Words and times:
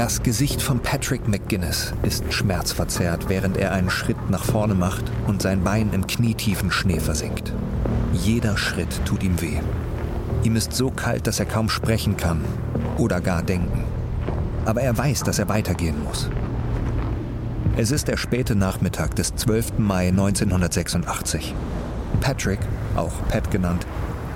Das 0.00 0.22
Gesicht 0.22 0.62
von 0.62 0.80
Patrick 0.80 1.28
McGuinness 1.28 1.92
ist 2.04 2.32
schmerzverzerrt, 2.32 3.28
während 3.28 3.58
er 3.58 3.72
einen 3.72 3.90
Schritt 3.90 4.30
nach 4.30 4.42
vorne 4.42 4.74
macht 4.74 5.04
und 5.26 5.42
sein 5.42 5.62
Bein 5.62 5.92
im 5.92 6.06
knietiefen 6.06 6.70
Schnee 6.70 6.98
versinkt. 6.98 7.52
Jeder 8.14 8.56
Schritt 8.56 8.88
tut 9.04 9.22
ihm 9.22 9.42
weh. 9.42 9.58
Ihm 10.42 10.56
ist 10.56 10.72
so 10.72 10.90
kalt, 10.90 11.26
dass 11.26 11.38
er 11.38 11.44
kaum 11.44 11.68
sprechen 11.68 12.16
kann 12.16 12.42
oder 12.96 13.20
gar 13.20 13.42
denken. 13.42 13.84
Aber 14.64 14.80
er 14.80 14.96
weiß, 14.96 15.22
dass 15.24 15.38
er 15.38 15.50
weitergehen 15.50 16.02
muss. 16.02 16.30
Es 17.76 17.90
ist 17.90 18.08
der 18.08 18.16
späte 18.16 18.54
Nachmittag 18.54 19.14
des 19.16 19.34
12. 19.34 19.80
Mai 19.80 20.08
1986. 20.08 21.54
Patrick, 22.22 22.60
auch 22.96 23.12
Pat 23.28 23.50
genannt, 23.50 23.86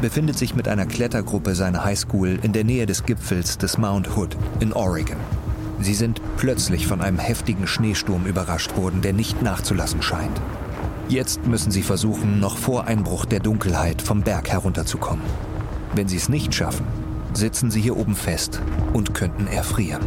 befindet 0.02 0.37
sich 0.37 0.55
mit 0.55 0.69
einer 0.69 0.85
Klettergruppe 0.85 1.55
seiner 1.55 1.87
Highschool 1.87 2.38
in 2.43 2.52
der 2.52 2.65
Nähe 2.65 2.85
des 2.85 3.07
Gipfels 3.07 3.57
des 3.57 3.79
Mount 3.79 4.15
Hood 4.15 4.37
in 4.60 4.74
Oregon. 4.74 5.16
Sie 5.84 5.93
sind 5.93 6.23
plötzlich 6.38 6.87
von 6.87 7.02
einem 7.02 7.19
heftigen 7.19 7.66
Schneesturm 7.66 8.24
überrascht 8.24 8.74
worden, 8.74 9.02
der 9.02 9.12
nicht 9.12 9.43
nachzulassen 9.43 10.01
scheint. 10.01 10.41
Jetzt 11.10 11.47
müssen 11.47 11.70
sie 11.70 11.83
versuchen, 11.83 12.41
noch 12.41 12.57
vor 12.57 12.87
Einbruch 12.87 13.27
der 13.27 13.41
Dunkelheit 13.41 14.01
vom 14.01 14.23
Berg 14.23 14.48
herunterzukommen. 14.48 15.23
Wenn 15.95 16.09
sie 16.09 16.16
es 16.16 16.30
nicht 16.30 16.55
schaffen, 16.55 16.87
sitzen 17.34 17.70
sie 17.70 17.83
hier 17.83 17.98
oben 17.98 18.15
fest 18.15 18.62
und 18.95 19.12
könnten 19.12 19.47
erfrieren. 19.47 20.01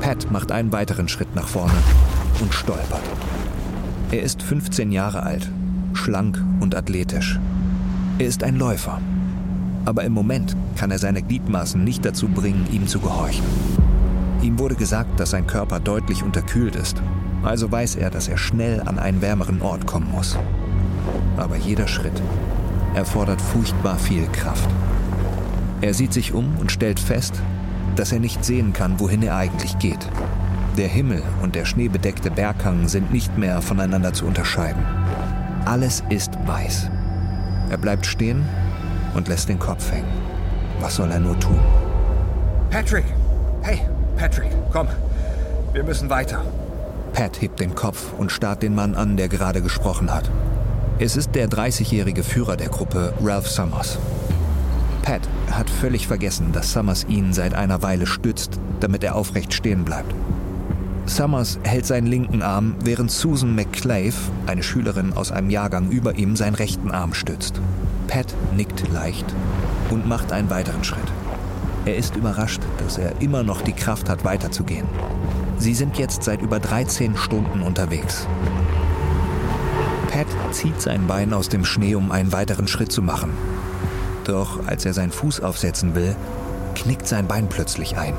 Pat 0.00 0.32
macht 0.32 0.50
einen 0.50 0.72
weiteren 0.72 1.06
Schritt 1.06 1.36
nach 1.36 1.46
vorne 1.46 1.78
und 2.40 2.52
stolpert. 2.52 3.00
Er 4.10 4.24
ist 4.24 4.42
15 4.42 4.90
Jahre 4.90 5.22
alt, 5.22 5.48
schlank 5.92 6.42
und 6.58 6.74
athletisch. 6.74 7.38
Er 8.18 8.26
ist 8.26 8.42
ein 8.42 8.56
Läufer. 8.56 9.00
Aber 9.84 10.04
im 10.04 10.12
Moment 10.12 10.56
kann 10.76 10.90
er 10.90 10.98
seine 10.98 11.22
Gliedmaßen 11.22 11.82
nicht 11.82 12.04
dazu 12.04 12.28
bringen, 12.28 12.66
ihm 12.72 12.86
zu 12.86 13.00
gehorchen. 13.00 13.44
Ihm 14.42 14.58
wurde 14.58 14.74
gesagt, 14.74 15.20
dass 15.20 15.30
sein 15.30 15.46
Körper 15.46 15.80
deutlich 15.80 16.22
unterkühlt 16.22 16.76
ist. 16.76 17.02
Also 17.42 17.70
weiß 17.70 17.96
er, 17.96 18.10
dass 18.10 18.28
er 18.28 18.38
schnell 18.38 18.80
an 18.80 18.98
einen 18.98 19.20
wärmeren 19.20 19.60
Ort 19.62 19.86
kommen 19.86 20.10
muss. 20.10 20.38
Aber 21.36 21.56
jeder 21.56 21.88
Schritt 21.88 22.22
erfordert 22.94 23.40
furchtbar 23.40 23.98
viel 23.98 24.26
Kraft. 24.28 24.68
Er 25.80 25.92
sieht 25.92 26.12
sich 26.12 26.32
um 26.32 26.56
und 26.58 26.72
stellt 26.72 27.00
fest, 27.00 27.34
dass 27.96 28.12
er 28.12 28.20
nicht 28.20 28.44
sehen 28.44 28.72
kann, 28.72 28.98
wohin 29.00 29.22
er 29.22 29.36
eigentlich 29.36 29.78
geht. 29.78 30.08
Der 30.76 30.88
Himmel 30.88 31.22
und 31.42 31.54
der 31.54 31.66
schneebedeckte 31.66 32.30
Berghang 32.30 32.88
sind 32.88 33.12
nicht 33.12 33.36
mehr 33.38 33.60
voneinander 33.62 34.12
zu 34.12 34.24
unterscheiden. 34.24 34.82
Alles 35.66 36.02
ist 36.08 36.32
weiß. 36.46 36.90
Er 37.70 37.78
bleibt 37.78 38.06
stehen 38.06 38.44
und 39.14 39.28
lässt 39.28 39.48
den 39.48 39.58
Kopf 39.58 39.90
hängen. 39.90 40.12
Was 40.80 40.96
soll 40.96 41.10
er 41.10 41.20
nur 41.20 41.38
tun? 41.38 41.58
Patrick! 42.70 43.04
Hey, 43.62 43.80
Patrick, 44.16 44.50
komm. 44.72 44.88
Wir 45.72 45.84
müssen 45.84 46.10
weiter. 46.10 46.42
Pat 47.12 47.40
hebt 47.40 47.60
den 47.60 47.74
Kopf 47.74 48.12
und 48.18 48.32
starrt 48.32 48.62
den 48.62 48.74
Mann 48.74 48.94
an, 48.94 49.16
der 49.16 49.28
gerade 49.28 49.62
gesprochen 49.62 50.12
hat. 50.12 50.30
Es 50.98 51.16
ist 51.16 51.34
der 51.34 51.48
30-jährige 51.48 52.22
Führer 52.22 52.56
der 52.56 52.68
Gruppe, 52.68 53.14
Ralph 53.22 53.48
Summers. 53.48 53.98
Pat 55.02 55.22
hat 55.50 55.68
völlig 55.68 56.06
vergessen, 56.06 56.52
dass 56.52 56.72
Summers 56.72 57.04
ihn 57.08 57.32
seit 57.32 57.54
einer 57.54 57.82
Weile 57.82 58.06
stützt, 58.06 58.58
damit 58.80 59.04
er 59.04 59.14
aufrecht 59.14 59.52
stehen 59.52 59.84
bleibt. 59.84 60.14
Summers 61.06 61.58
hält 61.62 61.86
seinen 61.86 62.06
linken 62.06 62.42
Arm, 62.42 62.76
während 62.82 63.10
Susan 63.10 63.54
McClave, 63.54 64.14
eine 64.46 64.62
Schülerin 64.62 65.12
aus 65.12 65.32
einem 65.32 65.50
Jahrgang 65.50 65.90
über 65.90 66.16
ihm, 66.16 66.36
seinen 66.36 66.54
rechten 66.54 66.90
Arm 66.90 67.12
stützt. 67.12 67.60
Pat 68.08 68.26
nickt 68.54 68.92
leicht 68.92 69.26
und 69.90 70.06
macht 70.06 70.32
einen 70.32 70.50
weiteren 70.50 70.84
Schritt. 70.84 71.12
Er 71.84 71.96
ist 71.96 72.16
überrascht, 72.16 72.62
dass 72.78 72.98
er 72.98 73.20
immer 73.20 73.42
noch 73.42 73.60
die 73.62 73.72
Kraft 73.72 74.08
hat, 74.08 74.24
weiterzugehen. 74.24 74.86
Sie 75.58 75.74
sind 75.74 75.98
jetzt 75.98 76.22
seit 76.22 76.40
über 76.40 76.58
13 76.58 77.16
Stunden 77.16 77.60
unterwegs. 77.62 78.26
Pat 80.10 80.26
zieht 80.52 80.80
sein 80.80 81.06
Bein 81.06 81.34
aus 81.34 81.48
dem 81.48 81.64
Schnee, 81.64 81.94
um 81.94 82.10
einen 82.10 82.32
weiteren 82.32 82.68
Schritt 82.68 82.92
zu 82.92 83.02
machen. 83.02 83.32
Doch 84.24 84.66
als 84.66 84.84
er 84.84 84.94
seinen 84.94 85.12
Fuß 85.12 85.40
aufsetzen 85.40 85.94
will, 85.94 86.16
knickt 86.74 87.06
sein 87.06 87.26
Bein 87.26 87.48
plötzlich 87.48 87.96
ein. 87.96 88.14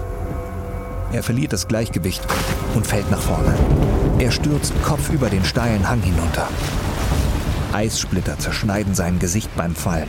Er 1.11 1.23
verliert 1.23 1.53
das 1.53 1.67
Gleichgewicht 1.67 2.21
und 2.75 2.85
fällt 2.85 3.09
nach 3.09 3.21
vorne. 3.21 3.55
Er 4.19 4.31
stürzt 4.31 4.73
kopfüber 4.83 5.29
den 5.29 5.45
steilen 5.45 5.87
Hang 5.87 6.01
hinunter. 6.01 6.47
Eissplitter 7.75 8.39
zerschneiden 8.39 8.95
sein 8.95 9.19
Gesicht 9.19 9.53
beim 9.57 9.75
Fallen. 9.75 10.07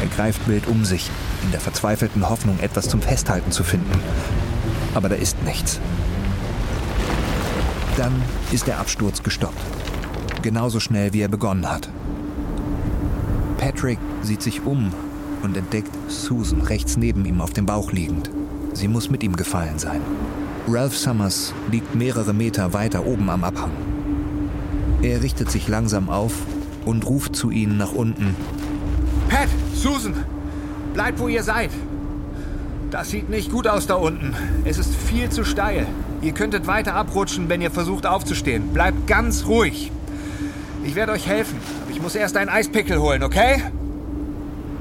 Er 0.00 0.08
greift 0.08 0.48
wild 0.48 0.66
um 0.66 0.84
sich, 0.84 1.08
in 1.44 1.52
der 1.52 1.60
verzweifelten 1.60 2.28
Hoffnung, 2.28 2.58
etwas 2.58 2.88
zum 2.88 3.00
Festhalten 3.00 3.52
zu 3.52 3.62
finden. 3.62 4.00
Aber 4.92 5.08
da 5.08 5.14
ist 5.14 5.40
nichts. 5.44 5.78
Dann 7.96 8.12
ist 8.50 8.66
der 8.66 8.80
Absturz 8.80 9.22
gestoppt. 9.22 9.60
Genauso 10.42 10.80
schnell, 10.80 11.12
wie 11.12 11.20
er 11.20 11.28
begonnen 11.28 11.70
hat. 11.70 11.88
Patrick 13.58 14.00
sieht 14.22 14.42
sich 14.42 14.66
um 14.66 14.92
und 15.42 15.56
entdeckt 15.56 15.92
Susan 16.08 16.60
rechts 16.60 16.96
neben 16.96 17.24
ihm 17.24 17.40
auf 17.40 17.52
dem 17.52 17.66
Bauch 17.66 17.92
liegend. 17.92 18.30
Sie 18.72 18.88
muss 18.88 19.10
mit 19.10 19.22
ihm 19.22 19.36
gefallen 19.36 19.78
sein. 19.78 20.00
Ralph 20.66 20.98
Summers 20.98 21.54
liegt 21.70 21.94
mehrere 21.94 22.34
Meter 22.34 22.72
weiter 22.72 23.06
oben 23.06 23.30
am 23.30 23.44
Abhang. 23.44 23.70
Er 25.06 25.22
richtet 25.22 25.52
sich 25.52 25.68
langsam 25.68 26.10
auf 26.10 26.32
und 26.84 27.06
ruft 27.06 27.36
zu 27.36 27.52
ihnen 27.52 27.78
nach 27.78 27.92
unten. 27.92 28.34
Pat, 29.28 29.48
Susan, 29.72 30.14
bleibt 30.94 31.20
wo 31.20 31.28
ihr 31.28 31.44
seid. 31.44 31.70
Das 32.90 33.10
sieht 33.10 33.30
nicht 33.30 33.52
gut 33.52 33.68
aus 33.68 33.86
da 33.86 33.94
unten. 33.94 34.34
Es 34.64 34.78
ist 34.78 34.92
viel 34.96 35.30
zu 35.30 35.44
steil. 35.44 35.86
Ihr 36.22 36.32
könntet 36.32 36.66
weiter 36.66 36.94
abrutschen, 36.94 37.48
wenn 37.48 37.60
ihr 37.60 37.70
versucht 37.70 38.04
aufzustehen. 38.04 38.72
Bleibt 38.72 39.06
ganz 39.06 39.46
ruhig. 39.46 39.92
Ich 40.82 40.96
werde 40.96 41.12
euch 41.12 41.28
helfen, 41.28 41.58
aber 41.82 41.92
ich 41.92 42.02
muss 42.02 42.16
erst 42.16 42.36
einen 42.36 42.50
Eispickel 42.50 43.00
holen, 43.00 43.22
okay? 43.22 43.62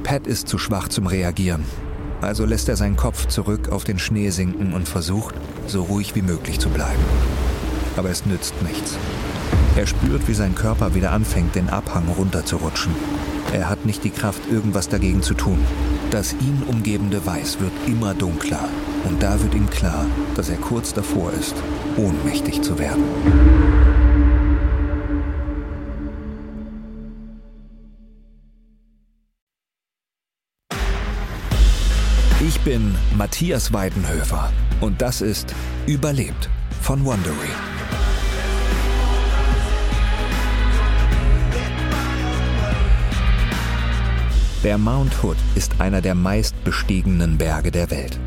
Pat 0.01 0.25
ist 0.25 0.47
zu 0.47 0.57
schwach 0.57 0.87
zum 0.87 1.05
Reagieren. 1.05 1.65
Also 2.21 2.45
lässt 2.45 2.67
er 2.67 2.77
seinen 2.77 2.97
Kopf 2.97 3.27
zurück 3.27 3.69
auf 3.69 3.83
den 3.83 3.99
Schnee 3.99 4.31
sinken 4.31 4.73
und 4.73 4.87
versucht, 4.87 5.35
so 5.67 5.83
ruhig 5.83 6.15
wie 6.15 6.23
möglich 6.23 6.59
zu 6.59 6.69
bleiben. 6.69 7.03
Aber 7.95 8.09
es 8.09 8.25
nützt 8.25 8.55
nichts. 8.63 8.97
Er 9.75 9.87
spürt, 9.87 10.27
wie 10.27 10.33
sein 10.33 10.55
Körper 10.55 10.95
wieder 10.95 11.11
anfängt, 11.11 11.55
den 11.55 11.69
Abhang 11.69 12.07
runterzurutschen. 12.07 12.95
Er 13.53 13.69
hat 13.69 13.85
nicht 13.85 14.03
die 14.03 14.09
Kraft, 14.09 14.41
irgendwas 14.49 14.87
dagegen 14.87 15.21
zu 15.21 15.33
tun. 15.33 15.59
Das 16.11 16.33
ihn 16.33 16.63
umgebende 16.67 17.25
Weiß 17.25 17.59
wird 17.59 17.73
immer 17.85 18.13
dunkler. 18.13 18.69
Und 19.03 19.21
da 19.21 19.41
wird 19.41 19.53
ihm 19.53 19.69
klar, 19.69 20.05
dass 20.35 20.49
er 20.49 20.57
kurz 20.57 20.93
davor 20.93 21.31
ist, 21.33 21.55
ohnmächtig 21.97 22.61
zu 22.61 22.79
werden. 22.79 23.03
Ich 32.47 32.59
bin 32.61 32.95
Matthias 33.17 33.73
Weidenhöfer 33.73 34.51
und 34.79 35.01
das 35.01 35.21
ist 35.21 35.53
Überlebt 35.87 36.49
von 36.81 37.03
Wondery. 37.03 37.74
Der 44.65 44.79
Mount 44.79 45.23
Hood 45.23 45.37
ist 45.53 45.79
einer 45.79 46.01
der 46.01 46.15
meistbestiegenen 46.15 47.37
Berge 47.37 47.69
der 47.69 47.91
Welt. 47.91 48.17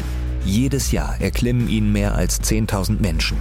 Jedes 0.44 0.92
Jahr 0.92 1.20
erklimmen 1.20 1.68
ihn 1.68 1.90
mehr 1.90 2.14
als 2.14 2.40
10.000 2.40 3.00
Menschen. 3.00 3.36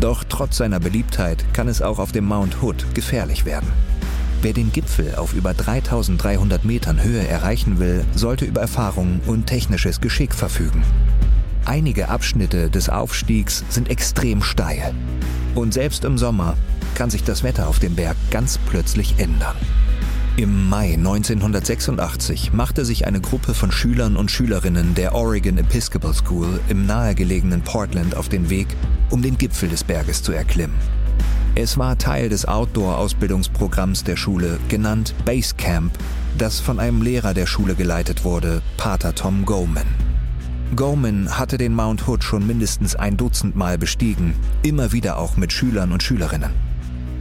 Doch 0.00 0.24
trotz 0.26 0.56
seiner 0.56 0.80
Beliebtheit 0.80 1.44
kann 1.52 1.68
es 1.68 1.82
auch 1.82 1.98
auf 1.98 2.12
dem 2.12 2.24
Mount 2.24 2.62
Hood 2.62 2.94
gefährlich 2.94 3.44
werden. 3.44 3.68
Wer 4.40 4.54
den 4.54 4.72
Gipfel 4.72 5.16
auf 5.16 5.34
über 5.34 5.52
3300 5.52 6.64
Metern 6.64 7.02
Höhe 7.02 7.28
erreichen 7.28 7.78
will, 7.78 8.06
sollte 8.14 8.46
über 8.46 8.62
Erfahrung 8.62 9.20
und 9.26 9.44
technisches 9.44 10.00
Geschick 10.00 10.34
verfügen. 10.34 10.82
Einige 11.66 12.08
Abschnitte 12.08 12.70
des 12.70 12.88
Aufstiegs 12.88 13.64
sind 13.68 13.90
extrem 13.90 14.42
steil. 14.42 14.94
Und 15.54 15.74
selbst 15.74 16.06
im 16.06 16.16
Sommer 16.16 16.56
kann 16.94 17.10
sich 17.10 17.22
das 17.22 17.42
Wetter 17.42 17.68
auf 17.68 17.80
dem 17.80 17.96
Berg 17.96 18.16
ganz 18.30 18.56
plötzlich 18.56 19.16
ändern. 19.18 19.56
Im 20.36 20.68
Mai 20.68 20.94
1986 20.94 22.52
machte 22.52 22.84
sich 22.84 23.06
eine 23.06 23.20
Gruppe 23.20 23.52
von 23.52 23.72
Schülern 23.72 24.16
und 24.16 24.30
Schülerinnen 24.30 24.94
der 24.94 25.14
Oregon 25.14 25.58
Episcopal 25.58 26.14
School 26.14 26.60
im 26.68 26.86
nahegelegenen 26.86 27.62
Portland 27.62 28.14
auf 28.16 28.28
den 28.28 28.48
Weg, 28.48 28.68
um 29.10 29.22
den 29.22 29.36
Gipfel 29.36 29.68
des 29.68 29.84
Berges 29.84 30.22
zu 30.22 30.32
erklimmen. 30.32 30.76
Es 31.56 31.76
war 31.76 31.98
Teil 31.98 32.28
des 32.28 32.46
Outdoor-Ausbildungsprogramms 32.46 34.04
der 34.04 34.16
Schule, 34.16 34.58
genannt 34.68 35.14
Base 35.24 35.54
Camp, 35.56 35.92
das 36.38 36.60
von 36.60 36.78
einem 36.78 37.02
Lehrer 37.02 37.34
der 37.34 37.46
Schule 37.46 37.74
geleitet 37.74 38.24
wurde, 38.24 38.62
Pater 38.76 39.14
Tom 39.14 39.44
Goman. 39.44 39.86
Goman 40.76 41.36
hatte 41.36 41.58
den 41.58 41.74
Mount 41.74 42.06
Hood 42.06 42.22
schon 42.22 42.46
mindestens 42.46 42.94
ein 42.94 43.16
Dutzend 43.16 43.56
Mal 43.56 43.76
bestiegen, 43.76 44.34
immer 44.62 44.92
wieder 44.92 45.18
auch 45.18 45.36
mit 45.36 45.52
Schülern 45.52 45.90
und 45.90 46.04
Schülerinnen. 46.04 46.69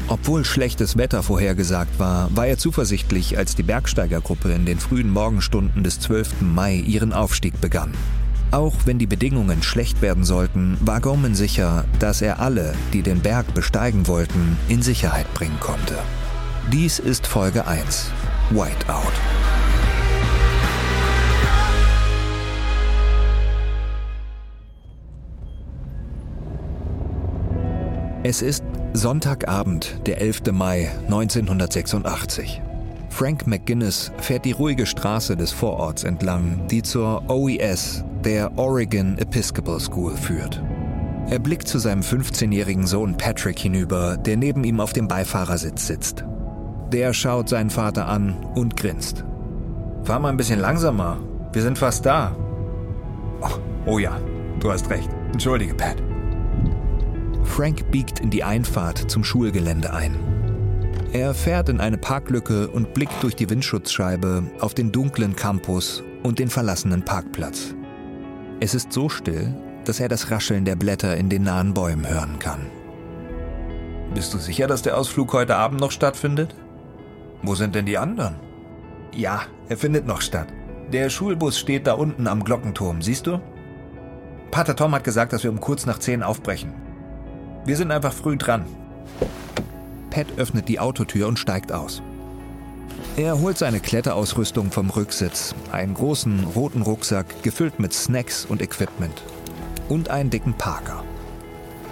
Obwohl 0.09 0.44
schlechtes 0.44 0.97
Wetter 0.97 1.21
vorhergesagt 1.21 2.00
war, 2.00 2.35
war 2.35 2.47
er 2.47 2.57
zuversichtlich, 2.57 3.38
als 3.38 3.56
die 3.56 3.61
Bergsteigergruppe 3.61 4.51
in 4.51 4.65
den 4.65 4.79
frühen 4.79 5.11
Morgenstunden 5.11 5.83
des 5.83 6.00
12. 6.00 6.41
Mai 6.41 6.75
ihren 6.75 7.13
Aufstieg 7.13 7.61
begann. 7.61 7.94
Auch 8.50 8.73
wenn 8.85 8.97
die 8.97 9.06
Bedingungen 9.06 9.61
schlecht 9.61 10.01
werden 10.01 10.23
sollten, 10.23 10.77
war 10.81 11.00
Gorman 11.00 11.35
sicher, 11.35 11.85
dass 12.00 12.23
er 12.23 12.39
alle, 12.39 12.73
die 12.94 13.03
den 13.03 13.19
Berg 13.19 13.53
besteigen 13.53 14.07
wollten, 14.07 14.57
in 14.67 14.81
Sicherheit 14.81 15.31
bringen 15.35 15.59
konnte. 15.59 15.95
Dies 16.73 16.97
ist 16.97 17.27
Folge 17.27 17.67
1, 17.67 18.09
Whiteout. 18.50 19.38
Es 28.21 28.42
ist 28.42 28.66
Sonntagabend, 28.92 30.06
der 30.06 30.19
11. 30.19 30.51
Mai 30.51 30.92
1986. 31.06 32.62
Frank 33.10 33.48
McGuinness 33.48 34.12
fährt 34.18 34.44
die 34.44 34.51
ruhige 34.51 34.86
Straße 34.86 35.38
des 35.38 35.54
Vororts 35.54 36.04
entlang, 36.04 36.68
die 36.68 36.81
zur 36.81 37.30
OES, 37.30 38.04
der 38.25 38.57
Oregon 38.57 39.18
Episcopal 39.19 39.80
School, 39.80 40.18
führt. 40.18 40.62
Er 41.30 41.39
blickt 41.39 41.69
zu 41.69 41.80
seinem 41.80 42.01
15-jährigen 42.01 42.86
Sohn 42.86 43.16
Patrick 43.16 43.57
hinüber, 43.57 44.18
der 44.18 44.36
neben 44.36 44.66
ihm 44.66 44.81
auf 44.81 44.92
dem 44.92 45.07
Beifahrersitz 45.07 45.88
sitzt. 45.88 46.25
Der 46.92 47.13
schaut 47.13 47.48
seinen 47.48 47.69
Vater 47.69 48.10
an 48.10 48.36
und 48.54 48.75
grinst. 48.75 49.24
Fahr 50.04 50.19
mal 50.19 50.30
ein 50.30 50.38
bisschen 50.38 50.60
langsamer. 50.60 51.19
Wir 51.54 51.62
sind 51.62 51.77
fast 51.77 52.06
da. 52.06 52.36
Oh, 53.39 53.60
oh 53.86 53.98
ja, 53.98 54.19
du 54.60 54.71
hast 54.71 54.89
recht. 54.89 55.10
Entschuldige, 55.31 55.74
Pat. 55.74 56.08
Frank 57.59 57.91
biegt 57.91 58.21
in 58.21 58.29
die 58.29 58.45
Einfahrt 58.45 59.11
zum 59.11 59.25
Schulgelände 59.25 59.91
ein. 59.91 60.17
Er 61.11 61.33
fährt 61.33 61.67
in 61.67 61.81
eine 61.81 61.97
Parklücke 61.97 62.69
und 62.69 62.94
blickt 62.94 63.21
durch 63.21 63.35
die 63.35 63.50
Windschutzscheibe 63.50 64.44
auf 64.61 64.73
den 64.73 64.94
dunklen 64.94 65.35
Campus 65.35 66.01
und 66.23 66.39
den 66.39 66.47
verlassenen 66.47 67.03
Parkplatz. 67.03 67.75
Es 68.61 68.75
ist 68.75 68.94
so 68.94 69.09
still, 69.09 69.53
dass 69.83 70.00
er 70.00 70.07
das 70.07 70.31
Rascheln 70.31 70.63
der 70.63 70.77
Blätter 70.77 71.17
in 71.17 71.27
den 71.27 71.44
nahen 71.44 71.73
Bäumen 71.73 72.07
hören 72.07 72.39
kann. 72.39 72.67
Bist 74.13 74.33
du 74.33 74.38
sicher, 74.38 74.67
dass 74.67 74.81
der 74.81 74.97
Ausflug 74.97 75.33
heute 75.33 75.57
Abend 75.57 75.81
noch 75.81 75.91
stattfindet? 75.91 76.56
Wo 77.44 77.56
sind 77.56 77.75
denn 77.75 77.85
die 77.85 77.97
anderen? 77.97 78.35
Ja, 79.13 79.41
er 79.67 79.75
findet 79.75 80.07
noch 80.07 80.21
statt. 80.21 80.47
Der 80.94 81.09
Schulbus 81.09 81.59
steht 81.59 81.88
da 81.88 81.95
unten 81.95 82.27
am 82.27 82.45
Glockenturm, 82.45 83.01
siehst 83.01 83.27
du? 83.27 83.41
Pater 84.50 84.77
Tom 84.77 84.95
hat 84.95 85.03
gesagt, 85.03 85.33
dass 85.33 85.44
wir 85.44 85.51
um 85.51 85.59
kurz 85.59 85.85
nach 85.85 86.00
zehn 86.00 86.23
aufbrechen. 86.23 86.88
Wir 87.65 87.77
sind 87.77 87.91
einfach 87.91 88.13
früh 88.13 88.38
dran. 88.38 88.65
Pat 90.09 90.27
öffnet 90.38 90.67
die 90.67 90.79
Autotür 90.79 91.27
und 91.27 91.38
steigt 91.38 91.71
aus. 91.71 92.01
Er 93.15 93.39
holt 93.39 93.57
seine 93.57 93.79
Kletterausrüstung 93.79 94.71
vom 94.71 94.89
Rücksitz, 94.89 95.53
einen 95.71 95.94
großen 95.94 96.45
roten 96.56 96.81
Rucksack 96.81 97.44
gefüllt 97.44 97.79
mit 97.79 97.94
Snacks 97.94 98.45
und 98.45 98.61
Equipment 98.61 99.23
und 99.89 100.09
einen 100.09 100.29
dicken 100.29 100.53
Parker. 100.53 101.03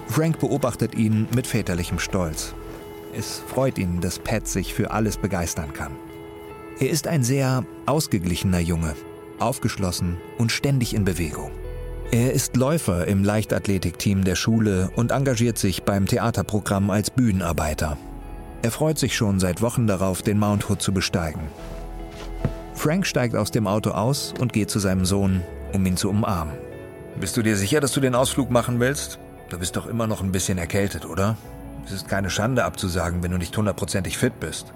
Frank 0.08 0.40
beobachtet 0.40 0.96
ihn 0.96 1.28
mit 1.36 1.48
väterlichem 1.48 2.00
Stolz. 2.00 2.54
Es 3.14 3.42
freut 3.48 3.78
ihn, 3.78 4.00
dass 4.00 4.20
Pat 4.20 4.48
sich 4.48 4.74
für 4.74 4.92
alles 4.92 5.18
begeistern 5.18 5.74
kann. 5.74 5.92
Er 6.80 6.90
ist 6.90 7.08
ein 7.08 7.24
sehr 7.24 7.66
ausgeglichener 7.86 8.60
Junge, 8.60 8.96
aufgeschlossen 9.40 10.18
und 10.38 10.52
ständig 10.52 10.94
in 10.94 11.04
Bewegung. 11.04 11.52
Er 12.12 12.32
ist 12.32 12.56
Läufer 12.56 13.06
im 13.06 13.26
Leichtathletikteam 13.26 14.24
der 14.24 14.36
Schule 14.36 14.90
und 14.96 15.12
engagiert 15.12 15.58
sich 15.58 15.84
beim 15.84 16.06
Theaterprogramm 16.06 16.90
als 16.90 17.10
Bühnenarbeiter. 17.10 17.98
Er 18.62 18.72
freut 18.72 18.98
sich 18.98 19.16
schon 19.16 19.42
seit 19.42 19.62
Wochen 19.62 19.88
darauf, 19.88 20.22
den 20.22 20.40
Mount 20.40 20.70
Hood 20.70 20.82
zu 20.82 20.94
besteigen. 20.94 21.42
Frank 22.74 23.06
steigt 23.06 23.36
aus 23.36 23.52
dem 23.52 23.68
Auto 23.68 23.92
aus 23.92 24.34
und 24.40 24.54
geht 24.54 24.70
zu 24.70 24.80
seinem 24.80 25.04
Sohn, 25.04 25.44
um 25.74 25.86
ihn 25.86 25.98
zu 25.98 26.10
umarmen. 26.10 26.56
Bist 27.20 27.36
du 27.36 27.42
dir 27.42 27.58
sicher, 27.58 27.82
dass 27.82 27.92
du 27.92 28.00
den 28.00 28.16
Ausflug 28.16 28.52
machen 28.52 28.80
willst? 28.80 29.20
Du 29.50 29.60
bist 29.60 29.76
doch 29.76 29.86
immer 29.86 30.08
noch 30.08 30.22
ein 30.22 30.32
bisschen 30.32 30.58
erkältet, 30.58 31.06
oder? 31.06 31.36
Es 31.86 31.92
ist 31.92 32.08
keine 32.08 32.30
Schande 32.30 32.64
abzusagen, 32.64 33.22
wenn 33.22 33.32
du 33.32 33.38
nicht 33.38 33.56
hundertprozentig 33.58 34.18
fit 34.18 34.40
bist. 34.40 34.72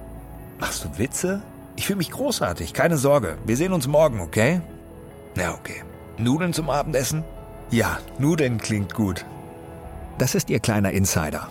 Machst 0.60 0.84
du 0.84 0.98
Witze? 0.98 1.42
Ich 1.78 1.88
fühle 1.88 1.98
mich 1.98 2.12
großartig, 2.12 2.74
keine 2.74 2.98
Sorge. 2.98 3.38
Wir 3.46 3.56
sehen 3.56 3.72
uns 3.72 3.88
morgen, 3.88 4.20
okay? 4.20 4.60
Ja, 5.38 5.54
okay. 5.54 5.84
Nudeln 6.22 6.54
zum 6.54 6.70
Abendessen? 6.70 7.24
Ja, 7.72 8.00
Nudeln 8.20 8.58
klingt 8.60 8.94
gut. 8.94 9.26
Das 10.18 10.36
ist 10.36 10.50
ihr 10.50 10.60
kleiner 10.60 10.92
Insider. 10.92 11.48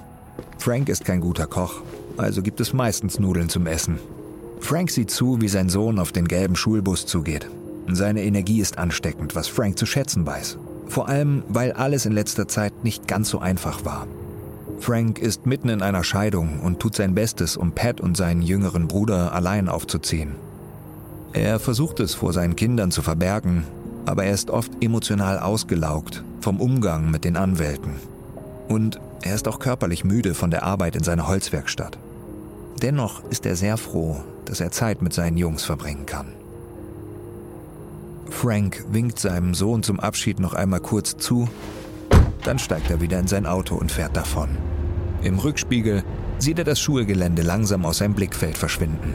Frank 0.58 0.88
ist 0.88 1.04
kein 1.04 1.20
guter 1.20 1.46
Koch, 1.46 1.82
also 2.16 2.42
gibt 2.42 2.60
es 2.60 2.72
meistens 2.72 3.18
Nudeln 3.18 3.48
zum 3.48 3.66
Essen. 3.66 3.98
Frank 4.60 4.90
sieht 4.90 5.10
zu, 5.10 5.40
wie 5.40 5.48
sein 5.48 5.68
Sohn 5.68 5.98
auf 5.98 6.12
den 6.12 6.28
gelben 6.28 6.54
Schulbus 6.54 7.06
zugeht. 7.06 7.48
Seine 7.88 8.22
Energie 8.22 8.60
ist 8.60 8.78
ansteckend, 8.78 9.34
was 9.34 9.48
Frank 9.48 9.78
zu 9.78 9.86
schätzen 9.86 10.26
weiß. 10.26 10.58
Vor 10.86 11.08
allem, 11.08 11.42
weil 11.48 11.72
alles 11.72 12.06
in 12.06 12.12
letzter 12.12 12.46
Zeit 12.46 12.84
nicht 12.84 13.08
ganz 13.08 13.30
so 13.30 13.38
einfach 13.38 13.84
war. 13.84 14.06
Frank 14.78 15.18
ist 15.18 15.46
mitten 15.46 15.68
in 15.68 15.82
einer 15.82 16.04
Scheidung 16.04 16.60
und 16.60 16.80
tut 16.80 16.94
sein 16.94 17.14
Bestes, 17.14 17.56
um 17.56 17.72
Pat 17.72 18.00
und 18.00 18.16
seinen 18.16 18.42
jüngeren 18.42 18.86
Bruder 18.88 19.32
allein 19.32 19.68
aufzuziehen. 19.68 20.36
Er 21.32 21.58
versucht 21.60 22.00
es 22.00 22.14
vor 22.14 22.32
seinen 22.32 22.56
Kindern 22.56 22.90
zu 22.90 23.02
verbergen, 23.02 23.64
aber 24.06 24.24
er 24.24 24.32
ist 24.32 24.50
oft 24.50 24.72
emotional 24.82 25.38
ausgelaugt 25.38 26.24
vom 26.40 26.60
Umgang 26.60 27.10
mit 27.10 27.24
den 27.24 27.36
Anwälten. 27.36 27.94
Und 28.68 29.00
er 29.22 29.34
ist 29.34 29.48
auch 29.48 29.58
körperlich 29.58 30.04
müde 30.04 30.34
von 30.34 30.50
der 30.50 30.62
Arbeit 30.62 30.96
in 30.96 31.02
seiner 31.02 31.28
Holzwerkstatt. 31.28 31.98
Dennoch 32.82 33.22
ist 33.30 33.44
er 33.46 33.56
sehr 33.56 33.76
froh, 33.76 34.22
dass 34.46 34.60
er 34.60 34.70
Zeit 34.70 35.02
mit 35.02 35.12
seinen 35.12 35.36
Jungs 35.36 35.64
verbringen 35.64 36.06
kann. 36.06 36.32
Frank 38.30 38.84
winkt 38.90 39.18
seinem 39.18 39.54
Sohn 39.54 39.82
zum 39.82 40.00
Abschied 40.00 40.40
noch 40.40 40.54
einmal 40.54 40.80
kurz 40.80 41.16
zu, 41.16 41.48
dann 42.44 42.58
steigt 42.58 42.90
er 42.90 43.00
wieder 43.00 43.18
in 43.18 43.26
sein 43.26 43.44
Auto 43.44 43.74
und 43.74 43.92
fährt 43.92 44.16
davon. 44.16 44.48
Im 45.22 45.38
Rückspiegel 45.38 46.02
sieht 46.38 46.58
er 46.58 46.64
das 46.64 46.80
Schulgelände 46.80 47.42
langsam 47.42 47.84
aus 47.84 47.98
seinem 47.98 48.14
Blickfeld 48.14 48.56
verschwinden. 48.56 49.14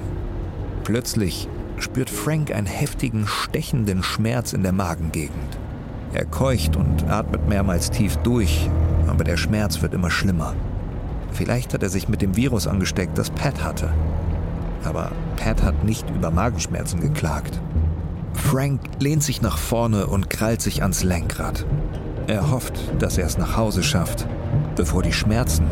Plötzlich 0.84 1.48
spürt 1.80 2.10
Frank 2.10 2.52
einen 2.52 2.68
heftigen, 2.68 3.28
stechenden 3.28 4.04
Schmerz 4.04 4.54
in 4.54 4.64
der 4.64 4.72
Magengegend. 4.72 5.60
Er 6.14 6.26
keucht 6.26 6.76
und 6.76 7.10
atmet 7.10 7.48
mehrmals 7.48 7.92
tief 7.92 8.16
durch, 8.18 8.70
aber 9.08 9.24
der 9.24 9.38
Schmerz 9.38 9.82
wird 9.82 9.94
immer 9.94 10.10
schlimmer. 10.10 10.56
Vielleicht 11.32 11.74
hat 11.74 11.84
er 11.84 11.90
sich 11.90 12.08
mit 12.08 12.22
dem 12.22 12.38
Virus 12.38 12.68
angesteckt, 12.68 13.18
das 13.18 13.30
Pat 13.30 13.64
hatte. 13.64 13.94
Aber 14.86 15.12
Pat 15.36 15.62
hat 15.64 15.84
nicht 15.84 16.10
über 16.10 16.32
Magenschmerzen 16.32 17.02
geklagt. 17.02 17.60
Frank 18.34 18.80
lehnt 19.00 19.24
sich 19.24 19.42
nach 19.42 19.58
vorne 19.58 20.08
und 20.08 20.30
krallt 20.30 20.62
sich 20.62 20.82
ans 20.82 21.04
Lenkrad. 21.04 21.66
Er 22.28 22.50
hofft, 22.52 22.74
dass 23.00 23.18
er 23.18 23.26
es 23.26 23.38
nach 23.38 23.58
Hause 23.58 23.84
schafft, 23.84 24.28
bevor 24.76 25.04
die 25.04 25.14
Schmerzen 25.14 25.66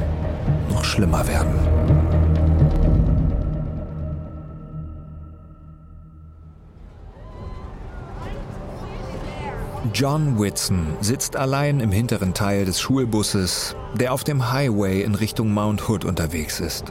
noch 0.69 0.83
schlimmer 0.83 1.27
werden. 1.27 2.02
John 9.93 10.39
Whitson 10.39 10.97
sitzt 11.01 11.35
allein 11.35 11.79
im 11.79 11.91
hinteren 11.91 12.33
Teil 12.33 12.65
des 12.65 12.81
Schulbusses, 12.81 13.75
der 13.93 14.11
auf 14.11 14.23
dem 14.23 14.51
Highway 14.51 15.03
in 15.03 15.13
Richtung 15.13 15.53
Mount 15.53 15.87
Hood 15.87 16.03
unterwegs 16.03 16.59
ist. 16.59 16.85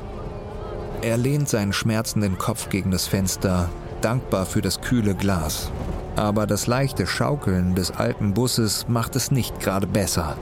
Er 1.02 1.16
lehnt 1.16 1.48
seinen 1.48 1.72
schmerzenden 1.72 2.38
Kopf 2.38 2.68
gegen 2.68 2.92
das 2.92 3.08
Fenster, 3.08 3.68
dankbar 4.02 4.46
für 4.46 4.62
das 4.62 4.80
kühle 4.80 5.16
Glas. 5.16 5.72
Aber 6.14 6.46
das 6.46 6.68
leichte 6.68 7.08
Schaukeln 7.08 7.74
des 7.74 7.90
alten 7.90 8.34
Busses 8.34 8.86
macht 8.86 9.16
es 9.16 9.32
nicht 9.32 9.58
gerade 9.58 9.88
besser. 9.88 10.36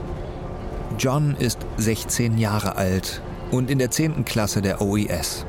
John 0.99 1.35
ist 1.39 1.57
16 1.77 2.37
Jahre 2.37 2.75
alt 2.75 3.23
und 3.49 3.71
in 3.71 3.79
der 3.79 3.89
10. 3.89 4.23
Klasse 4.23 4.61
der 4.61 4.81
OES. 4.81 5.47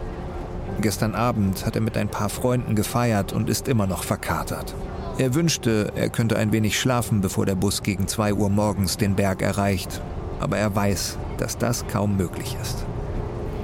Gestern 0.80 1.14
Abend 1.14 1.66
hat 1.66 1.76
er 1.76 1.82
mit 1.82 1.98
ein 1.98 2.08
paar 2.08 2.30
Freunden 2.30 2.74
gefeiert 2.74 3.34
und 3.34 3.50
ist 3.50 3.68
immer 3.68 3.86
noch 3.86 4.02
verkatert. 4.02 4.74
Er 5.18 5.34
wünschte, 5.34 5.92
er 5.94 6.08
könnte 6.08 6.38
ein 6.38 6.52
wenig 6.52 6.80
schlafen, 6.80 7.20
bevor 7.20 7.44
der 7.44 7.54
Bus 7.54 7.82
gegen 7.82 8.08
2 8.08 8.32
Uhr 8.32 8.48
morgens 8.48 8.96
den 8.96 9.14
Berg 9.14 9.42
erreicht, 9.42 10.00
aber 10.40 10.56
er 10.56 10.74
weiß, 10.74 11.18
dass 11.36 11.58
das 11.58 11.86
kaum 11.86 12.16
möglich 12.16 12.56
ist. 12.62 12.86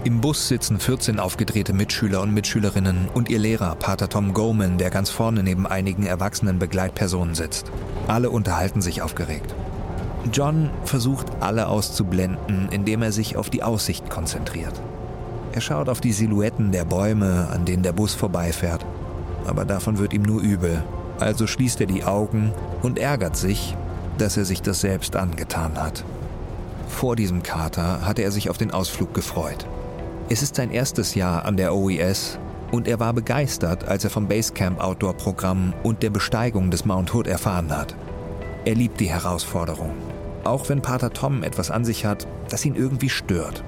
Im 0.04 0.20
Bus 0.20 0.48
sitzen 0.48 0.78
14 0.78 1.18
aufgedrehte 1.18 1.72
Mitschüler 1.72 2.20
und 2.20 2.34
Mitschülerinnen 2.34 3.08
und 3.14 3.30
ihr 3.30 3.38
Lehrer, 3.38 3.74
Pater 3.76 4.10
Tom 4.10 4.34
Goman, 4.34 4.76
der 4.76 4.90
ganz 4.90 5.08
vorne 5.08 5.42
neben 5.42 5.66
einigen 5.66 6.04
erwachsenen 6.04 6.58
Begleitpersonen 6.58 7.34
sitzt. 7.34 7.72
Alle 8.06 8.28
unterhalten 8.30 8.82
sich 8.82 9.00
aufgeregt. 9.00 9.54
John 10.32 10.68
versucht 10.84 11.26
alle 11.40 11.68
auszublenden, 11.68 12.68
indem 12.70 13.02
er 13.02 13.10
sich 13.10 13.36
auf 13.36 13.48
die 13.48 13.62
Aussicht 13.62 14.10
konzentriert. 14.10 14.80
Er 15.52 15.62
schaut 15.62 15.88
auf 15.88 16.02
die 16.02 16.12
Silhouetten 16.12 16.72
der 16.72 16.84
Bäume, 16.84 17.48
an 17.50 17.64
denen 17.64 17.82
der 17.82 17.92
Bus 17.92 18.14
vorbeifährt, 18.14 18.84
aber 19.46 19.64
davon 19.64 19.98
wird 19.98 20.12
ihm 20.12 20.22
nur 20.22 20.42
übel 20.42 20.84
also 21.20 21.46
schließt 21.46 21.80
er 21.80 21.86
die 21.86 22.04
Augen 22.04 22.52
und 22.82 22.98
ärgert 22.98 23.36
sich, 23.36 23.76
dass 24.18 24.36
er 24.36 24.44
sich 24.44 24.62
das 24.62 24.80
selbst 24.80 25.16
angetan 25.16 25.80
hat. 25.80 26.04
Vor 26.88 27.16
diesem 27.16 27.42
Kater 27.42 28.04
hatte 28.06 28.22
er 28.22 28.30
sich 28.30 28.50
auf 28.50 28.58
den 28.58 28.70
Ausflug 28.70 29.14
gefreut. 29.14 29.66
Es 30.28 30.42
ist 30.42 30.56
sein 30.56 30.70
erstes 30.70 31.14
Jahr 31.14 31.44
an 31.44 31.56
der 31.56 31.74
OES 31.74 32.38
und 32.70 32.88
er 32.88 33.00
war 33.00 33.12
begeistert, 33.12 33.86
als 33.86 34.04
er 34.04 34.10
vom 34.10 34.28
Basecamp 34.28 34.82
Outdoor 34.82 35.14
Programm 35.14 35.72
und 35.82 36.02
der 36.02 36.10
Besteigung 36.10 36.70
des 36.70 36.84
Mount 36.84 37.14
Hood 37.14 37.26
erfahren 37.26 37.74
hat. 37.74 37.94
Er 38.64 38.74
liebt 38.74 39.00
die 39.00 39.10
Herausforderung. 39.10 39.92
Auch 40.44 40.68
wenn 40.68 40.82
Pater 40.82 41.12
Tom 41.12 41.42
etwas 41.42 41.70
an 41.70 41.84
sich 41.84 42.04
hat, 42.04 42.26
das 42.48 42.64
ihn 42.64 42.74
irgendwie 42.74 43.08
stört. 43.08 43.62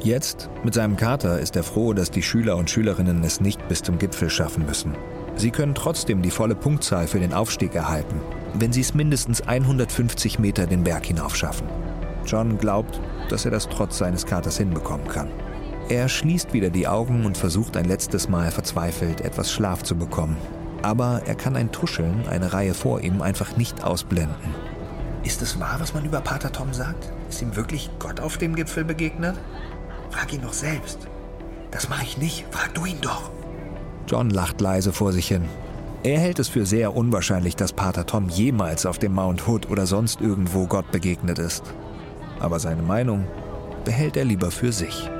Jetzt, 0.00 0.50
mit 0.62 0.74
seinem 0.74 0.96
Kater, 0.96 1.40
ist 1.40 1.56
er 1.56 1.62
froh, 1.62 1.92
dass 1.92 2.10
die 2.10 2.22
Schüler 2.22 2.56
und 2.56 2.70
Schülerinnen 2.70 3.24
es 3.24 3.40
nicht 3.40 3.66
bis 3.68 3.82
zum 3.82 3.98
Gipfel 3.98 4.30
schaffen 4.30 4.66
müssen. 4.66 4.94
Sie 5.36 5.50
können 5.50 5.74
trotzdem 5.74 6.22
die 6.22 6.30
volle 6.30 6.54
Punktzahl 6.54 7.06
für 7.06 7.20
den 7.20 7.34
Aufstieg 7.34 7.74
erhalten, 7.74 8.20
wenn 8.54 8.72
sie 8.72 8.80
es 8.80 8.94
mindestens 8.94 9.42
150 9.42 10.38
Meter 10.38 10.66
den 10.66 10.82
Berg 10.82 11.04
hinaufschaffen. 11.04 11.68
John 12.24 12.58
glaubt, 12.58 13.00
dass 13.28 13.44
er 13.44 13.50
das 13.50 13.68
trotz 13.68 13.98
seines 13.98 14.24
Katers 14.24 14.56
hinbekommen 14.56 15.06
kann. 15.08 15.28
Er 15.88 16.08
schließt 16.08 16.52
wieder 16.52 16.70
die 16.70 16.88
Augen 16.88 17.26
und 17.26 17.36
versucht 17.36 17.76
ein 17.76 17.84
letztes 17.84 18.28
Mal 18.28 18.50
verzweifelt, 18.50 19.20
etwas 19.20 19.52
Schlaf 19.52 19.82
zu 19.82 19.94
bekommen. 19.94 20.36
Aber 20.82 21.22
er 21.26 21.34
kann 21.34 21.54
ein 21.54 21.70
Tuscheln, 21.70 22.26
eine 22.28 22.52
Reihe 22.52 22.74
vor 22.74 23.02
ihm, 23.02 23.22
einfach 23.22 23.56
nicht 23.56 23.84
ausblenden. 23.84 24.54
Ist 25.22 25.42
es 25.42 25.60
wahr, 25.60 25.76
was 25.78 25.92
man 25.92 26.04
über 26.04 26.20
Pater 26.20 26.50
Tom 26.50 26.72
sagt? 26.72 27.12
Ist 27.28 27.42
ihm 27.42 27.56
wirklich 27.56 27.90
Gott 27.98 28.20
auf 28.20 28.38
dem 28.38 28.54
Gipfel 28.54 28.84
begegnet? 28.84 29.36
Frag 30.10 30.32
ihn 30.32 30.42
doch 30.42 30.52
selbst. 30.52 30.98
Das 31.70 31.88
mache 31.88 32.04
ich 32.04 32.18
nicht. 32.18 32.46
Frag 32.50 32.74
du 32.74 32.84
ihn 32.84 33.00
doch. 33.00 33.30
John 34.06 34.30
lacht 34.30 34.60
leise 34.60 34.92
vor 34.92 35.12
sich 35.12 35.28
hin. 35.28 35.44
Er 36.02 36.20
hält 36.20 36.38
es 36.38 36.48
für 36.48 36.66
sehr 36.66 36.94
unwahrscheinlich, 36.94 37.56
dass 37.56 37.72
Pater 37.72 38.06
Tom 38.06 38.28
jemals 38.28 38.86
auf 38.86 38.98
dem 38.98 39.14
Mount 39.14 39.48
Hood 39.48 39.68
oder 39.68 39.86
sonst 39.86 40.20
irgendwo 40.20 40.66
Gott 40.66 40.90
begegnet 40.92 41.38
ist. 41.38 41.64
Aber 42.38 42.60
seine 42.60 42.82
Meinung 42.82 43.26
behält 43.84 44.16
er 44.16 44.24
lieber 44.24 44.50
für 44.50 44.72
sich. 44.72 45.10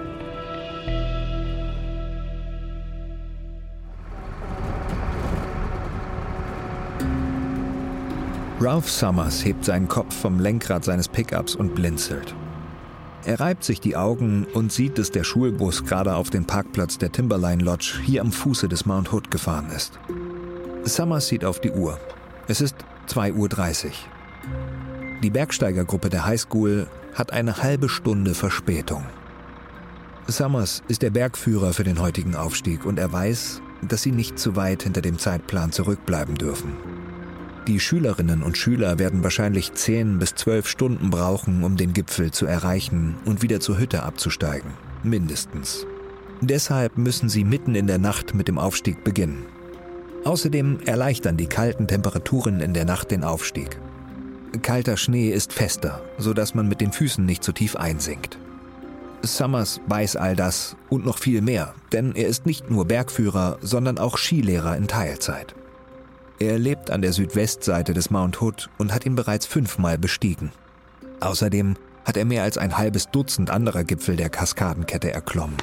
Ralph 8.60 8.88
Summers 8.88 9.44
hebt 9.44 9.64
seinen 9.64 9.86
Kopf 9.86 10.14
vom 10.14 10.40
Lenkrad 10.40 10.84
seines 10.84 11.08
Pickups 11.08 11.54
und 11.54 11.74
blinzelt. 11.74 12.34
Er 13.26 13.40
reibt 13.40 13.64
sich 13.64 13.80
die 13.80 13.96
Augen 13.96 14.46
und 14.54 14.70
sieht, 14.70 14.98
dass 14.98 15.10
der 15.10 15.24
Schulbus 15.24 15.84
gerade 15.84 16.14
auf 16.14 16.30
den 16.30 16.46
Parkplatz 16.46 16.96
der 16.96 17.10
Timberline 17.10 17.60
Lodge 17.60 17.98
hier 18.04 18.20
am 18.20 18.30
Fuße 18.30 18.68
des 18.68 18.86
Mount 18.86 19.12
Hood 19.12 19.32
gefahren 19.32 19.68
ist. 19.74 19.98
Summers 20.84 21.26
sieht 21.26 21.44
auf 21.44 21.58
die 21.60 21.72
Uhr. 21.72 21.98
Es 22.46 22.60
ist 22.60 22.76
2.30 23.08 23.86
Uhr. 23.86 23.90
Die 25.24 25.30
Bergsteigergruppe 25.30 26.08
der 26.08 26.24
Highschool 26.24 26.86
hat 27.14 27.32
eine 27.32 27.60
halbe 27.64 27.88
Stunde 27.88 28.32
Verspätung. 28.32 29.04
Summers 30.28 30.84
ist 30.86 31.02
der 31.02 31.10
Bergführer 31.10 31.72
für 31.72 31.84
den 31.84 32.00
heutigen 32.00 32.36
Aufstieg 32.36 32.86
und 32.86 32.96
er 32.96 33.12
weiß, 33.12 33.60
dass 33.82 34.02
sie 34.02 34.12
nicht 34.12 34.38
zu 34.38 34.54
weit 34.54 34.84
hinter 34.84 35.02
dem 35.02 35.18
Zeitplan 35.18 35.72
zurückbleiben 35.72 36.36
dürfen. 36.36 36.76
Die 37.66 37.80
Schülerinnen 37.80 38.44
und 38.44 38.56
Schüler 38.56 39.00
werden 39.00 39.24
wahrscheinlich 39.24 39.74
10 39.74 40.20
bis 40.20 40.36
12 40.36 40.68
Stunden 40.68 41.10
brauchen, 41.10 41.64
um 41.64 41.76
den 41.76 41.92
Gipfel 41.92 42.30
zu 42.30 42.46
erreichen 42.46 43.16
und 43.24 43.42
wieder 43.42 43.58
zur 43.58 43.78
Hütte 43.78 44.04
abzusteigen. 44.04 44.70
Mindestens. 45.02 45.84
Deshalb 46.40 46.96
müssen 46.96 47.28
sie 47.28 47.42
mitten 47.42 47.74
in 47.74 47.88
der 47.88 47.98
Nacht 47.98 48.34
mit 48.34 48.46
dem 48.46 48.58
Aufstieg 48.58 49.02
beginnen. 49.02 49.46
Außerdem 50.24 50.78
erleichtern 50.86 51.36
die 51.36 51.48
kalten 51.48 51.88
Temperaturen 51.88 52.60
in 52.60 52.72
der 52.72 52.84
Nacht 52.84 53.10
den 53.10 53.24
Aufstieg. 53.24 53.80
Kalter 54.62 54.96
Schnee 54.96 55.30
ist 55.30 55.52
fester, 55.52 56.02
sodass 56.18 56.54
man 56.54 56.68
mit 56.68 56.80
den 56.80 56.92
Füßen 56.92 57.24
nicht 57.24 57.42
zu 57.42 57.50
tief 57.50 57.74
einsinkt. 57.74 58.38
Summers 59.22 59.80
weiß 59.88 60.14
all 60.14 60.36
das 60.36 60.76
und 60.88 61.04
noch 61.04 61.18
viel 61.18 61.42
mehr, 61.42 61.74
denn 61.92 62.14
er 62.14 62.28
ist 62.28 62.46
nicht 62.46 62.70
nur 62.70 62.84
Bergführer, 62.84 63.58
sondern 63.60 63.98
auch 63.98 64.18
Skilehrer 64.18 64.76
in 64.76 64.86
Teilzeit. 64.86 65.56
Er 66.38 66.58
lebt 66.58 66.90
an 66.90 67.00
der 67.00 67.14
Südwestseite 67.14 67.94
des 67.94 68.10
Mount 68.10 68.42
Hood 68.42 68.68
und 68.76 68.92
hat 68.92 69.06
ihn 69.06 69.14
bereits 69.14 69.46
fünfmal 69.46 69.96
bestiegen. 69.96 70.52
Außerdem 71.20 71.76
hat 72.04 72.18
er 72.18 72.26
mehr 72.26 72.42
als 72.42 72.58
ein 72.58 72.76
halbes 72.76 73.10
Dutzend 73.10 73.48
anderer 73.48 73.84
Gipfel 73.84 74.16
der 74.16 74.28
Kaskadenkette 74.28 75.10
erklommen. 75.10 75.56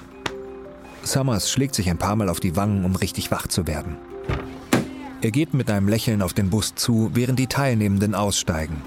Summers 1.03 1.51
schlägt 1.51 1.75
sich 1.75 1.91
ein 1.91 1.99
paar 1.99 2.15
Mal 2.15 2.27
auf 2.27 2.39
die 2.39 2.55
Wangen, 2.55 2.85
um 2.85 2.95
richtig 2.95 3.29
wach 3.29 3.45
zu 3.45 3.67
werden. 3.67 3.97
Er 5.21 5.29
geht 5.29 5.53
mit 5.53 5.69
einem 5.69 5.87
Lächeln 5.87 6.23
auf 6.23 6.33
den 6.33 6.49
Bus 6.49 6.73
zu, 6.73 7.11
während 7.13 7.37
die 7.37 7.47
Teilnehmenden 7.47 8.15
aussteigen. 8.15 8.81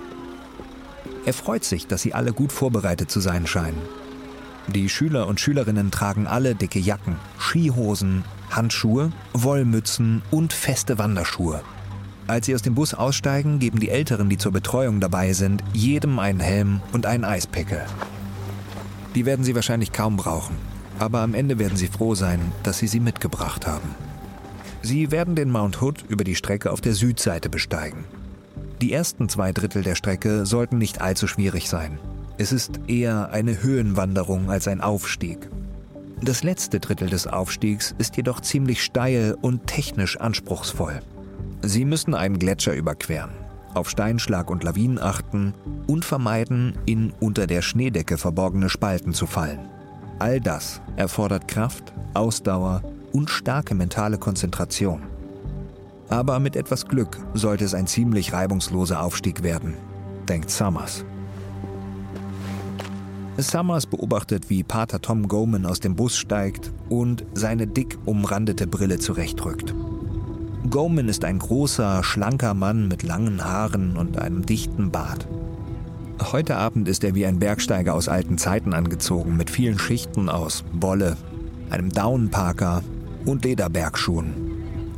Er 1.25 1.33
freut 1.33 1.64
sich, 1.64 1.87
dass 1.87 2.02
sie 2.02 2.14
alle 2.14 2.33
gut 2.33 2.50
vorbereitet 2.50 3.12
zu 3.12 3.21
sein 3.21 3.47
scheinen. 3.47 3.81
Die 4.66 4.88
Schüler 4.88 5.28
und 5.28 5.38
Schülerinnen 5.38 5.93
tragen 5.93 6.26
alle 6.26 6.57
dicke 6.57 6.81
Jacken, 6.81 7.16
Skihosen, 7.38 8.25
Handschuhe, 8.50 9.12
Wollmützen 9.33 10.23
und 10.33 10.52
feste 10.52 10.99
Wanderschuhe. 10.99 11.62
Als 12.26 12.47
sie 12.47 12.54
aus 12.54 12.62
dem 12.62 12.75
Bus 12.75 12.92
aussteigen, 12.92 13.61
geben 13.61 13.78
die 13.78 13.88
Älteren, 13.88 14.28
die 14.28 14.38
zur 14.38 14.50
Betreuung 14.50 14.99
dabei 14.99 15.33
sind, 15.33 15.62
jedem 15.73 16.18
einen 16.18 16.40
Helm 16.40 16.80
und 16.92 17.06
einen 17.06 17.25
Eispickel. 17.25 17.83
Die 19.14 19.25
werden 19.26 19.45
sie 19.45 19.54
wahrscheinlich 19.54 19.92
kaum 19.92 20.16
brauchen, 20.16 20.56
aber 20.99 21.21
am 21.21 21.35
Ende 21.35 21.59
werden 21.59 21.76
sie 21.76 21.87
froh 21.87 22.16
sein, 22.16 22.40
dass 22.64 22.78
sie 22.78 22.88
sie 22.88 23.00
mitgebracht 23.00 23.66
haben. 23.66 23.95
Sie 24.83 25.11
werden 25.12 25.37
den 25.37 25.50
Mount 25.50 25.80
Hood 25.80 26.04
über 26.09 26.25
die 26.25 26.35
Strecke 26.35 26.73
auf 26.73 26.80
der 26.80 26.95
Südseite 26.95 27.49
besteigen. 27.49 28.04
Die 28.80 28.92
ersten 28.92 29.28
zwei 29.28 29.52
Drittel 29.52 29.83
der 29.83 29.95
Strecke 29.95 30.47
sollten 30.47 30.78
nicht 30.78 31.00
allzu 31.00 31.28
schwierig 31.28 31.68
sein. 31.68 31.99
Es 32.38 32.52
ist 32.52 32.80
eher 32.88 33.30
eine 33.30 33.62
Höhenwanderung 33.62 34.50
als 34.50 34.68
ein 34.68 34.80
Aufstieg. 34.80 35.49
Das 36.21 36.42
letzte 36.42 36.80
Drittel 36.80 37.09
des 37.09 37.26
Aufstiegs 37.26 37.95
ist 37.99 38.16
jedoch 38.16 38.40
ziemlich 38.40 38.83
steil 38.83 39.37
und 39.40 39.66
technisch 39.66 40.18
anspruchsvoll. 40.18 41.00
Sie 41.62 41.84
müssen 41.84 42.14
einen 42.14 42.38
Gletscher 42.38 42.75
überqueren, 42.75 43.30
auf 43.75 43.90
Steinschlag 43.90 44.50
und 44.50 44.64
Lawinen 44.64 44.98
achten 44.98 45.54
und 45.86 46.04
vermeiden, 46.04 46.75
in 46.86 47.12
unter 47.20 47.46
der 47.46 47.62
Schneedecke 47.62 48.18
verborgene 48.18 48.68
Spalten 48.68 49.12
zu 49.12 49.26
fallen. 49.26 49.68
All 50.18 50.40
das 50.40 50.80
erfordert 50.96 51.48
Kraft, 51.48 51.92
Ausdauer 52.14 52.82
und 53.12 53.30
starke 53.30 53.75
mentale 53.75 54.18
Konzentration. 54.18 55.02
Aber 56.08 56.38
mit 56.38 56.56
etwas 56.56 56.86
Glück 56.86 57.18
sollte 57.34 57.64
es 57.64 57.75
ein 57.75 57.86
ziemlich 57.86 58.32
reibungsloser 58.32 59.02
Aufstieg 59.02 59.42
werden, 59.42 59.75
denkt 60.28 60.50
Summers. 60.50 61.04
Summers 63.38 63.86
beobachtet, 63.86 64.48
wie 64.48 64.62
Pater 64.62 65.02
Tom 65.02 65.28
Goman 65.28 65.66
aus 65.66 65.80
dem 65.80 65.94
Bus 65.94 66.16
steigt 66.16 66.72
und 66.88 67.26
seine 67.34 67.66
dick 67.66 67.98
umrandete 68.06 68.66
Brille 68.66 68.98
zurechtrückt. 68.98 69.75
Goman 70.70 71.08
ist 71.08 71.25
ein 71.25 71.38
großer, 71.38 72.02
schlanker 72.02 72.54
Mann 72.54 72.88
mit 72.88 73.02
langen 73.02 73.44
Haaren 73.44 73.96
und 73.96 74.18
einem 74.18 74.44
dichten 74.44 74.90
Bart. 74.90 75.26
Heute 76.32 76.56
Abend 76.56 76.88
ist 76.88 77.04
er 77.04 77.14
wie 77.14 77.26
ein 77.26 77.38
Bergsteiger 77.38 77.94
aus 77.94 78.08
alten 78.08 78.38
Zeiten 78.38 78.73
angezogen, 78.73 79.37
mit 79.37 79.50
vielen 79.50 79.78
Schichten 79.78 80.28
aus 80.28 80.64
Wolle, 80.73 81.16
einem 81.70 81.90
Daunenparker 81.90 82.82
und 83.26 83.44
Lederbergschuhen. 83.44 84.35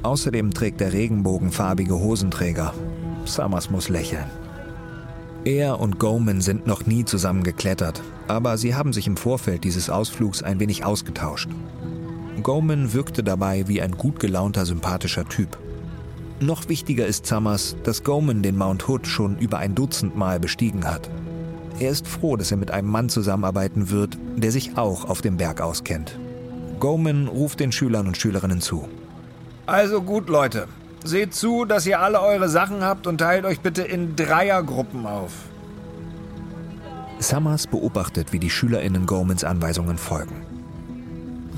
Außerdem 0.02 0.54
trägt 0.54 0.80
er 0.80 0.92
regenbogenfarbige 0.92 1.98
Hosenträger. 1.98 2.72
Summers 3.24 3.68
muss 3.70 3.88
lächeln. 3.88 4.26
Er 5.44 5.80
und 5.80 5.98
Goman 5.98 6.40
sind 6.40 6.66
noch 6.66 6.86
nie 6.86 7.04
zusammen 7.04 7.42
geklettert, 7.42 8.02
aber 8.26 8.58
sie 8.58 8.74
haben 8.74 8.92
sich 8.92 9.06
im 9.06 9.16
Vorfeld 9.16 9.64
dieses 9.64 9.90
Ausflugs 9.90 10.42
ein 10.42 10.60
wenig 10.60 10.84
ausgetauscht. 10.84 11.48
Goman 12.42 12.92
wirkte 12.92 13.22
dabei 13.22 13.66
wie 13.68 13.82
ein 13.82 13.92
gut 13.92 14.20
gelaunter, 14.20 14.64
sympathischer 14.66 15.28
Typ. 15.28 15.58
Noch 16.40 16.68
wichtiger 16.68 17.06
ist 17.06 17.26
Summers, 17.26 17.76
dass 17.82 18.04
Goman 18.04 18.42
den 18.42 18.56
Mount 18.56 18.88
Hood 18.88 19.06
schon 19.06 19.38
über 19.38 19.58
ein 19.58 19.74
Dutzend 19.74 20.16
Mal 20.16 20.38
bestiegen 20.38 20.84
hat. 20.84 21.10
Er 21.80 21.90
ist 21.90 22.06
froh, 22.06 22.36
dass 22.36 22.50
er 22.50 22.56
mit 22.56 22.70
einem 22.70 22.88
Mann 22.88 23.08
zusammenarbeiten 23.08 23.90
wird, 23.90 24.18
der 24.36 24.52
sich 24.52 24.76
auch 24.76 25.04
auf 25.08 25.20
dem 25.20 25.36
Berg 25.36 25.60
auskennt. 25.60 26.18
Goman 26.80 27.26
ruft 27.28 27.60
den 27.60 27.72
Schülern 27.72 28.06
und 28.06 28.16
Schülerinnen 28.16 28.60
zu. 28.60 28.88
Also 29.66 30.00
gut, 30.00 30.28
Leute. 30.28 30.68
Seht 31.04 31.34
zu, 31.34 31.64
dass 31.64 31.86
ihr 31.86 32.00
alle 32.00 32.20
eure 32.20 32.48
Sachen 32.48 32.82
habt 32.82 33.06
und 33.06 33.18
teilt 33.18 33.44
euch 33.44 33.60
bitte 33.60 33.82
in 33.82 34.16
Dreiergruppen 34.16 35.06
auf. 35.06 35.32
Summers 37.20 37.66
beobachtet, 37.66 38.32
wie 38.32 38.38
die 38.38 38.50
SchülerInnen 38.50 39.06
Gomans 39.06 39.44
Anweisungen 39.44 39.98
folgen. 39.98 40.47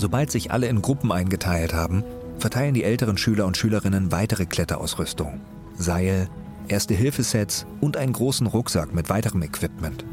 Sobald 0.01 0.31
sich 0.31 0.51
alle 0.51 0.67
in 0.67 0.81
Gruppen 0.81 1.13
eingeteilt 1.13 1.75
haben, 1.75 2.05
verteilen 2.39 2.73
die 2.73 2.85
älteren 2.85 3.19
Schüler 3.19 3.45
und 3.45 3.59
Schülerinnen 3.59 4.11
weitere 4.11 4.47
Kletterausrüstung. 4.47 5.43
Seil, 5.77 6.31
Erste-Hilfe-Sets 6.69 7.67
und 7.83 7.99
einen 7.99 8.15
großen 8.15 8.47
Rucksack 8.47 8.95
mit 8.95 9.11
weiterem 9.11 9.43
Equipment. 9.43 10.07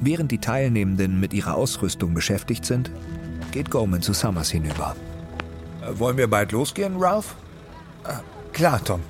Während 0.00 0.30
die 0.30 0.38
Teilnehmenden 0.38 1.18
mit 1.18 1.34
ihrer 1.34 1.56
Ausrüstung 1.56 2.14
beschäftigt 2.14 2.64
sind, 2.64 2.92
geht 3.50 3.68
Goman 3.68 4.00
zu 4.00 4.12
Summers 4.12 4.48
hinüber. 4.48 4.94
Äh, 5.80 5.98
wollen 5.98 6.18
wir 6.18 6.30
bald 6.30 6.52
losgehen, 6.52 6.98
Ralph? 6.98 7.34
Äh, 8.04 8.12
klar, 8.52 8.80
Tom. 8.84 9.00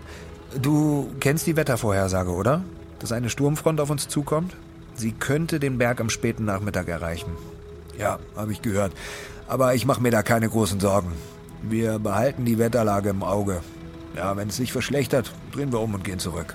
Du 0.63 1.11
kennst 1.21 1.47
die 1.47 1.57
Wettervorhersage, 1.57 2.31
oder? 2.31 2.65
Dass 3.01 3.13
eine 3.13 3.29
Sturmfront 3.29 3.83
auf 3.83 3.91
uns 3.91 4.09
zukommt? 4.09 4.57
Sie 4.95 5.13
könnte 5.13 5.61
den 5.61 5.77
Berg 5.77 6.01
am 6.01 6.09
späten 6.09 6.47
Nachmittag 6.47 6.89
erreichen. 6.89 7.33
Ja, 7.99 8.19
habe 8.35 8.53
ich 8.53 8.63
gehört. 8.63 8.95
Aber 9.49 9.75
ich 9.75 9.87
mache 9.87 10.03
mir 10.03 10.11
da 10.11 10.23
keine 10.23 10.49
großen 10.49 10.81
Sorgen. 10.81 11.13
Wir 11.63 11.99
behalten 11.99 12.45
die 12.45 12.59
Wetterlage 12.59 13.11
im 13.11 13.23
Auge. 13.23 13.61
Ja, 14.17 14.37
wenn 14.37 14.49
es 14.49 14.57
sich 14.57 14.73
verschlechtert, 14.73 15.33
drehen 15.53 15.73
wir 15.73 15.81
um 15.81 15.95
und 15.95 16.05
gehen 16.05 16.19
zurück. 16.19 16.55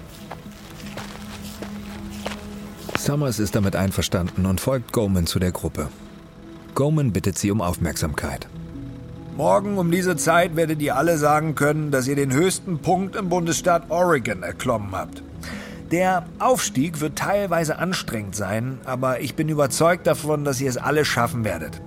Summers 2.97 3.39
ist 3.39 3.55
damit 3.55 3.75
einverstanden 3.75 4.45
und 4.45 4.59
folgt 4.59 4.91
Goman 4.91 5.27
zu 5.27 5.39
der 5.39 5.51
Gruppe. 5.51 5.87
Goman 6.75 7.13
bittet 7.13 7.37
sie 7.37 7.51
um 7.51 7.61
Aufmerksamkeit. 7.61 8.47
Morgen 9.37 9.77
um 9.77 9.91
diese 9.91 10.17
Zeit 10.17 10.55
werdet 10.55 10.81
ihr 10.81 10.95
alle 10.95 11.17
sagen 11.17 11.55
können, 11.55 11.91
dass 11.91 12.07
ihr 12.07 12.15
den 12.15 12.33
höchsten 12.33 12.79
Punkt 12.79 13.15
im 13.15 13.29
Bundesstaat 13.29 13.89
Oregon 13.89 14.43
erklommen 14.43 14.91
habt. 14.91 15.23
Der 15.91 16.25
Aufstieg 16.39 16.99
wird 16.99 17.17
teilweise 17.17 17.77
anstrengend 17.77 18.35
sein, 18.35 18.79
aber 18.83 19.21
ich 19.21 19.35
bin 19.35 19.47
überzeugt 19.47 20.05
davon, 20.05 20.43
dass 20.43 20.59
ihr 20.59 20.69
es 20.69 20.77
alle 20.77 21.05
schaffen 21.05 21.45
werdet. 21.45 21.81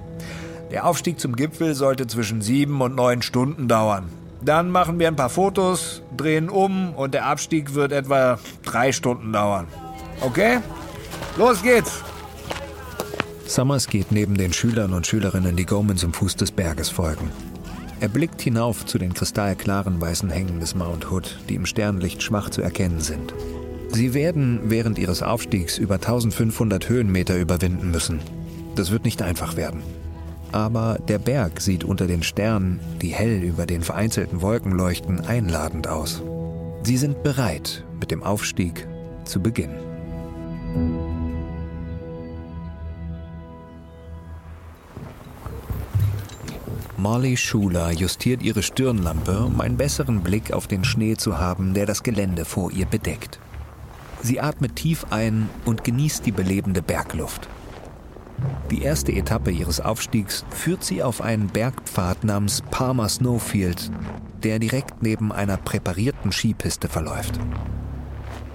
Der 0.70 0.86
Aufstieg 0.86 1.18
zum 1.18 1.34
Gipfel 1.34 1.74
sollte 1.74 2.06
zwischen 2.06 2.42
sieben 2.42 2.80
und 2.80 2.94
neun 2.94 3.22
Stunden 3.22 3.66
dauern. 3.66 4.08
Dann 4.42 4.70
machen 4.70 4.98
wir 4.98 5.08
ein 5.08 5.16
paar 5.16 5.28
Fotos, 5.28 6.02
drehen 6.16 6.48
um 6.48 6.94
und 6.94 7.12
der 7.12 7.26
Abstieg 7.26 7.74
wird 7.74 7.92
etwa 7.92 8.38
drei 8.64 8.92
Stunden 8.92 9.32
dauern. 9.32 9.66
Okay? 10.20 10.58
Los 11.36 11.62
geht's! 11.62 12.02
Summers 13.46 13.88
geht 13.88 14.12
neben 14.12 14.36
den 14.36 14.52
Schülern 14.52 14.92
und 14.92 15.06
Schülerinnen, 15.06 15.56
die 15.56 15.66
Goman 15.66 15.96
zum 15.96 16.12
Fuß 16.12 16.36
des 16.36 16.52
Berges 16.52 16.88
folgen. 16.88 17.30
Er 17.98 18.08
blickt 18.08 18.40
hinauf 18.40 18.86
zu 18.86 18.96
den 18.96 19.12
kristallklaren 19.12 20.00
weißen 20.00 20.30
Hängen 20.30 20.60
des 20.60 20.74
Mount 20.74 21.10
Hood, 21.10 21.36
die 21.48 21.56
im 21.56 21.66
Sternlicht 21.66 22.22
schwach 22.22 22.48
zu 22.48 22.62
erkennen 22.62 23.00
sind. 23.00 23.34
Sie 23.88 24.14
werden 24.14 24.60
während 24.70 24.98
ihres 24.98 25.22
Aufstiegs 25.22 25.78
über 25.78 25.96
1500 25.96 26.88
Höhenmeter 26.88 27.36
überwinden 27.36 27.90
müssen. 27.90 28.20
Das 28.76 28.92
wird 28.92 29.04
nicht 29.04 29.20
einfach 29.20 29.56
werden. 29.56 29.82
Aber 30.52 30.98
der 31.06 31.18
Berg 31.18 31.60
sieht 31.60 31.84
unter 31.84 32.06
den 32.06 32.22
Sternen, 32.22 32.80
die 33.00 33.10
hell 33.10 33.42
über 33.42 33.66
den 33.66 33.82
vereinzelten 33.82 34.42
Wolken 34.42 34.72
leuchten, 34.72 35.20
einladend 35.20 35.86
aus. 35.86 36.22
Sie 36.82 36.96
sind 36.96 37.22
bereit, 37.22 37.84
mit 38.00 38.10
dem 38.10 38.22
Aufstieg 38.22 38.86
zu 39.24 39.40
beginnen. 39.40 39.78
Molly 46.96 47.36
Schuler 47.36 47.92
justiert 47.92 48.42
ihre 48.42 48.62
Stirnlampe, 48.62 49.40
um 49.40 49.60
einen 49.60 49.78
besseren 49.78 50.20
Blick 50.20 50.52
auf 50.52 50.66
den 50.66 50.84
Schnee 50.84 51.16
zu 51.16 51.38
haben, 51.38 51.72
der 51.72 51.86
das 51.86 52.02
Gelände 52.02 52.44
vor 52.44 52.70
ihr 52.72 52.84
bedeckt. 52.84 53.38
Sie 54.22 54.38
atmet 54.38 54.76
tief 54.76 55.06
ein 55.08 55.48
und 55.64 55.82
genießt 55.82 56.26
die 56.26 56.32
belebende 56.32 56.82
Bergluft. 56.82 57.48
Die 58.70 58.82
erste 58.82 59.12
Etappe 59.12 59.50
ihres 59.50 59.80
Aufstiegs 59.80 60.44
führt 60.50 60.84
sie 60.84 61.02
auf 61.02 61.20
einen 61.20 61.48
Bergpfad 61.48 62.24
namens 62.24 62.62
Palmer 62.70 63.08
Snowfield, 63.08 63.90
der 64.42 64.58
direkt 64.58 65.02
neben 65.02 65.32
einer 65.32 65.56
präparierten 65.56 66.32
Skipiste 66.32 66.88
verläuft. 66.88 67.38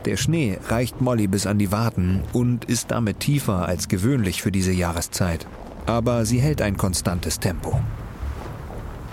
Der 0.06 0.18
Schnee 0.18 0.60
reicht 0.68 1.02
Molly 1.02 1.28
bis 1.28 1.48
an 1.48 1.58
die 1.58 1.72
Waden 1.72 2.22
und 2.32 2.66
ist 2.66 2.92
damit 2.92 3.20
tiefer 3.20 3.68
als 3.68 3.88
gewöhnlich 3.88 4.42
für 4.42 4.52
diese 4.52 4.72
Jahreszeit. 4.72 5.48
Aber 5.88 6.26
sie 6.26 6.40
hält 6.40 6.62
ein 6.62 6.78
konstantes 6.78 7.40
Tempo. 7.40 7.80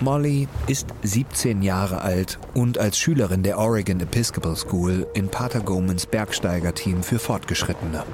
Molly 0.00 0.48
ist 0.66 0.88
17 1.02 1.62
Jahre 1.62 2.02
alt 2.02 2.38
und 2.54 2.76
als 2.76 2.98
Schülerin 2.98 3.42
der 3.42 3.58
Oregon 3.58 4.00
Episcopal 4.00 4.56
School 4.56 5.06
in 5.14 5.28
Pater 5.28 5.60
Gomans 5.60 6.06
Bergsteigerteam 6.06 7.02
für 7.02 7.18
Fortgeschrittene. 7.18 8.04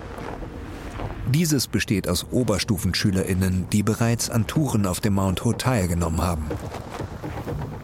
Dieses 1.31 1.67
besteht 1.67 2.09
aus 2.09 2.27
Oberstufenschülerinnen, 2.31 3.67
die 3.71 3.83
bereits 3.83 4.31
an 4.31 4.47
Touren 4.47 4.87
auf 4.87 5.01
dem 5.01 5.15
Mount 5.15 5.45
Hood 5.45 5.59
teilgenommen 5.59 6.23
haben. 6.23 6.47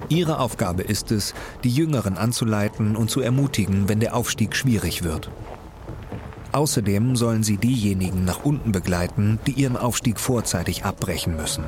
Ihre 0.09 0.38
Aufgabe 0.38 0.83
ist 0.83 1.11
es, 1.11 1.35
die 1.62 1.71
Jüngeren 1.71 2.16
anzuleiten 2.16 2.97
und 2.97 3.11
zu 3.11 3.21
ermutigen, 3.21 3.88
wenn 3.88 4.01
der 4.01 4.14
Aufstieg 4.14 4.57
schwierig 4.57 5.05
wird. 5.05 5.31
Außerdem 6.53 7.16
sollen 7.16 7.42
sie 7.42 7.57
diejenigen 7.59 8.25
nach 8.25 8.45
unten 8.45 8.73
begleiten, 8.73 9.38
die 9.47 9.53
ihren 9.53 9.77
Aufstieg 9.77 10.21
vorzeitig 10.21 10.85
abbrechen 10.85 11.37
müssen. 11.37 11.64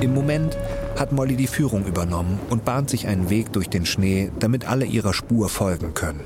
Im 0.00 0.14
Moment 0.14 0.56
hat 0.98 1.12
Molly 1.12 1.36
die 1.36 1.46
Führung 1.46 1.84
übernommen 1.84 2.40
und 2.50 2.64
bahnt 2.64 2.90
sich 2.90 3.06
einen 3.06 3.30
Weg 3.30 3.52
durch 3.52 3.68
den 3.68 3.86
Schnee, 3.86 4.32
damit 4.38 4.66
alle 4.66 4.86
ihrer 4.86 5.12
Spur 5.12 5.48
folgen 5.48 5.94
können. 5.94 6.20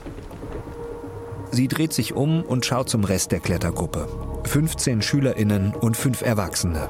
Sie 1.51 1.69
dreht 1.69 1.93
sich 1.93 2.15
um 2.15 2.43
und 2.43 2.67
schaut 2.67 2.89
zum 2.89 3.05
Rest 3.05 3.33
der 3.33 3.41
Klettergruppe. 3.41 4.09
15 4.45 5.03
Schülerinnen 5.03 5.75
und 5.75 5.97
5 5.97 6.23
Erwachsene. 6.23 6.89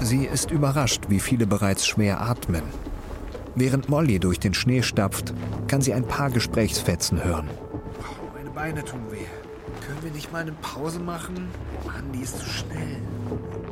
Sie 0.00 0.24
ist 0.24 0.50
überrascht, 0.50 1.04
wie 1.08 1.20
viele 1.20 1.46
bereits 1.46 1.86
schwer 1.86 2.20
atmen. 2.20 2.62
Während 3.54 3.88
Molly 3.88 4.18
durch 4.18 4.38
den 4.38 4.52
Schnee 4.52 4.82
stapft, 4.82 5.32
kann 5.68 5.80
sie 5.80 5.94
ein 5.94 6.06
paar 6.06 6.30
Gesprächsfetzen 6.30 7.24
hören. 7.24 7.48
Meine 8.34 8.50
Beine 8.50 8.84
tun 8.84 9.00
weh. 9.10 9.24
Können 9.86 10.02
wir 10.02 10.10
nicht 10.10 10.32
mal 10.32 10.42
eine 10.42 10.52
Pause 10.52 11.00
machen? 11.00 11.48
Mann, 11.86 12.12
die 12.12 12.20
ist 12.20 12.38
zu 12.38 12.46
schnell. 12.46 12.98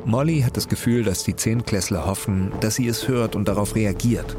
Molly 0.05 0.41
hat 0.41 0.57
das 0.57 0.67
Gefühl, 0.67 1.03
dass 1.03 1.23
die 1.23 1.35
Zehnklässler 1.35 2.05
hoffen, 2.05 2.51
dass 2.61 2.75
sie 2.75 2.87
es 2.87 3.07
hört 3.07 3.35
und 3.35 3.47
darauf 3.47 3.75
reagiert. 3.75 4.35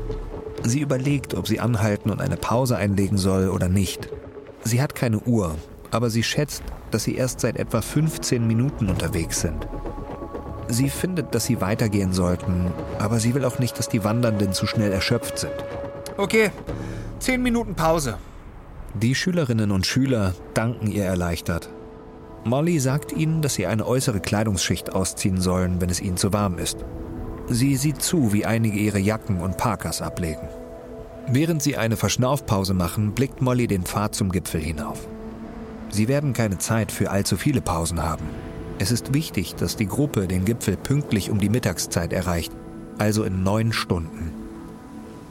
Sie 0.65 0.81
überlegt, 0.81 1.35
ob 1.35 1.47
sie 1.47 1.61
anhalten 1.61 2.11
und 2.11 2.21
eine 2.21 2.37
Pause 2.37 2.77
einlegen 2.77 3.19
soll 3.19 3.49
oder 3.49 3.69
nicht. 3.69 4.09
Sie 4.67 4.83
hat 4.83 4.97
keine 4.97 5.21
Uhr, 5.21 5.55
aber 5.93 6.11
sie 6.11 6.25
schätzt, 6.25 6.65
dass 6.91 7.05
sie 7.05 7.15
erst 7.15 7.39
seit 7.39 7.57
etwa 7.57 7.81
15 7.81 8.45
Minuten 8.45 8.89
unterwegs 8.89 9.41
sind. 9.41 9.69
Sie 10.67 10.91
findet, 10.91 11.37
dass 11.37 11.45
sie 11.45 11.61
weitergehen 11.61 12.13
sollten, 12.13 12.73
aber 12.99 13.21
sie 13.21 13.33
will 13.35 13.45
auch 13.45 13.61
nicht, 13.61 13.79
dass 13.79 13.89
die 13.89 14.03
Wandernden 14.03 14.53
zu 14.53 14.67
schnell 14.67 14.91
erschöpft 14.91 15.39
sind. 15.39 15.55
Okay, 16.17 16.51
10 17.21 17.41
Minuten 17.45 17.77
Pause. 17.77 18.19
Die 18.95 19.15
Schülerinnen 19.15 19.71
und 19.71 19.87
Schüler 19.87 20.35
danken 20.55 20.91
ihr 20.91 21.05
erleichtert. 21.05 21.71
Molly 22.43 22.81
sagt 22.81 23.13
ihnen, 23.13 23.43
dass 23.43 23.55
sie 23.55 23.69
eine 23.69 23.87
äußere 23.87 24.19
Kleidungsschicht 24.19 24.93
ausziehen 24.93 25.41
sollen, 25.41 25.81
wenn 25.81 25.91
es 25.91 26.01
ihnen 26.01 26.17
zu 26.17 26.33
warm 26.33 26.59
ist. 26.59 26.85
Sie 27.49 27.77
sieht 27.77 28.03
zu, 28.03 28.33
wie 28.33 28.47
einige 28.47 28.81
ihre 28.81 28.99
Jacken 28.99 29.41
und 29.41 29.59
Parkas 29.59 30.03
ablegen. 30.03 30.49
Während 31.29 31.61
sie 31.61 31.77
eine 31.77 31.97
Verschnaufpause 31.97 32.73
machen, 32.73 33.13
blickt 33.13 33.43
Molly 33.43 33.67
den 33.67 33.83
Pfad 33.83 34.15
zum 34.15 34.31
Gipfel 34.31 34.61
hinauf. 34.61 35.09
Sie 35.91 36.07
werden 36.07 36.33
keine 36.33 36.59
Zeit 36.59 36.93
für 36.93 37.11
allzu 37.11 37.37
viele 37.37 37.61
Pausen 37.61 38.03
haben. 38.03 38.25
Es 38.79 38.93
ist 38.93 39.13
wichtig, 39.13 39.55
dass 39.57 39.77
die 39.77 39.89
Gruppe 39.89 40.29
den 40.29 40.45
Gipfel 40.45 40.77
pünktlich 40.77 41.31
um 41.31 41.41
die 41.41 41.49
Mittagszeit 41.49 42.13
erreicht, 42.13 42.53
also 42.99 43.25
in 43.25 43.43
neun 43.43 43.73
Stunden. 43.73 44.31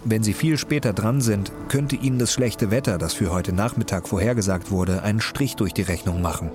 Wenn 0.04 0.22
sie 0.22 0.34
viel 0.34 0.58
später 0.58 0.92
dran 0.92 1.22
sind, 1.22 1.52
könnte 1.70 1.96
ihnen 1.96 2.20
das 2.20 2.34
schlechte 2.34 2.72
Wetter, 2.72 2.98
das 2.98 3.14
für 3.14 3.32
heute 3.32 3.54
Nachmittag 3.54 4.08
vorhergesagt 4.08 4.72
wurde, 4.72 5.02
einen 5.02 5.22
Strich 5.22 5.56
durch 5.56 5.74
die 5.74 5.82
Rechnung 5.82 6.22
machen. 6.22 6.52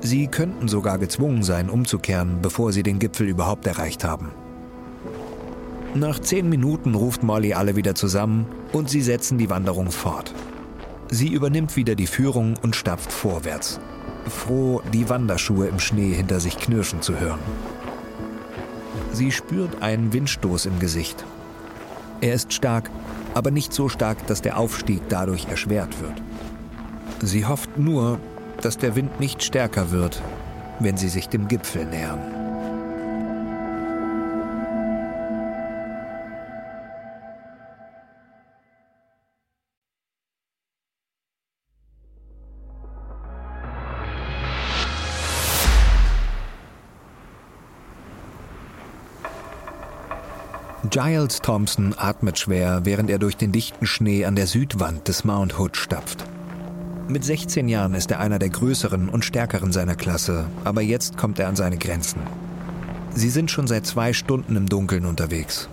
Sie 0.00 0.28
könnten 0.28 0.68
sogar 0.68 0.98
gezwungen 0.98 1.42
sein, 1.42 1.68
umzukehren, 1.70 2.38
bevor 2.40 2.72
sie 2.72 2.82
den 2.82 2.98
Gipfel 2.98 3.26
überhaupt 3.26 3.66
erreicht 3.66 4.04
haben. 4.04 4.30
Nach 5.98 6.18
zehn 6.18 6.50
Minuten 6.50 6.94
ruft 6.94 7.22
Molly 7.22 7.54
alle 7.54 7.74
wieder 7.74 7.94
zusammen 7.94 8.44
und 8.74 8.90
sie 8.90 9.00
setzen 9.00 9.38
die 9.38 9.48
Wanderung 9.48 9.90
fort. 9.90 10.34
Sie 11.10 11.28
übernimmt 11.32 11.74
wieder 11.74 11.94
die 11.94 12.06
Führung 12.06 12.54
und 12.62 12.76
stapft 12.76 13.10
vorwärts, 13.10 13.80
froh, 14.28 14.82
die 14.92 15.08
Wanderschuhe 15.08 15.68
im 15.68 15.78
Schnee 15.78 16.12
hinter 16.12 16.38
sich 16.38 16.58
knirschen 16.58 17.00
zu 17.00 17.18
hören. 17.18 17.38
Sie 19.14 19.32
spürt 19.32 19.80
einen 19.80 20.12
Windstoß 20.12 20.66
im 20.66 20.78
Gesicht. 20.80 21.24
Er 22.20 22.34
ist 22.34 22.52
stark, 22.52 22.90
aber 23.32 23.50
nicht 23.50 23.72
so 23.72 23.88
stark, 23.88 24.26
dass 24.26 24.42
der 24.42 24.58
Aufstieg 24.58 25.00
dadurch 25.08 25.46
erschwert 25.46 25.98
wird. 26.02 26.20
Sie 27.22 27.46
hofft 27.46 27.78
nur, 27.78 28.18
dass 28.60 28.76
der 28.76 28.96
Wind 28.96 29.18
nicht 29.18 29.42
stärker 29.42 29.90
wird, 29.92 30.20
wenn 30.78 30.98
sie 30.98 31.08
sich 31.08 31.30
dem 31.30 31.48
Gipfel 31.48 31.86
nähern. 31.86 32.35
Giles 50.90 51.40
Thompson 51.40 51.94
atmet 51.96 52.38
schwer, 52.38 52.84
während 52.84 53.10
er 53.10 53.18
durch 53.18 53.36
den 53.36 53.50
dichten 53.50 53.86
Schnee 53.86 54.24
an 54.24 54.36
der 54.36 54.46
Südwand 54.46 55.08
des 55.08 55.24
Mount 55.24 55.58
Hood 55.58 55.76
stapft. 55.76 56.24
Mit 57.08 57.24
16 57.24 57.68
Jahren 57.68 57.94
ist 57.94 58.10
er 58.10 58.20
einer 58.20 58.38
der 58.38 58.50
größeren 58.50 59.08
und 59.08 59.24
stärkeren 59.24 59.72
seiner 59.72 59.94
Klasse, 59.94 60.46
aber 60.64 60.82
jetzt 60.82 61.16
kommt 61.16 61.38
er 61.38 61.48
an 61.48 61.56
seine 61.56 61.78
Grenzen. 61.78 62.20
Sie 63.14 63.30
sind 63.30 63.50
schon 63.50 63.66
seit 63.66 63.86
zwei 63.86 64.12
Stunden 64.12 64.54
im 64.54 64.68
Dunkeln 64.68 65.06
unterwegs. 65.06 65.68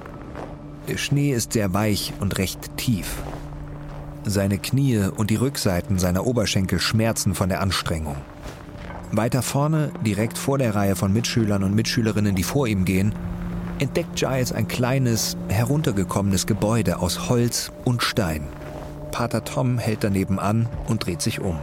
Der 0.88 0.98
Schnee 0.98 1.34
ist 1.34 1.54
sehr 1.54 1.74
weich 1.74 2.14
und 2.20 2.38
recht 2.38 2.78
tief. 2.78 3.18
Seine 4.24 4.58
Knie 4.58 5.10
und 5.16 5.30
die 5.30 5.36
Rückseiten 5.36 6.00
seiner 6.00 6.26
Oberschenkel 6.26 6.80
schmerzen 6.80 7.36
von 7.36 7.50
der 7.50 7.62
Anstrengung. 7.62 8.18
Weiter 9.12 9.42
vorne, 9.42 9.92
direkt 10.06 10.38
vor 10.38 10.58
der 10.58 10.76
Reihe 10.76 10.96
von 10.96 11.14
Mitschülern 11.14 11.64
und 11.64 11.76
Mitschülerinnen, 11.76 12.36
die 12.36 12.44
vor 12.44 12.68
ihm 12.68 12.86
gehen, 12.86 13.14
entdeckt 13.84 14.16
Giles 14.16 14.54
ein 14.54 14.70
kleines, 14.70 15.36
heruntergekommenes 15.50 16.48
Gebäude 16.48 17.00
aus 17.00 17.28
Holz 17.28 17.70
und 17.84 18.02
Stein. 18.02 18.48
Pater 19.12 19.44
Tom 19.44 19.78
hält 19.78 20.06
daneben 20.06 20.40
an 20.40 20.70
und 20.88 21.06
dreht 21.06 21.22
sich 21.22 21.42
um. 21.42 21.60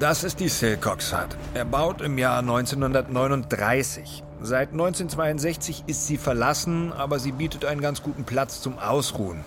Das 0.00 0.24
ist 0.24 0.40
die 0.40 0.48
Silcox 0.48 1.12
Hut. 1.12 1.36
Erbaut 1.54 2.00
im 2.00 2.18
Jahr 2.18 2.40
1939. 2.40 4.24
Seit 4.42 4.72
1962 4.72 5.84
ist 5.86 6.08
sie 6.08 6.16
verlassen, 6.16 6.92
aber 6.92 7.20
sie 7.20 7.30
bietet 7.30 7.64
einen 7.64 7.80
ganz 7.80 8.02
guten 8.02 8.24
Platz 8.24 8.60
zum 8.60 8.80
Ausruhen. 8.80 9.44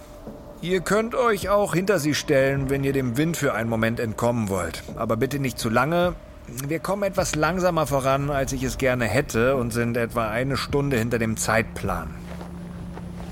Ihr 0.61 0.79
könnt 0.79 1.15
euch 1.15 1.49
auch 1.49 1.73
hinter 1.73 1.99
sie 1.99 2.15
stellen, 2.15 2.69
wenn 2.69 2.85
ihr 2.85 2.93
dem 2.93 3.17
Wind 3.17 3.35
für 3.35 3.53
einen 3.53 3.69
Moment 3.69 3.99
entkommen 3.99 4.47
wollt. 4.47 4.83
Aber 4.95 5.17
bitte 5.17 5.39
nicht 5.39 5.59
zu 5.59 5.69
lange. 5.69 6.15
Wir 6.47 6.79
kommen 6.79 7.03
etwas 7.03 7.35
langsamer 7.35 7.87
voran, 7.87 8.29
als 8.29 8.53
ich 8.53 8.63
es 8.63 8.77
gerne 8.77 9.05
hätte 9.05 9.55
und 9.55 9.71
sind 9.71 9.95
etwa 9.97 10.29
eine 10.29 10.57
Stunde 10.57 10.97
hinter 10.97 11.19
dem 11.19 11.37
Zeitplan. 11.37 12.15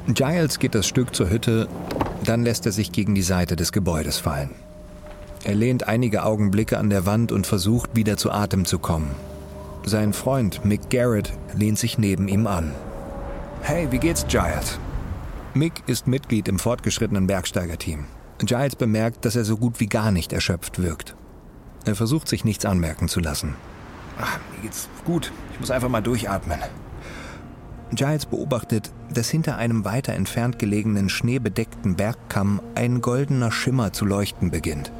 Giles 0.07 0.59
geht 0.59 0.75
das 0.75 0.87
Stück 0.87 1.15
zur 1.15 1.29
Hütte, 1.29 1.67
dann 2.23 2.43
lässt 2.43 2.65
er 2.65 2.71
sich 2.71 2.91
gegen 2.91 3.15
die 3.15 3.21
Seite 3.21 3.55
des 3.55 3.71
Gebäudes 3.71 4.17
fallen. 4.17 4.51
Er 5.43 5.55
lehnt 5.55 5.87
einige 5.87 6.23
Augenblicke 6.23 6.77
an 6.77 6.89
der 6.89 7.05
Wand 7.05 7.31
und 7.31 7.47
versucht 7.47 7.95
wieder 7.95 8.17
zu 8.17 8.31
Atem 8.31 8.65
zu 8.65 8.79
kommen. 8.79 9.11
Sein 9.83 10.13
Freund 10.13 10.63
Mick 10.63 10.89
Garrett 10.89 11.33
lehnt 11.55 11.79
sich 11.79 11.97
neben 11.97 12.27
ihm 12.27 12.45
an. 12.45 12.71
Hey, 13.61 13.87
wie 13.91 13.97
geht's, 13.97 14.25
Giles? 14.27 14.79
Mick 15.53 15.83
ist 15.87 16.07
Mitglied 16.07 16.47
im 16.47 16.59
fortgeschrittenen 16.59 17.27
Bergsteigerteam. 17.27 18.05
Giles 18.39 18.75
bemerkt, 18.75 19.25
dass 19.25 19.35
er 19.35 19.43
so 19.43 19.57
gut 19.57 19.79
wie 19.79 19.87
gar 19.87 20.11
nicht 20.11 20.33
erschöpft 20.33 20.81
wirkt. 20.81 21.15
Er 21.85 21.95
versucht 21.95 22.27
sich 22.27 22.45
nichts 22.45 22.65
anmerken 22.65 23.07
zu 23.07 23.19
lassen. 23.19 23.55
Ach, 24.19 24.39
mir 24.53 24.61
geht's 24.63 24.87
gut. 25.05 25.31
Ich 25.53 25.59
muss 25.59 25.71
einfach 25.71 25.89
mal 25.89 26.01
durchatmen. 26.01 26.59
Giles 27.93 28.25
beobachtet, 28.25 28.91
dass 29.13 29.29
hinter 29.29 29.57
einem 29.57 29.83
weiter 29.83 30.13
entfernt 30.13 30.59
gelegenen 30.59 31.09
schneebedeckten 31.09 31.95
Bergkamm 31.95 32.61
ein 32.75 33.01
goldener 33.01 33.51
Schimmer 33.51 33.91
zu 33.91 34.05
leuchten 34.05 34.49
beginnt. 34.49 34.91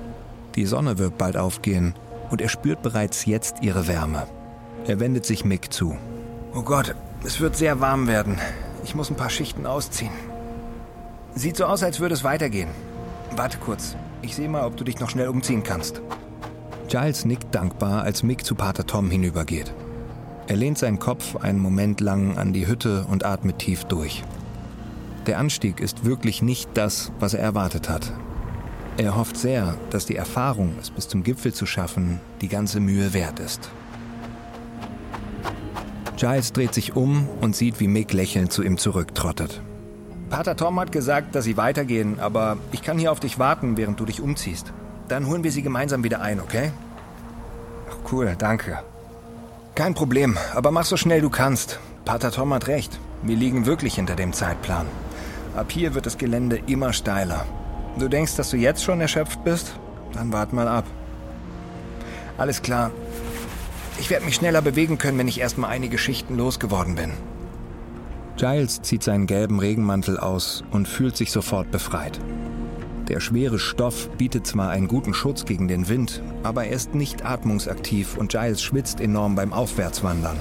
Die 0.56 0.66
Sonne 0.66 0.98
wird 0.98 1.18
bald 1.18 1.38
aufgehen 1.38 1.94
und 2.30 2.42
er 2.42 2.50
spürt 2.50 2.82
bereits 2.82 3.26
jetzt 3.26 3.58
ihre 3.62 3.88
Wärme. 3.88 4.28
Er 4.88 5.00
wendet 5.00 5.26
sich 5.26 5.46
Mick 5.46 5.72
zu. 5.72 5.98
Oh 6.54 6.64
Gott, 6.64 6.96
es 7.24 7.40
wird 7.40 7.56
sehr 7.56 7.80
warm 7.80 8.08
werden. 8.08 8.40
Ich 8.84 8.96
muss 8.96 9.10
ein 9.10 9.16
paar 9.16 9.30
Schichten 9.30 9.66
ausziehen. 9.66 10.12
Sieht 11.34 11.56
so 11.56 11.66
aus, 11.66 11.84
als 11.84 12.02
würde 12.02 12.16
es 12.16 12.26
weitergehen. 12.26 12.70
Warte 13.36 13.58
kurz. 13.58 13.96
Ich 14.22 14.36
sehe 14.36 14.50
mal, 14.50 14.66
ob 14.66 14.76
du 14.76 14.84
dich 14.84 15.00
noch 15.00 15.10
schnell 15.10 15.30
umziehen 15.30 15.64
kannst. 15.64 16.02
Giles 16.92 17.24
nickt 17.24 17.56
dankbar, 17.56 18.04
als 18.04 18.22
Mick 18.22 18.44
zu 18.44 18.54
Pater 18.54 18.86
Tom 18.86 19.10
hinübergeht. 19.10 19.74
Er 20.48 20.58
lehnt 20.58 20.78
seinen 20.78 21.00
Kopf 21.00 21.38
einen 21.38 21.58
Moment 21.58 22.02
lang 22.02 22.38
an 22.38 22.52
die 22.52 22.68
Hütte 22.68 23.06
und 23.10 23.24
atmet 23.24 23.60
tief 23.60 23.86
durch. 23.86 24.26
Der 25.26 25.40
Anstieg 25.40 25.80
ist 25.80 26.04
wirklich 26.04 26.42
nicht 26.42 26.70
das, 26.74 27.14
was 27.18 27.34
er 27.34 27.40
erwartet 27.40 27.88
hat. 27.88 28.12
Er 28.98 29.16
hofft 29.16 29.38
sehr, 29.38 29.78
dass 29.90 30.06
die 30.06 30.18
Erfahrung, 30.18 30.74
es 30.82 30.90
bis 30.90 31.08
zum 31.08 31.24
Gipfel 31.24 31.54
zu 31.54 31.66
schaffen, 31.66 32.20
die 32.42 32.50
ganze 32.50 32.82
Mühe 32.82 33.14
wert 33.14 33.40
ist. 33.40 33.70
Giles 36.18 36.52
dreht 36.52 36.74
sich 36.74 36.98
um 36.98 37.30
und 37.40 37.56
sieht, 37.56 37.80
wie 37.80 37.88
Mick 37.88 38.12
lächelnd 38.12 38.52
zu 38.52 38.64
ihm 38.64 38.78
zurücktrottet. 38.78 39.62
Pater 40.30 40.58
Tom 40.58 40.78
hat 40.78 40.92
gesagt, 40.92 41.36
dass 41.36 41.46
sie 41.46 41.56
weitergehen, 41.56 42.20
aber 42.20 42.58
ich 42.74 42.82
kann 42.82 42.98
hier 42.98 43.14
auf 43.14 43.22
dich 43.22 43.40
warten, 43.40 43.78
während 43.78 43.98
du 43.98 44.04
dich 44.04 44.20
umziehst. 44.20 44.74
Dann 45.12 45.28
holen 45.28 45.44
wir 45.44 45.52
sie 45.52 45.62
gemeinsam 45.62 46.06
wieder 46.06 46.22
ein, 46.22 46.40
okay? 46.40 46.72
Ach, 47.90 48.14
cool, 48.14 48.34
danke. 48.38 48.80
Kein 49.76 49.94
Problem, 49.94 50.38
aber 50.56 50.72
mach 50.72 50.86
so 50.86 50.96
schnell 50.96 51.20
du 51.20 51.30
kannst. 51.30 51.82
Pater 52.06 52.32
Tom 52.32 52.54
hat 52.54 52.68
recht. 52.68 52.98
Wir 53.22 53.36
liegen 53.36 53.66
wirklich 53.66 53.96
hinter 53.96 54.16
dem 54.16 54.32
Zeitplan. 54.32 54.86
Ab 55.54 55.70
hier 55.70 55.96
wird 55.96 56.06
das 56.06 56.18
Gelände 56.18 56.62
immer 56.66 56.94
steiler. 56.94 57.46
Du 58.00 58.08
denkst, 58.08 58.38
dass 58.38 58.52
du 58.52 58.56
jetzt 58.56 58.86
schon 58.86 59.02
erschöpft 59.02 59.44
bist? 59.44 59.74
Dann 60.14 60.32
wart 60.32 60.54
mal 60.54 60.70
ab. 60.70 60.86
Alles 62.38 62.62
klar. 62.62 62.92
Ich 64.00 64.10
werde 64.10 64.24
mich 64.24 64.36
schneller 64.36 64.62
bewegen 64.62 64.98
können, 64.98 65.18
wenn 65.18 65.28
ich 65.28 65.42
erstmal 65.42 65.72
einige 65.72 65.98
Schichten 65.98 66.38
losgeworden 66.38 66.96
bin. 66.96 67.12
Giles 68.38 68.82
zieht 68.82 69.04
seinen 69.04 69.28
gelben 69.28 69.60
Regenmantel 69.60 70.18
aus 70.18 70.64
und 70.72 70.88
fühlt 70.88 71.18
sich 71.18 71.34
sofort 71.34 71.70
befreit. 71.70 72.18
Der 73.12 73.20
schwere 73.20 73.60
Stoff 73.60 74.10
bietet 74.12 74.48
zwar 74.48 74.70
einen 74.70 74.88
guten 74.88 75.14
Schutz 75.14 75.44
gegen 75.44 75.68
den 75.68 75.90
Wind, 75.90 76.24
aber 76.44 76.64
er 76.64 76.72
ist 76.72 76.96
nicht 76.96 77.26
atmungsaktiv 77.26 78.16
und 78.16 78.32
Giles 78.32 78.62
schwitzt 78.62 79.02
enorm 79.02 79.36
beim 79.36 79.52
Aufwärtswandern. 79.52 80.38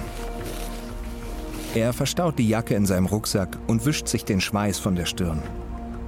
Er 1.74 1.92
verstaut 1.92 2.38
die 2.38 2.48
Jacke 2.48 2.76
in 2.76 2.87
seinem 2.87 3.06
Rucksack 3.06 3.59
und 3.66 3.87
wischt 3.87 4.06
sich 4.06 4.24
den 4.24 4.40
Schweiß 4.40 4.78
von 4.78 4.94
der 4.94 5.06
Stirn. 5.06 5.42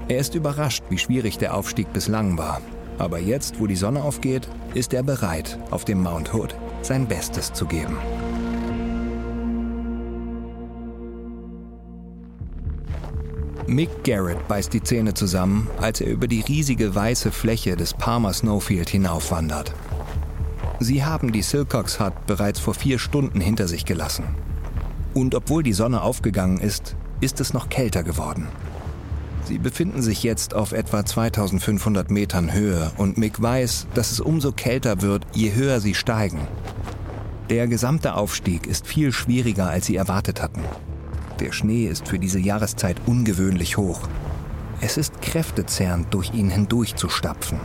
Er 0.07 0.19
ist 0.19 0.37
überrascht, 0.37 0.85
wie 0.89 0.99
schwierig 0.99 1.37
der 1.37 1.57
Aufstieg 1.57 1.93
bislang 1.93 2.39
war. 2.39 2.61
Aber 2.97 3.19
jetzt, 3.19 3.59
wo 3.59 3.67
die 3.67 3.75
Sonne 3.75 4.05
aufgeht, 4.05 4.47
ist 4.73 4.95
er 4.95 5.03
bereit, 5.03 5.59
auf 5.73 5.85
dem 5.85 6.01
Mount 6.01 6.33
Hood 6.33 6.55
sein 6.83 7.09
Bestes 7.09 7.53
zu 7.53 7.67
geben. 7.67 7.97
Mick 13.73 14.05
Garrett 14.05 14.47
beißt 14.49 14.75
die 14.75 14.83
Zähne 14.83 15.15
zusammen, 15.15 15.67
als 15.81 16.03
er 16.03 16.09
über 16.09 16.29
die 16.29 16.43
riesige 16.43 16.95
weiße 16.95 17.33
Fläche 17.33 17.75
des 17.75 17.95
Palmer 17.95 18.35
Snowfield 18.35 18.91
hinaufwandert. 18.91 19.73
Sie 20.79 21.05
haben 21.05 21.33
die 21.33 21.41
Silcox 21.41 21.99
Hut 21.99 22.27
bereits 22.27 22.61
vor 22.61 22.75
vier 22.75 22.99
Stunden 22.99 23.41
hinter 23.41 23.69
sich 23.69 23.87
gelassen. 23.87 24.25
Und 25.15 25.35
obwohl 25.35 25.63
die 25.63 25.73
Sonne 25.73 26.03
aufgegangen 26.03 26.59
ist, 26.59 26.97
ist 27.21 27.41
es 27.41 27.55
noch 27.55 27.71
kälter 27.71 28.03
geworden. 28.03 28.49
Sie 29.45 29.59
befinden 29.59 30.03
sich 30.03 30.23
jetzt 30.23 30.55
auf 30.55 30.73
etwa 30.73 31.05
2500 31.05 32.11
Metern 32.11 32.53
Höhe 32.53 32.93
und 32.99 33.17
Mick 33.17 33.41
weiß, 33.41 33.87
dass 33.95 34.13
es 34.13 34.21
umso 34.21 34.53
kälter 34.53 35.01
wird, 35.01 35.27
je 35.33 35.55
höher 35.55 35.81
sie 35.81 35.95
steigen. 35.95 36.47
Der 37.49 37.67
gesamte 37.69 38.15
Aufstieg 38.17 38.67
ist 38.67 38.87
viel 38.87 39.13
schwieriger, 39.13 39.69
als 39.69 39.87
sie 39.87 39.97
erwartet 39.97 40.43
hatten. 40.43 40.63
Der 41.43 41.51
Schnee 41.51 41.87
ist 41.87 42.07
für 42.07 42.21
diese 42.21 42.39
Jahreszeit 42.39 42.99
ungewöhnlich 43.05 43.77
hoch. 43.77 44.09
Es 44.81 44.97
ist 44.97 45.21
kräftezerrend, 45.23 46.15
durch 46.15 46.33
ihn 46.33 46.51
hindurch 46.51 46.95
zu 46.95 47.09
stapfen. 47.09 47.59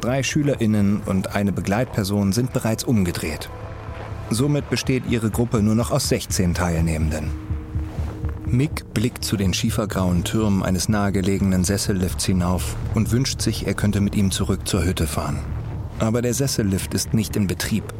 Drei 0.00 0.22
SchülerInnen 0.22 1.00
und 1.04 1.34
eine 1.34 1.50
Begleitperson 1.50 2.32
sind 2.32 2.52
bereits 2.52 2.84
umgedreht. 2.84 3.50
Somit 4.30 4.70
besteht 4.70 5.02
ihre 5.10 5.30
Gruppe 5.30 5.64
nur 5.64 5.74
noch 5.74 5.90
aus 5.90 6.08
16 6.10 6.54
Teilnehmenden. 6.54 7.30
Mick 8.46 8.94
blickt 8.94 9.24
zu 9.24 9.36
den 9.36 9.52
schiefergrauen 9.52 10.22
Türmen 10.22 10.62
eines 10.62 10.88
nahegelegenen 10.88 11.64
Sessellifts 11.64 12.24
hinauf 12.24 12.76
und 12.94 13.10
wünscht 13.10 13.42
sich, 13.42 13.66
er 13.66 13.74
könnte 13.74 14.00
mit 14.00 14.14
ihm 14.14 14.30
zurück 14.30 14.60
zur 14.68 14.84
Hütte 14.84 15.08
fahren. 15.08 15.40
Aber 15.98 16.22
der 16.22 16.34
Sessellift 16.34 16.94
ist 16.94 17.14
nicht 17.14 17.34
in 17.34 17.48
Betrieb. 17.48 17.92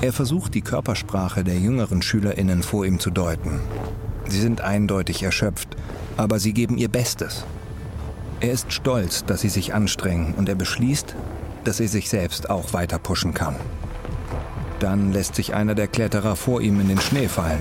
Er 0.00 0.14
versucht, 0.14 0.54
die 0.54 0.62
Körpersprache 0.62 1.44
der 1.44 1.58
jüngeren 1.58 2.00
SchülerInnen 2.00 2.62
vor 2.62 2.86
ihm 2.86 2.98
zu 2.98 3.10
deuten. 3.10 3.60
Sie 4.28 4.40
sind 4.40 4.60
eindeutig 4.60 5.22
erschöpft, 5.22 5.76
aber 6.16 6.38
sie 6.38 6.52
geben 6.52 6.78
ihr 6.78 6.88
Bestes. 6.88 7.44
Er 8.40 8.52
ist 8.52 8.72
stolz, 8.72 9.24
dass 9.24 9.40
sie 9.42 9.48
sich 9.48 9.74
anstrengen 9.74 10.34
und 10.34 10.48
er 10.48 10.54
beschließt, 10.54 11.14
dass 11.64 11.80
er 11.80 11.88
sich 11.88 12.08
selbst 12.08 12.50
auch 12.50 12.72
weiter 12.72 12.98
pushen 12.98 13.34
kann. 13.34 13.56
Dann 14.80 15.12
lässt 15.12 15.36
sich 15.36 15.54
einer 15.54 15.74
der 15.74 15.86
Kletterer 15.86 16.34
vor 16.34 16.60
ihm 16.60 16.80
in 16.80 16.88
den 16.88 17.00
Schnee 17.00 17.28
fallen. 17.28 17.60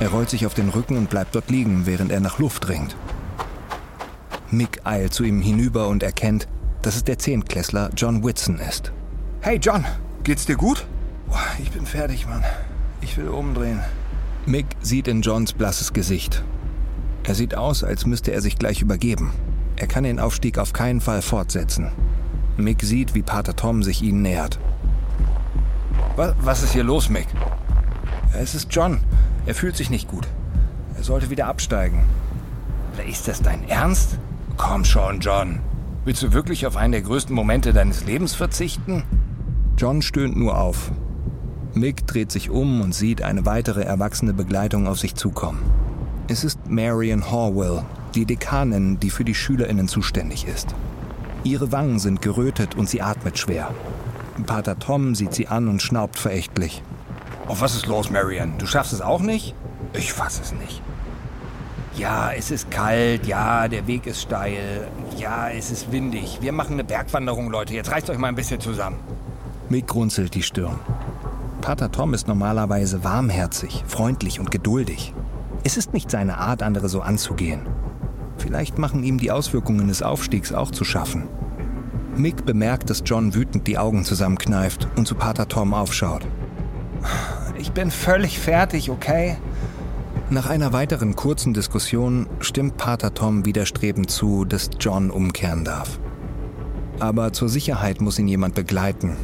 Er 0.00 0.10
rollt 0.10 0.30
sich 0.30 0.46
auf 0.46 0.54
den 0.54 0.68
Rücken 0.68 0.96
und 0.96 1.10
bleibt 1.10 1.34
dort 1.34 1.50
liegen, 1.50 1.86
während 1.86 2.12
er 2.12 2.20
nach 2.20 2.38
Luft 2.38 2.68
ringt. 2.68 2.96
Mick 4.50 4.80
eilt 4.84 5.12
zu 5.12 5.24
ihm 5.24 5.40
hinüber 5.40 5.88
und 5.88 6.02
erkennt, 6.02 6.46
dass 6.82 6.96
es 6.96 7.04
der 7.04 7.18
Zehntklässler 7.18 7.90
John 7.96 8.24
Whitson 8.24 8.58
ist. 8.58 8.92
Hey 9.40 9.58
John, 9.60 9.84
geht's 10.22 10.46
dir 10.46 10.56
gut? 10.56 10.86
Ich 11.60 11.70
bin 11.70 11.86
fertig, 11.86 12.26
Mann. 12.26 12.44
Ich 13.00 13.16
will 13.16 13.28
umdrehen. 13.28 13.80
Mick 14.48 14.64
sieht 14.80 15.08
in 15.08 15.20
Johns 15.20 15.52
blasses 15.52 15.92
Gesicht. 15.92 16.42
Er 17.24 17.34
sieht 17.34 17.54
aus, 17.54 17.84
als 17.84 18.06
müsste 18.06 18.32
er 18.32 18.40
sich 18.40 18.58
gleich 18.58 18.80
übergeben. 18.80 19.30
Er 19.76 19.86
kann 19.86 20.04
den 20.04 20.18
Aufstieg 20.18 20.56
auf 20.56 20.72
keinen 20.72 21.02
Fall 21.02 21.20
fortsetzen. 21.20 21.92
Mick 22.56 22.82
sieht, 22.82 23.14
wie 23.14 23.20
Pater 23.20 23.54
Tom 23.54 23.82
sich 23.82 24.00
ihnen 24.00 24.22
nähert. 24.22 24.58
Was, 26.16 26.34
was 26.40 26.62
ist 26.62 26.72
hier 26.72 26.82
los, 26.82 27.10
Mick? 27.10 27.26
Es 28.32 28.54
ist 28.54 28.68
John. 28.70 29.00
Er 29.44 29.54
fühlt 29.54 29.76
sich 29.76 29.90
nicht 29.90 30.08
gut. 30.08 30.26
Er 30.96 31.04
sollte 31.04 31.28
wieder 31.28 31.46
absteigen. 31.46 32.04
Ist 33.06 33.28
das 33.28 33.42
dein 33.42 33.68
Ernst? 33.68 34.18
Komm 34.56 34.86
schon, 34.86 35.20
John. 35.20 35.60
Willst 36.06 36.22
du 36.22 36.32
wirklich 36.32 36.66
auf 36.66 36.78
einen 36.78 36.92
der 36.92 37.02
größten 37.02 37.34
Momente 37.34 37.74
deines 37.74 38.06
Lebens 38.06 38.34
verzichten? 38.34 39.02
John 39.76 40.00
stöhnt 40.00 40.38
nur 40.38 40.58
auf. 40.58 40.90
Mick 41.74 42.06
dreht 42.06 42.32
sich 42.32 42.50
um 42.50 42.80
und 42.80 42.94
sieht 42.94 43.22
eine 43.22 43.46
weitere 43.46 43.82
erwachsene 43.82 44.32
Begleitung 44.32 44.86
auf 44.86 44.98
sich 44.98 45.14
zukommen. 45.14 45.62
Es 46.28 46.44
ist 46.44 46.58
Marion 46.66 47.30
Horwell, 47.30 47.84
die 48.14 48.26
Dekanin, 48.26 48.98
die 49.00 49.10
für 49.10 49.24
die 49.24 49.34
SchülerInnen 49.34 49.88
zuständig 49.88 50.46
ist. 50.46 50.74
Ihre 51.44 51.72
Wangen 51.72 51.98
sind 51.98 52.20
gerötet 52.20 52.74
und 52.74 52.88
sie 52.88 53.02
atmet 53.02 53.38
schwer. 53.38 53.70
Pater 54.46 54.78
Tom 54.78 55.14
sieht 55.14 55.34
sie 55.34 55.48
an 55.48 55.68
und 55.68 55.82
schnaubt 55.82 56.18
verächtlich. 56.18 56.82
Oh, 57.48 57.56
was 57.58 57.74
ist 57.74 57.86
los, 57.86 58.10
Marion? 58.10 58.58
Du 58.58 58.66
schaffst 58.66 58.92
es 58.92 59.00
auch 59.00 59.20
nicht? 59.20 59.54
Ich 59.94 60.12
fass 60.12 60.40
es 60.40 60.52
nicht. 60.52 60.82
Ja, 61.96 62.30
es 62.32 62.50
ist 62.50 62.70
kalt, 62.70 63.26
ja, 63.26 63.66
der 63.66 63.86
Weg 63.86 64.06
ist 64.06 64.22
steil, 64.22 64.86
ja, 65.16 65.50
es 65.50 65.70
ist 65.70 65.90
windig. 65.90 66.38
Wir 66.40 66.52
machen 66.52 66.74
eine 66.74 66.84
Bergwanderung, 66.84 67.50
Leute. 67.50 67.74
Jetzt 67.74 67.90
reißt 67.90 68.08
euch 68.10 68.18
mal 68.18 68.28
ein 68.28 68.36
bisschen 68.36 68.60
zusammen. 68.60 68.96
Mick 69.68 69.88
grunzelt 69.88 70.34
die 70.34 70.42
Stirn. 70.42 70.78
Pater 71.60 71.90
Tom 71.90 72.14
ist 72.14 72.28
normalerweise 72.28 73.04
warmherzig, 73.04 73.84
freundlich 73.86 74.40
und 74.40 74.50
geduldig. 74.50 75.14
Es 75.64 75.76
ist 75.76 75.92
nicht 75.92 76.10
seine 76.10 76.38
Art, 76.38 76.62
andere 76.62 76.88
so 76.88 77.00
anzugehen. 77.00 77.66
Vielleicht 78.38 78.78
machen 78.78 79.02
ihm 79.02 79.18
die 79.18 79.30
Auswirkungen 79.30 79.88
des 79.88 80.02
Aufstiegs 80.02 80.52
auch 80.52 80.70
zu 80.70 80.84
schaffen. 80.84 81.28
Mick 82.16 82.44
bemerkt, 82.46 82.90
dass 82.90 83.02
John 83.04 83.34
wütend 83.34 83.66
die 83.66 83.78
Augen 83.78 84.04
zusammenkneift 84.04 84.88
und 84.96 85.06
zu 85.06 85.14
Pater 85.14 85.48
Tom 85.48 85.74
aufschaut. 85.74 86.26
Ich 87.58 87.72
bin 87.72 87.90
völlig 87.90 88.38
fertig, 88.38 88.90
okay? 88.90 89.36
Nach 90.30 90.48
einer 90.48 90.72
weiteren 90.72 91.16
kurzen 91.16 91.54
Diskussion 91.54 92.26
stimmt 92.40 92.76
Pater 92.76 93.14
Tom 93.14 93.44
widerstrebend 93.44 94.10
zu, 94.10 94.44
dass 94.44 94.70
John 94.78 95.10
umkehren 95.10 95.64
darf. 95.64 95.98
Aber 97.00 97.32
zur 97.32 97.48
Sicherheit 97.48 98.00
muss 98.00 98.18
ihn 98.18 98.28
jemand 98.28 98.54
begleiten. 98.54 99.16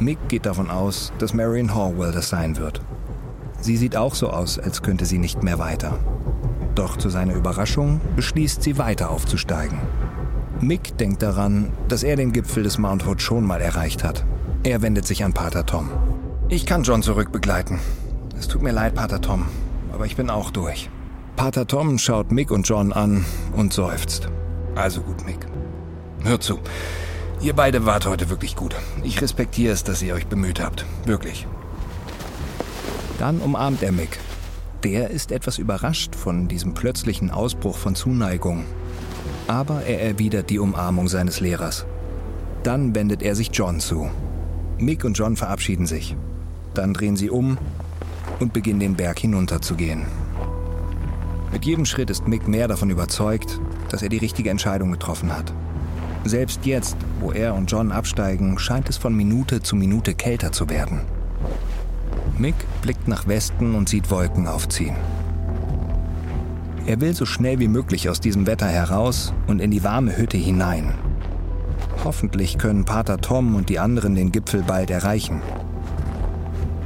Mick 0.00 0.18
geht 0.28 0.46
davon 0.46 0.70
aus, 0.70 1.12
dass 1.18 1.34
Marion 1.34 1.74
Horwell 1.74 2.12
das 2.12 2.30
sein 2.30 2.56
wird. 2.56 2.80
Sie 3.60 3.76
sieht 3.76 3.96
auch 3.96 4.14
so 4.14 4.30
aus, 4.30 4.58
als 4.58 4.82
könnte 4.82 5.04
sie 5.04 5.18
nicht 5.18 5.42
mehr 5.42 5.58
weiter. 5.58 5.98
Doch 6.74 6.96
zu 6.96 7.10
seiner 7.10 7.34
Überraschung 7.34 8.00
beschließt 8.16 8.62
sie 8.62 8.78
weiter 8.78 9.10
aufzusteigen. 9.10 9.78
Mick 10.60 10.96
denkt 10.96 11.22
daran, 11.22 11.70
dass 11.88 12.02
er 12.02 12.16
den 12.16 12.32
Gipfel 12.32 12.62
des 12.62 12.78
Mount 12.78 13.06
Hood 13.06 13.20
schon 13.20 13.44
mal 13.44 13.60
erreicht 13.60 14.02
hat. 14.02 14.24
Er 14.62 14.80
wendet 14.80 15.06
sich 15.06 15.22
an 15.24 15.34
Pater 15.34 15.66
Tom. 15.66 15.90
Ich 16.48 16.64
kann 16.64 16.82
John 16.82 17.02
zurückbegleiten. 17.02 17.78
Es 18.38 18.48
tut 18.48 18.62
mir 18.62 18.72
leid, 18.72 18.94
Pater 18.94 19.20
Tom, 19.20 19.46
aber 19.92 20.06
ich 20.06 20.16
bin 20.16 20.30
auch 20.30 20.50
durch. 20.50 20.88
Pater 21.36 21.66
Tom 21.66 21.98
schaut 21.98 22.32
Mick 22.32 22.50
und 22.50 22.66
John 22.66 22.92
an 22.92 23.24
und 23.54 23.72
seufzt. 23.72 24.28
Also 24.74 25.02
gut, 25.02 25.26
Mick. 25.26 25.46
Hört 26.24 26.42
zu. 26.42 26.58
Ihr 27.42 27.54
beide 27.54 27.86
wart 27.86 28.04
heute 28.04 28.28
wirklich 28.28 28.54
gut. 28.54 28.76
Ich 29.02 29.22
respektiere 29.22 29.72
es, 29.72 29.82
dass 29.82 30.02
ihr 30.02 30.14
euch 30.14 30.26
bemüht 30.26 30.60
habt. 30.60 30.84
Wirklich. 31.06 31.46
Dann 33.18 33.38
umarmt 33.38 33.82
er 33.82 33.92
Mick. 33.92 34.18
Der 34.84 35.08
ist 35.08 35.32
etwas 35.32 35.56
überrascht 35.56 36.14
von 36.14 36.48
diesem 36.48 36.74
plötzlichen 36.74 37.30
Ausbruch 37.30 37.78
von 37.78 37.94
Zuneigung. 37.94 38.64
Aber 39.46 39.84
er 39.84 40.02
erwidert 40.02 40.50
die 40.50 40.58
Umarmung 40.58 41.08
seines 41.08 41.40
Lehrers. 41.40 41.86
Dann 42.62 42.94
wendet 42.94 43.22
er 43.22 43.34
sich 43.34 43.50
John 43.52 43.80
zu. 43.80 44.10
Mick 44.78 45.04
und 45.04 45.14
John 45.14 45.36
verabschieden 45.36 45.86
sich. 45.86 46.16
Dann 46.74 46.92
drehen 46.92 47.16
sie 47.16 47.30
um 47.30 47.56
und 48.38 48.52
beginnen 48.52 48.80
den 48.80 48.96
Berg 48.96 49.18
hinunterzugehen. 49.18 50.04
Mit 51.52 51.64
jedem 51.64 51.86
Schritt 51.86 52.10
ist 52.10 52.28
Mick 52.28 52.46
mehr 52.46 52.68
davon 52.68 52.90
überzeugt, 52.90 53.58
dass 53.88 54.02
er 54.02 54.10
die 54.10 54.18
richtige 54.18 54.50
Entscheidung 54.50 54.92
getroffen 54.92 55.34
hat. 55.34 55.52
Selbst 56.24 56.66
jetzt, 56.66 56.96
wo 57.20 57.32
er 57.32 57.54
und 57.54 57.70
John 57.70 57.92
absteigen, 57.92 58.58
scheint 58.58 58.88
es 58.88 58.98
von 58.98 59.14
Minute 59.14 59.62
zu 59.62 59.74
Minute 59.74 60.14
kälter 60.14 60.52
zu 60.52 60.68
werden. 60.68 61.00
Mick 62.38 62.54
blickt 62.82 63.08
nach 63.08 63.26
Westen 63.26 63.74
und 63.74 63.88
sieht 63.88 64.10
Wolken 64.10 64.46
aufziehen. 64.46 64.96
Er 66.86 67.00
will 67.00 67.14
so 67.14 67.26
schnell 67.26 67.58
wie 67.58 67.68
möglich 67.68 68.08
aus 68.08 68.20
diesem 68.20 68.46
Wetter 68.46 68.66
heraus 68.66 69.32
und 69.46 69.60
in 69.60 69.70
die 69.70 69.84
warme 69.84 70.16
Hütte 70.16 70.36
hinein. 70.36 70.94
Hoffentlich 72.04 72.58
können 72.58 72.84
Pater 72.84 73.18
Tom 73.18 73.54
und 73.54 73.68
die 73.68 73.78
anderen 73.78 74.14
den 74.14 74.32
Gipfel 74.32 74.62
bald 74.62 74.90
erreichen. 74.90 75.42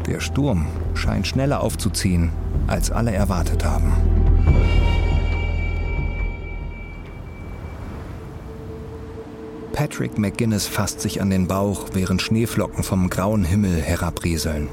Der 0.06 0.20
Sturm 0.20 0.66
scheint 0.94 1.26
schneller 1.26 1.60
aufzuziehen, 1.60 2.30
als 2.66 2.90
alle 2.90 3.12
erwartet 3.12 3.64
haben. 3.64 3.92
Patrick 9.84 10.16
McGuinness 10.16 10.66
fasst 10.66 11.02
sich 11.02 11.20
an 11.20 11.28
den 11.28 11.46
Bauch, 11.46 11.88
während 11.92 12.22
Schneeflocken 12.22 12.82
vom 12.82 13.10
grauen 13.10 13.44
Himmel 13.44 13.82
herabrieseln. 13.82 14.70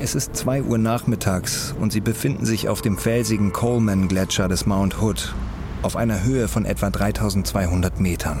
Es 0.00 0.14
ist 0.14 0.36
2 0.36 0.64
Uhr 0.64 0.76
nachmittags 0.76 1.74
und 1.80 1.90
sie 1.90 2.02
befinden 2.02 2.44
sich 2.44 2.68
auf 2.68 2.82
dem 2.82 2.98
felsigen 2.98 3.54
Coleman-Gletscher 3.54 4.48
des 4.48 4.66
Mount 4.66 5.00
Hood, 5.00 5.34
auf 5.80 5.96
einer 5.96 6.22
Höhe 6.22 6.46
von 6.46 6.66
etwa 6.66 6.90
3200 6.90 8.00
Metern. 8.00 8.40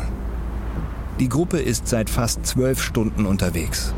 Die 1.18 1.30
Gruppe 1.30 1.58
ist 1.58 1.88
seit 1.88 2.10
fast 2.10 2.44
zwölf 2.44 2.82
Stunden 2.82 3.24
unterwegs. 3.24 3.94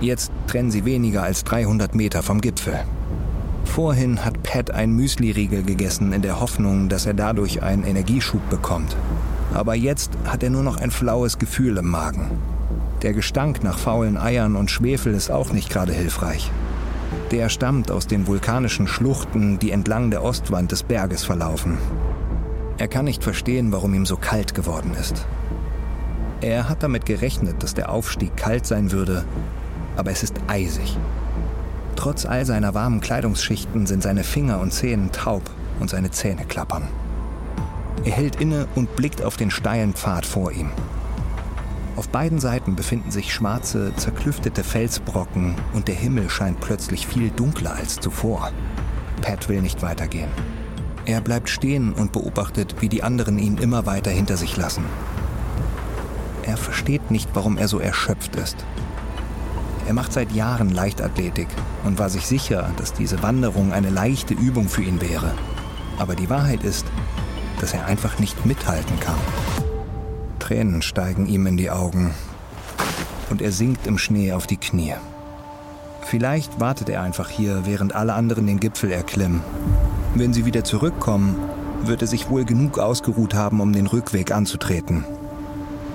Jetzt 0.00 0.30
trennen 0.46 0.70
sie 0.70 0.84
weniger 0.84 1.24
als 1.24 1.42
300 1.42 1.96
Meter 1.96 2.22
vom 2.22 2.40
Gipfel. 2.40 2.78
Vorhin 3.64 4.24
hat 4.24 4.44
Pat 4.44 4.70
ein 4.70 4.92
Müsli-Riegel 4.92 5.64
gegessen 5.64 6.12
in 6.12 6.22
der 6.22 6.38
Hoffnung, 6.38 6.88
dass 6.88 7.04
er 7.04 7.14
dadurch 7.14 7.64
einen 7.64 7.82
Energieschub 7.82 8.48
bekommt. 8.48 8.94
Aber 9.54 9.74
jetzt 9.74 10.10
hat 10.24 10.42
er 10.42 10.50
nur 10.50 10.64
noch 10.64 10.76
ein 10.76 10.90
flaues 10.90 11.38
Gefühl 11.38 11.78
im 11.78 11.88
Magen. 11.88 12.30
Der 13.02 13.12
Gestank 13.12 13.62
nach 13.62 13.78
faulen 13.78 14.16
Eiern 14.16 14.56
und 14.56 14.70
Schwefel 14.70 15.14
ist 15.14 15.30
auch 15.30 15.52
nicht 15.52 15.70
gerade 15.70 15.92
hilfreich. 15.92 16.50
Der 17.30 17.48
stammt 17.48 17.90
aus 17.90 18.06
den 18.06 18.26
vulkanischen 18.26 18.88
Schluchten, 18.88 19.58
die 19.58 19.70
entlang 19.70 20.10
der 20.10 20.24
Ostwand 20.24 20.72
des 20.72 20.82
Berges 20.82 21.24
verlaufen. 21.24 21.78
Er 22.78 22.88
kann 22.88 23.04
nicht 23.04 23.22
verstehen, 23.22 23.70
warum 23.70 23.94
ihm 23.94 24.06
so 24.06 24.16
kalt 24.16 24.54
geworden 24.54 24.92
ist. 25.00 25.24
Er 26.40 26.68
hat 26.68 26.82
damit 26.82 27.06
gerechnet, 27.06 27.62
dass 27.62 27.74
der 27.74 27.90
Aufstieg 27.90 28.36
kalt 28.36 28.66
sein 28.66 28.90
würde, 28.90 29.24
aber 29.96 30.10
es 30.10 30.24
ist 30.24 30.34
eisig. 30.48 30.98
Trotz 31.94 32.26
all 32.26 32.44
seiner 32.44 32.74
warmen 32.74 33.00
Kleidungsschichten 33.00 33.86
sind 33.86 34.02
seine 34.02 34.24
Finger 34.24 34.60
und 34.60 34.72
Zehen 34.72 35.12
taub 35.12 35.42
und 35.78 35.88
seine 35.88 36.10
Zähne 36.10 36.44
klappern. 36.44 36.88
Er 38.04 38.12
hält 38.12 38.40
inne 38.40 38.68
und 38.74 38.96
blickt 38.96 39.22
auf 39.22 39.36
den 39.36 39.50
steilen 39.50 39.94
Pfad 39.94 40.26
vor 40.26 40.52
ihm. 40.52 40.70
Auf 41.96 42.08
beiden 42.08 42.38
Seiten 42.38 42.74
befinden 42.74 43.10
sich 43.10 43.32
schwarze, 43.32 43.94
zerklüftete 43.96 44.64
Felsbrocken 44.64 45.54
und 45.72 45.88
der 45.88 45.94
Himmel 45.94 46.28
scheint 46.28 46.60
plötzlich 46.60 47.06
viel 47.06 47.30
dunkler 47.30 47.74
als 47.74 47.96
zuvor. 47.96 48.50
Pat 49.22 49.48
will 49.48 49.62
nicht 49.62 49.80
weitergehen. 49.80 50.30
Er 51.06 51.20
bleibt 51.20 51.48
stehen 51.48 51.92
und 51.92 52.12
beobachtet, 52.12 52.76
wie 52.80 52.88
die 52.88 53.02
anderen 53.02 53.38
ihn 53.38 53.58
immer 53.58 53.86
weiter 53.86 54.10
hinter 54.10 54.36
sich 54.36 54.56
lassen. 54.56 54.84
Er 56.42 56.56
versteht 56.56 57.10
nicht, 57.10 57.30
warum 57.34 57.56
er 57.56 57.68
so 57.68 57.78
erschöpft 57.78 58.36
ist. 58.36 58.56
Er 59.86 59.94
macht 59.94 60.12
seit 60.12 60.32
Jahren 60.32 60.70
Leichtathletik 60.70 61.48
und 61.84 61.98
war 61.98 62.10
sich 62.10 62.26
sicher, 62.26 62.70
dass 62.76 62.92
diese 62.92 63.22
Wanderung 63.22 63.72
eine 63.72 63.90
leichte 63.90 64.34
Übung 64.34 64.68
für 64.68 64.82
ihn 64.82 65.00
wäre. 65.00 65.32
Aber 65.98 66.14
die 66.14 66.28
Wahrheit 66.30 66.64
ist, 66.64 66.86
dass 67.60 67.72
er 67.72 67.86
einfach 67.86 68.18
nicht 68.18 68.46
mithalten 68.46 68.98
kann. 69.00 69.18
Tränen 70.38 70.82
steigen 70.82 71.26
ihm 71.26 71.46
in 71.46 71.56
die 71.56 71.70
Augen 71.70 72.14
und 73.30 73.40
er 73.40 73.52
sinkt 73.52 73.86
im 73.86 73.98
Schnee 73.98 74.32
auf 74.32 74.46
die 74.46 74.58
Knie. 74.58 74.94
Vielleicht 76.02 76.60
wartet 76.60 76.88
er 76.90 77.02
einfach 77.02 77.30
hier, 77.30 77.62
während 77.64 77.94
alle 77.94 78.14
anderen 78.14 78.46
den 78.46 78.60
Gipfel 78.60 78.92
erklimmen. 78.92 79.40
Wenn 80.14 80.32
sie 80.32 80.44
wieder 80.44 80.62
zurückkommen, 80.62 81.36
wird 81.82 82.02
er 82.02 82.08
sich 82.08 82.28
wohl 82.28 82.44
genug 82.44 82.78
ausgeruht 82.78 83.34
haben, 83.34 83.60
um 83.60 83.72
den 83.72 83.86
Rückweg 83.86 84.32
anzutreten. 84.32 85.04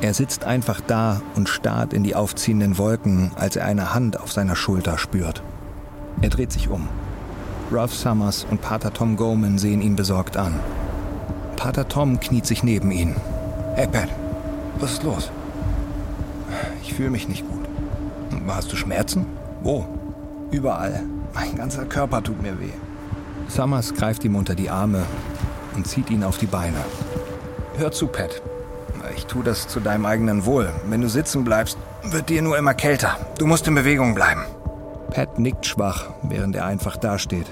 Er 0.02 0.13
sitzt 0.13 0.45
einfach 0.45 0.82
da 0.82 1.22
und 1.36 1.50
starrt 1.50 1.93
in 1.93 2.04
die 2.04 2.15
aufziehenden 2.15 2.78
Wolken, 2.78 3.32
als 3.36 3.56
er 3.56 3.65
eine 3.65 3.93
Hand 3.93 4.19
auf 4.19 4.32
seiner 4.32 4.56
Schulter 4.56 4.98
spürt. 4.98 5.43
Er 6.22 6.30
dreht 6.30 6.52
sich 6.52 6.69
um. 6.69 6.88
Ralph 7.72 7.93
Summers 7.93 8.48
und 8.50 8.62
Pater 8.62 8.91
Tom 8.93 9.15
Goman 9.15 9.58
sehen 9.58 9.82
ihn 9.82 9.95
besorgt 9.95 10.38
an. 10.38 10.60
Pater 11.60 11.89
Tom 11.89 12.22
kniet 12.22 12.45
sich 12.45 12.63
neben 12.63 12.89
ihn. 12.89 13.17
Hey 13.76 13.86
Pat, 13.86 14.08
was 14.80 14.93
ist 14.93 15.04
los? 15.04 15.30
Ich 16.82 16.93
fühle 16.93 17.10
mich 17.10 17.28
nicht 17.28 17.45
gut. 17.45 17.65
Hast 18.48 18.72
du 18.72 18.78
Schmerzen? 18.78 19.26
Wo? 19.62 19.86
Überall. 20.52 21.04
Mein 21.34 21.58
ganzer 21.58 21.84
Körper 21.84 22.24
tut 22.24 22.41
mir 22.41 22.58
weh. 22.62 22.72
Summers 23.50 23.93
greift 23.93 24.24
ihm 24.24 24.38
unter 24.38 24.56
die 24.56 24.69
Arme 24.69 25.04
und 25.76 25.86
zieht 25.86 26.10
ihn 26.10 26.24
auf 26.24 26.38
die 26.38 26.45
Beine. 26.45 26.78
Hör 27.78 27.91
zu, 27.91 28.08
Pat. 28.08 28.41
Ich 29.17 29.26
tue 29.26 29.43
das 29.43 29.67
zu 29.67 29.82
deinem 29.82 30.06
eigenen 30.06 30.45
Wohl. 30.45 30.72
Wenn 30.88 31.02
du 31.02 31.10
sitzen 31.10 31.43
bleibst, 31.43 31.78
wird 32.04 32.30
dir 32.30 32.41
nur 32.41 32.58
immer 32.58 32.74
kälter. 32.74 33.17
Du 33.38 33.45
musst 33.45 33.67
in 33.67 33.76
Bewegung 33.76 34.15
bleiben. 34.15 34.45
Pat 35.12 35.38
nickt 35.38 35.65
schwach, 35.65 36.06
während 36.24 36.56
er 36.56 36.65
einfach 36.65 36.95
dasteht. 36.95 37.48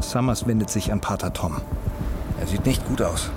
Summers 0.00 0.48
wendet 0.48 0.68
sich 0.68 0.90
an 0.90 1.00
Pater 1.00 1.32
Tom. 1.32 1.60
Er 2.40 2.46
sieht 2.46 2.66
nicht 2.66 2.86
gut 2.86 3.02
aus. 3.02 3.30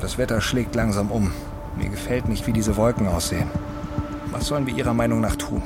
Das 0.00 0.18
Wetter 0.18 0.40
schlägt 0.40 0.74
langsam 0.74 1.10
um. 1.10 1.32
Mir 1.76 1.88
gefällt 1.88 2.28
nicht, 2.28 2.46
wie 2.46 2.52
diese 2.52 2.76
Wolken 2.76 3.06
aussehen. 3.06 3.50
Was 4.30 4.46
sollen 4.46 4.66
wir 4.66 4.76
Ihrer 4.76 4.94
Meinung 4.94 5.20
nach 5.20 5.36
tun? 5.36 5.62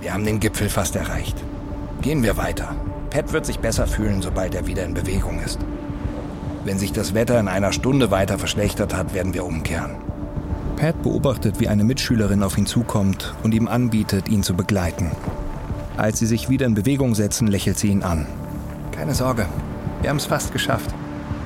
Wir 0.00 0.14
haben 0.14 0.24
den 0.24 0.40
Gipfel 0.40 0.68
fast 0.68 0.96
erreicht. 0.96 1.36
Gehen 2.00 2.22
wir 2.22 2.36
weiter. 2.36 2.74
Pat 3.10 3.32
wird 3.32 3.46
sich 3.46 3.58
besser 3.58 3.86
fühlen, 3.86 4.22
sobald 4.22 4.54
er 4.54 4.66
wieder 4.66 4.84
in 4.84 4.94
Bewegung 4.94 5.40
ist. 5.40 5.58
Wenn 6.64 6.78
sich 6.78 6.92
das 6.92 7.14
Wetter 7.14 7.40
in 7.40 7.48
einer 7.48 7.72
Stunde 7.72 8.10
weiter 8.10 8.38
verschlechtert 8.38 8.94
hat, 8.94 9.14
werden 9.14 9.34
wir 9.34 9.44
umkehren. 9.44 9.96
Pat 10.76 11.02
beobachtet, 11.02 11.58
wie 11.58 11.68
eine 11.68 11.82
Mitschülerin 11.82 12.42
auf 12.42 12.56
ihn 12.56 12.66
zukommt 12.66 13.34
und 13.42 13.52
ihm 13.52 13.66
anbietet, 13.66 14.28
ihn 14.28 14.42
zu 14.42 14.54
begleiten. 14.54 15.10
Als 15.96 16.20
sie 16.20 16.26
sich 16.26 16.48
wieder 16.48 16.66
in 16.66 16.74
Bewegung 16.74 17.16
setzen, 17.16 17.48
lächelt 17.48 17.78
sie 17.78 17.88
ihn 17.88 18.04
an. 18.04 18.26
Keine 18.92 19.14
Sorge, 19.14 19.46
wir 20.00 20.10
haben 20.10 20.18
es 20.18 20.26
fast 20.26 20.52
geschafft. 20.52 20.94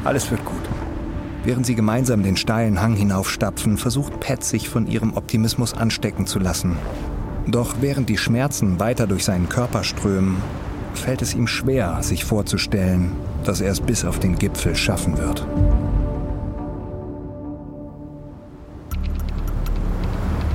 Alles 0.05 0.31
wird 0.31 0.45
gut. 0.45 0.63
Während 1.45 1.67
sie 1.67 1.75
gemeinsam 1.75 2.23
den 2.23 2.37
steilen 2.37 2.81
Hang 2.81 2.95
hinaufstapfen, 2.95 3.77
versucht 3.77 4.21
Pat 4.21 4.45
sich 4.45 4.69
von 4.69 4.87
ihrem 4.87 5.15
Optimismus 5.15 5.75
anstecken 5.75 6.27
zu 6.27 6.39
lassen. 6.39 6.77
Doch 7.47 7.77
während 7.81 8.09
die 8.09 8.19
Schmerzen 8.19 8.79
weiter 8.79 9.07
durch 9.07 9.25
seinen 9.25 9.49
Körper 9.49 9.83
strömen, 9.83 10.37
fällt 10.95 11.23
es 11.23 11.35
ihm 11.35 11.47
schwer, 11.47 12.03
sich 12.03 12.25
vorzustellen, 12.25 13.13
dass 13.45 13.61
er 13.61 13.73
es 13.73 13.81
bis 13.81 14.05
auf 14.05 14.21
den 14.21 14.37
Gipfel 14.37 14.77
schaffen 14.77 15.19
wird. 15.19 15.47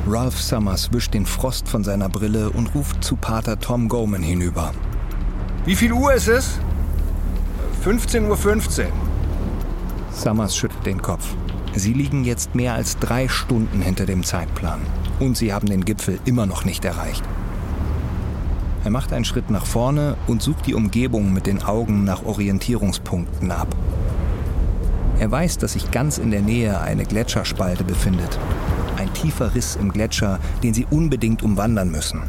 Ralph 0.10 0.40
Summers 0.40 0.94
wischt 0.94 1.14
den 1.14 1.26
Frost 1.26 1.68
von 1.68 1.84
seiner 1.84 2.08
Brille 2.08 2.50
und 2.50 2.74
ruft 2.74 3.04
zu 3.04 3.18
Pater 3.18 3.60
Tom 3.60 3.90
Goman 3.90 4.24
hinüber. 4.24 4.72
Wie 5.66 5.76
viel 5.76 5.92
Uhr 5.92 6.14
ist 6.14 6.30
es? 6.30 6.60
15.15 7.84 8.30
Uhr. 8.30 9.07
15. 10.18 10.24
Summers 10.24 10.58
schüttelt 10.58 10.86
den 10.86 11.02
Kopf. 11.02 11.36
Sie 11.76 11.94
liegen 11.94 12.24
jetzt 12.24 12.56
mehr 12.56 12.74
als 12.74 12.98
drei 12.98 13.28
Stunden 13.28 13.82
hinter 13.82 14.06
dem 14.06 14.24
Zeitplan. 14.24 14.80
Und 15.20 15.38
sie 15.38 15.54
haben 15.54 15.68
den 15.68 15.86
Gipfel 15.86 16.20
immer 16.26 16.46
noch 16.46 16.66
nicht 16.66 16.84
erreicht. 16.86 17.24
Er 18.84 18.92
macht 18.92 19.14
einen 19.14 19.26
Schritt 19.26 19.50
nach 19.50 19.66
vorne 19.66 20.16
und 20.28 20.42
sucht 20.42 20.66
die 20.66 20.74
Umgebung 20.74 21.34
mit 21.34 21.46
den 21.46 21.64
Augen 21.64 22.04
nach 22.04 22.26
Orientierungspunkten 22.26 23.52
ab. 23.52 23.68
Er 25.20 25.30
weiß, 25.30 25.58
dass 25.58 25.74
sich 25.74 25.92
ganz 25.92 26.18
in 26.18 26.32
der 26.32 26.42
Nähe 26.42 26.80
eine 26.80 27.06
Gletscherspalte 27.06 27.84
befindet. 27.84 28.40
Ein 28.98 29.14
tiefer 29.14 29.54
Riss 29.56 29.76
im 29.76 29.92
Gletscher, 29.92 30.40
den 30.64 30.74
sie 30.74 30.88
unbedingt 30.90 31.44
umwandern 31.44 31.92
müssen. 31.92 32.24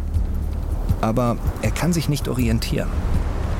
Aber 1.00 1.36
er 1.62 1.70
kann 1.70 1.92
sich 1.92 2.08
nicht 2.08 2.28
orientieren. 2.28 2.88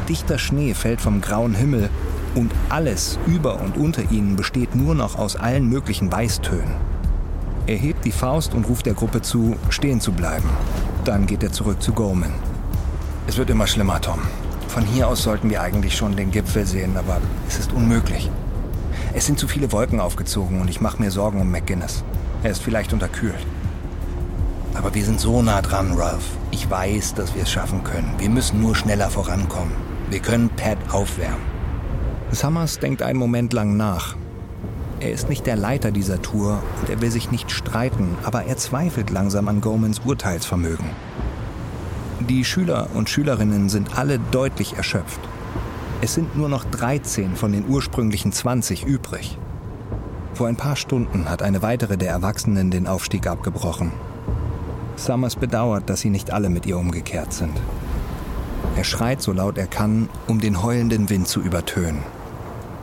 Dichter 0.09 0.39
Schnee 0.39 0.75
fällt 0.75 1.01
vom 1.01 1.21
grauen 1.21 1.55
Himmel 1.55 1.91
und 2.35 2.53
alles 2.69 3.19
über 3.27 3.61
und 3.61 3.77
unter 3.77 4.11
ihnen 4.11 4.37
besteht 4.37 4.75
nur 4.75 4.95
noch 4.95 5.19
aus 5.19 5.37
allen 5.37 5.69
möglichen 5.69 6.11
Weißtönen. 6.11 6.75
Er 7.67 7.77
hebt 7.77 8.05
die 8.05 8.13
Faust 8.13 8.55
und 8.55 8.69
ruft 8.69 8.87
der 8.87 8.95
Gruppe 8.95 9.21
zu, 9.21 9.57
stehen 9.69 10.01
zu 10.01 10.13
bleiben. 10.13 10.49
Dann 11.05 11.27
geht 11.27 11.43
er 11.43 11.53
zurück 11.53 11.83
zu 11.83 11.93
Gorman. 11.93 12.33
Es 13.27 13.37
wird 13.37 13.51
immer 13.51 13.67
schlimmer, 13.67 14.01
Tom. 14.01 14.21
Von 14.69 14.85
hier 14.85 15.09
aus 15.09 15.23
sollten 15.23 15.51
wir 15.51 15.61
eigentlich 15.61 15.97
schon 15.97 16.17
den 16.17 16.31
Gipfel 16.31 16.65
sehen, 16.65 16.97
aber 16.97 17.21
es 17.47 17.59
ist 17.59 17.73
unmöglich. 17.73 18.31
Es 19.13 19.27
sind 19.27 19.39
zu 19.39 19.49
viele 19.49 19.73
Wolken 19.73 20.01
aufgezogen 20.01 20.61
und 20.61 20.71
ich 20.71 20.81
mache 20.81 21.03
mir 21.03 21.11
Sorgen 21.11 21.41
um 21.41 21.51
McGinnis. 21.51 22.05
Er 22.43 22.51
ist 22.51 22.63
vielleicht 22.63 22.93
unterkühlt. 22.93 23.47
Aber 24.75 24.95
wir 24.95 25.05
sind 25.05 25.19
so 25.19 25.43
nah 25.43 25.61
dran, 25.61 25.93
Ralph. 25.95 26.25
Ich 26.53 26.71
weiß, 26.71 27.15
dass 27.15 27.35
wir 27.35 27.43
es 27.43 27.51
schaffen 27.51 27.83
können. 27.85 28.15
Wir 28.19 28.31
müssen 28.31 28.61
nur 28.61 28.77
schneller 28.77 29.11
vorankommen. 29.11 29.73
Wir 30.09 30.21
können 30.21 30.49
Pat 30.51 30.79
aufwärmen. 30.91 31.58
Summers 32.31 32.79
denkt 32.79 33.03
einen 33.03 33.19
Moment 33.19 33.53
lang 33.53 33.77
nach. 33.77 34.15
Er 35.01 35.13
ist 35.13 35.29
nicht 35.29 35.47
der 35.47 35.57
Leiter 35.57 35.91
dieser 35.91 36.21
Tour 36.21 36.63
und 36.81 36.91
er 36.91 37.01
will 37.01 37.11
sich 37.11 37.31
nicht 37.31 37.51
streiten, 37.51 38.17
aber 38.25 38.45
er 38.45 38.57
zweifelt 38.57 39.11
langsam 39.11 39.49
an 39.49 39.61
Gomans 39.61 40.01
Urteilsvermögen. 40.05 40.91
Die 42.29 42.45
Schüler 42.45 42.89
und 42.95 43.09
Schülerinnen 43.09 43.69
sind 43.69 43.97
alle 43.97 44.19
deutlich 44.19 44.77
erschöpft. 44.77 45.21
Es 46.03 46.15
sind 46.15 46.37
nur 46.37 46.49
noch 46.49 46.65
13 46.65 47.37
von 47.37 47.53
den 47.53 47.67
ursprünglichen 47.67 48.33
20 48.33 48.85
übrig. 48.85 49.39
Vor 50.35 50.49
ein 50.49 50.57
paar 50.57 50.77
Stunden 50.77 51.31
hat 51.31 51.43
eine 51.43 51.63
weitere 51.63 51.97
der 51.97 52.11
Erwachsenen 52.11 52.71
den 52.71 52.87
Aufstieg 52.87 53.27
abgebrochen. 53.27 53.93
Summers 54.97 55.37
bedauert, 55.37 55.89
dass 55.89 56.01
sie 56.01 56.11
nicht 56.11 56.31
alle 56.33 56.51
mit 56.51 56.67
ihr 56.67 56.77
umgekehrt 56.77 57.33
sind. 57.33 57.57
Er 58.77 58.85
schreit 58.85 59.23
so 59.23 59.33
laut 59.33 59.59
er 59.59 59.67
kann, 59.67 60.09
um 60.27 60.41
den 60.41 60.63
heulenden 60.63 61.09
Wind 61.09 61.27
zu 61.27 61.41
übertönen. 61.41 62.03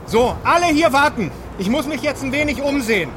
So, 0.07 0.35
alle 0.43 0.67
hier 0.67 0.93
warten! 0.93 1.31
Ich 1.57 1.69
muss 1.69 1.87
mich 1.87 2.01
jetzt 2.01 2.23
ein 2.23 2.31
wenig 2.31 2.61
umsehen. 2.61 3.09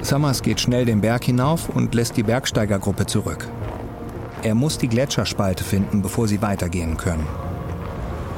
Summers 0.00 0.42
geht 0.42 0.60
schnell 0.60 0.86
den 0.86 1.00
Berg 1.00 1.24
hinauf 1.24 1.68
und 1.68 1.94
lässt 1.94 2.16
die 2.16 2.22
Bergsteigergruppe 2.22 3.06
zurück. 3.06 3.48
Er 4.42 4.54
muss 4.54 4.78
die 4.78 4.88
Gletscherspalte 4.88 5.62
finden, 5.62 6.00
bevor 6.00 6.26
sie 6.26 6.42
weitergehen 6.42 6.96
können. 6.96 7.26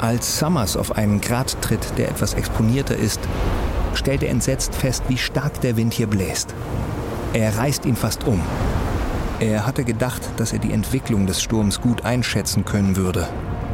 Als 0.01 0.38
Summers 0.38 0.77
auf 0.77 0.97
einen 0.97 1.20
Grat 1.20 1.57
tritt, 1.62 1.97
der 1.97 2.09
etwas 2.09 2.35
exponierter 2.35 2.97
ist, 2.97 3.20
stellt 3.94 4.23
er 4.23 4.31
entsetzt 4.31 4.75
fest, 4.75 5.05
wie 5.09 5.16
stark 5.16 5.61
der 5.61 5.77
Wind 5.77 5.94
hier 5.94 6.09
bläst. 6.09 6.53
Er 7.33 7.57
reißt 7.57 7.87
ihn 7.87 7.97
fast 7.97 8.25
um. 8.25 8.40
Er 9.40 9.66
hatte 9.66 9.85
gedacht, 9.85 10.23
dass 10.37 10.53
er 10.53 10.59
die 10.59 10.73
Entwicklung 10.73 11.27
des 11.27 11.40
Sturms 11.40 11.81
gut 11.81 12.05
einschätzen 12.05 12.64
können 12.64 12.97
würde, 12.97 13.29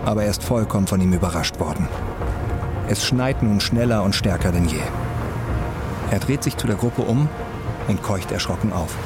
aber 0.04 0.24
er 0.24 0.30
ist 0.30 0.44
vollkommen 0.44 0.86
von 0.86 1.00
ihm 1.00 1.12
überrascht 1.12 1.58
worden. 1.58 1.88
Es 2.90 3.06
schneit 3.06 3.40
nun 3.40 3.60
schneller 3.60 4.02
und 4.02 4.16
stärker 4.16 4.50
denn 4.50 4.66
je. 4.66 4.80
Er 6.10 6.18
dreht 6.18 6.42
sich 6.42 6.56
zu 6.56 6.66
der 6.66 6.74
Gruppe 6.74 7.02
um 7.02 7.28
und 7.86 8.02
keucht 8.02 8.32
erschrocken 8.32 8.72
auf. 8.72 8.96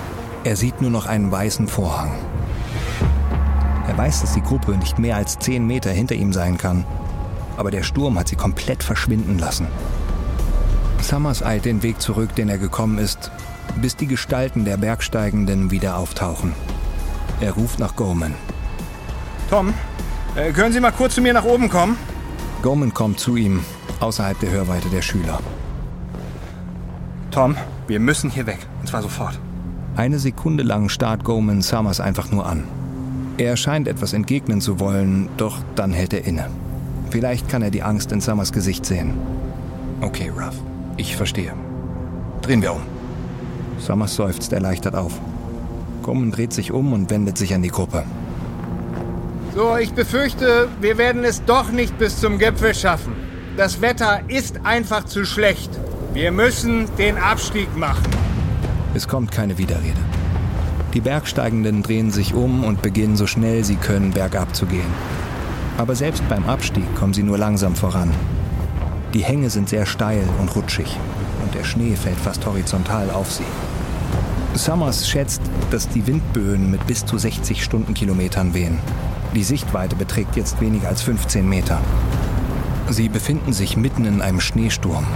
Er 0.42 0.56
sieht 0.56 0.80
nur 0.80 0.90
noch 0.90 1.04
einen 1.04 1.30
weißen 1.30 1.68
Vorhang. 1.68 2.14
Er 3.86 3.98
weiß, 3.98 4.22
dass 4.22 4.32
die 4.32 4.40
Gruppe 4.40 4.70
nicht 4.78 4.98
mehr 4.98 5.16
als 5.16 5.38
zehn 5.38 5.66
Meter 5.66 5.90
hinter 5.90 6.14
ihm 6.14 6.32
sein 6.32 6.56
kann, 6.56 6.86
aber 7.58 7.70
der 7.70 7.82
Sturm 7.82 8.18
hat 8.18 8.28
sie 8.28 8.36
komplett 8.36 8.82
verschwinden 8.82 9.38
lassen. 9.38 9.66
Summers 11.02 11.42
eilt 11.42 11.66
den 11.66 11.82
Weg 11.82 12.00
zurück, 12.00 12.34
den 12.36 12.48
er 12.48 12.56
gekommen 12.56 12.96
ist, 12.96 13.30
bis 13.82 13.96
die 13.96 14.06
Gestalten 14.06 14.64
der 14.64 14.78
Bergsteigenden 14.78 15.70
wieder 15.70 15.98
auftauchen. 15.98 16.54
Er 17.42 17.52
ruft 17.52 17.80
nach 17.80 17.96
Gorman. 17.96 18.34
Tom, 19.50 19.74
äh, 20.36 20.52
können 20.52 20.72
Sie 20.72 20.80
mal 20.80 20.90
kurz 20.90 21.16
zu 21.16 21.20
mir 21.20 21.34
nach 21.34 21.44
oben 21.44 21.68
kommen? 21.68 21.98
Gorman 22.64 22.94
kommt 22.94 23.20
zu 23.20 23.36
ihm, 23.36 23.62
außerhalb 24.04 24.38
der 24.38 24.50
Hörweite 24.50 24.88
der 24.90 25.02
Schüler. 25.02 25.40
Tom, 27.30 27.56
wir 27.88 27.98
müssen 27.98 28.30
hier 28.30 28.46
weg, 28.46 28.58
und 28.80 28.88
zwar 28.88 29.02
sofort. 29.02 29.40
Eine 29.96 30.18
Sekunde 30.18 30.62
lang 30.62 30.88
starrt 30.88 31.24
Gorman 31.24 31.62
Summers 31.62 32.00
einfach 32.00 32.30
nur 32.30 32.46
an. 32.46 32.64
Er 33.38 33.56
scheint 33.56 33.88
etwas 33.88 34.12
entgegnen 34.12 34.60
zu 34.60 34.78
wollen, 34.78 35.28
doch 35.36 35.58
dann 35.74 35.92
hält 35.92 36.12
er 36.12 36.24
inne. 36.24 36.46
Vielleicht 37.10 37.48
kann 37.48 37.62
er 37.62 37.70
die 37.70 37.82
Angst 37.82 38.12
in 38.12 38.20
Summers 38.20 38.52
Gesicht 38.52 38.86
sehen. 38.86 39.14
Okay, 40.00 40.28
Ruff, 40.28 40.54
ich 40.96 41.16
verstehe. 41.16 41.52
Drehen 42.42 42.62
wir 42.62 42.74
um. 42.74 42.82
Summers 43.78 44.14
seufzt 44.14 44.52
erleichtert 44.52 44.94
auf. 44.94 45.18
Gorman 46.02 46.30
dreht 46.30 46.52
sich 46.52 46.70
um 46.72 46.92
und 46.92 47.10
wendet 47.10 47.38
sich 47.38 47.54
an 47.54 47.62
die 47.62 47.70
Gruppe. 47.70 48.04
So, 49.54 49.76
ich 49.76 49.92
befürchte, 49.92 50.68
wir 50.80 50.98
werden 50.98 51.24
es 51.24 51.44
doch 51.44 51.70
nicht 51.72 51.96
bis 51.98 52.20
zum 52.20 52.38
Gipfel 52.38 52.74
schaffen. 52.74 53.33
Das 53.56 53.80
Wetter 53.80 54.20
ist 54.26 54.64
einfach 54.64 55.04
zu 55.04 55.24
schlecht. 55.24 55.70
Wir 56.12 56.32
müssen 56.32 56.88
den 56.96 57.16
Abstieg 57.16 57.76
machen. 57.76 58.10
Es 58.94 59.06
kommt 59.06 59.30
keine 59.30 59.58
Widerrede. 59.58 60.00
Die 60.92 61.00
Bergsteigenden 61.00 61.84
drehen 61.84 62.10
sich 62.10 62.34
um 62.34 62.64
und 62.64 62.82
beginnen 62.82 63.16
so 63.16 63.28
schnell 63.28 63.62
sie 63.62 63.76
können 63.76 64.10
bergab 64.10 64.56
zu 64.56 64.66
gehen. 64.66 64.92
Aber 65.78 65.94
selbst 65.94 66.28
beim 66.28 66.48
Abstieg 66.48 66.84
kommen 66.96 67.14
sie 67.14 67.22
nur 67.22 67.38
langsam 67.38 67.76
voran. 67.76 68.10
Die 69.12 69.22
Hänge 69.22 69.50
sind 69.50 69.68
sehr 69.68 69.86
steil 69.86 70.24
und 70.40 70.54
rutschig 70.56 70.98
und 71.44 71.54
der 71.54 71.62
Schnee 71.62 71.94
fällt 71.94 72.18
fast 72.18 72.44
horizontal 72.46 73.08
auf 73.10 73.30
sie. 73.30 73.44
Summers 74.54 75.08
schätzt, 75.08 75.42
dass 75.70 75.88
die 75.88 76.04
Windböen 76.08 76.72
mit 76.72 76.84
bis 76.88 77.06
zu 77.06 77.18
60 77.18 77.62
Stundenkilometern 77.62 78.52
wehen. 78.52 78.80
Die 79.32 79.44
Sichtweite 79.44 79.94
beträgt 79.94 80.34
jetzt 80.34 80.60
weniger 80.60 80.88
als 80.88 81.02
15 81.02 81.48
Meter. 81.48 81.80
Sie 82.90 83.08
befinden 83.08 83.52
sich 83.52 83.76
mitten 83.76 84.04
in 84.04 84.20
einem 84.20 84.40
Schneesturm 84.40 85.06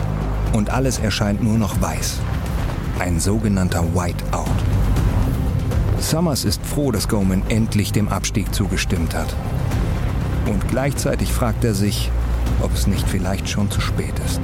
und 0.53 0.71
alles 0.71 0.99
erscheint 0.99 1.43
nur 1.43 1.59
noch 1.59 1.81
weiß. 1.81 2.19
Ein 2.99 3.21
sogenannter 3.21 3.85
Whiteout. 3.95 4.47
Summers 6.01 6.45
ist 6.45 6.65
froh, 6.65 6.91
dass 6.93 7.09
Goman 7.09 7.43
endlich 7.49 7.93
dem 7.93 8.09
Abstieg 8.09 8.55
zugestimmt 8.55 9.15
hat. 9.15 9.35
Und 10.47 10.67
gleichzeitig 10.69 11.33
fragt 11.33 11.65
er 11.65 11.75
sich, 11.75 12.11
ob 12.63 12.73
es 12.73 12.87
nicht 12.87 13.07
vielleicht 13.07 13.49
schon 13.49 13.71
zu 13.71 13.81
spät 13.81 14.15
ist. 14.25 14.41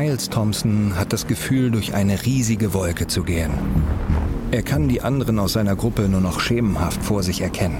Giles 0.00 0.30
Thompson 0.30 0.94
hat 0.96 1.12
das 1.12 1.26
Gefühl, 1.26 1.70
durch 1.70 1.92
eine 1.92 2.24
riesige 2.24 2.72
Wolke 2.72 3.06
zu 3.06 3.22
gehen. 3.22 3.50
Er 4.50 4.62
kann 4.62 4.88
die 4.88 5.02
anderen 5.02 5.38
aus 5.38 5.52
seiner 5.52 5.76
Gruppe 5.76 6.08
nur 6.08 6.22
noch 6.22 6.40
schemenhaft 6.40 7.02
vor 7.02 7.22
sich 7.22 7.42
erkennen. 7.42 7.76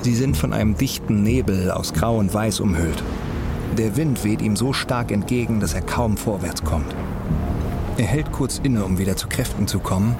Sie 0.00 0.14
sind 0.14 0.38
von 0.38 0.54
einem 0.54 0.78
dichten 0.78 1.22
Nebel 1.22 1.72
aus 1.72 1.92
Grau 1.92 2.16
und 2.16 2.32
Weiß 2.32 2.60
umhüllt. 2.60 3.02
Der 3.76 3.98
Wind 3.98 4.24
weht 4.24 4.40
ihm 4.40 4.56
so 4.56 4.72
stark 4.72 5.12
entgegen, 5.12 5.60
dass 5.60 5.74
er 5.74 5.82
kaum 5.82 6.16
vorwärts 6.16 6.64
kommt. 6.64 6.94
Er 7.98 8.06
hält 8.06 8.32
kurz 8.32 8.58
inne, 8.62 8.82
um 8.82 8.96
wieder 8.96 9.16
zu 9.16 9.28
Kräften 9.28 9.68
zu 9.68 9.78
kommen. 9.78 10.16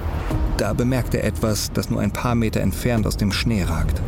Da 0.57 0.73
bemerkt 0.73 1.15
er 1.15 1.23
etwas, 1.23 1.71
das 1.73 1.89
nur 1.89 1.99
ein 1.99 2.11
paar 2.11 2.35
Meter 2.35 2.61
entfernt 2.61 3.07
aus 3.07 3.17
dem 3.17 3.31
Schnee 3.31 3.63
ragt. 3.63 3.99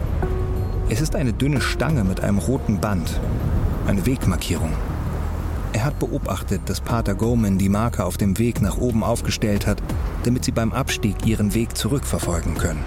Es 0.89 1.01
ist 1.01 1.15
eine 1.15 1.33
dünne 1.33 1.59
Stange 1.59 2.03
mit 2.03 2.21
einem 2.21 2.37
roten 2.37 2.79
Band. 2.79 3.19
Eine 3.87 4.05
Wegmarkierung. 4.05 4.73
Er 5.83 5.87
hat 5.87 5.99
beobachtet, 5.99 6.61
dass 6.67 6.79
Pater 6.79 7.13
Goman 7.13 7.57
die 7.57 7.67
Marke 7.67 8.05
auf 8.05 8.15
dem 8.15 8.39
Weg 8.39 8.61
nach 8.61 8.77
oben 8.77 9.03
aufgestellt 9.03 9.67
hat, 9.67 9.83
damit 10.23 10.45
sie 10.45 10.53
beim 10.53 10.71
Abstieg 10.71 11.25
ihren 11.25 11.53
Weg 11.53 11.75
zurückverfolgen 11.75 12.55
können. 12.57 12.81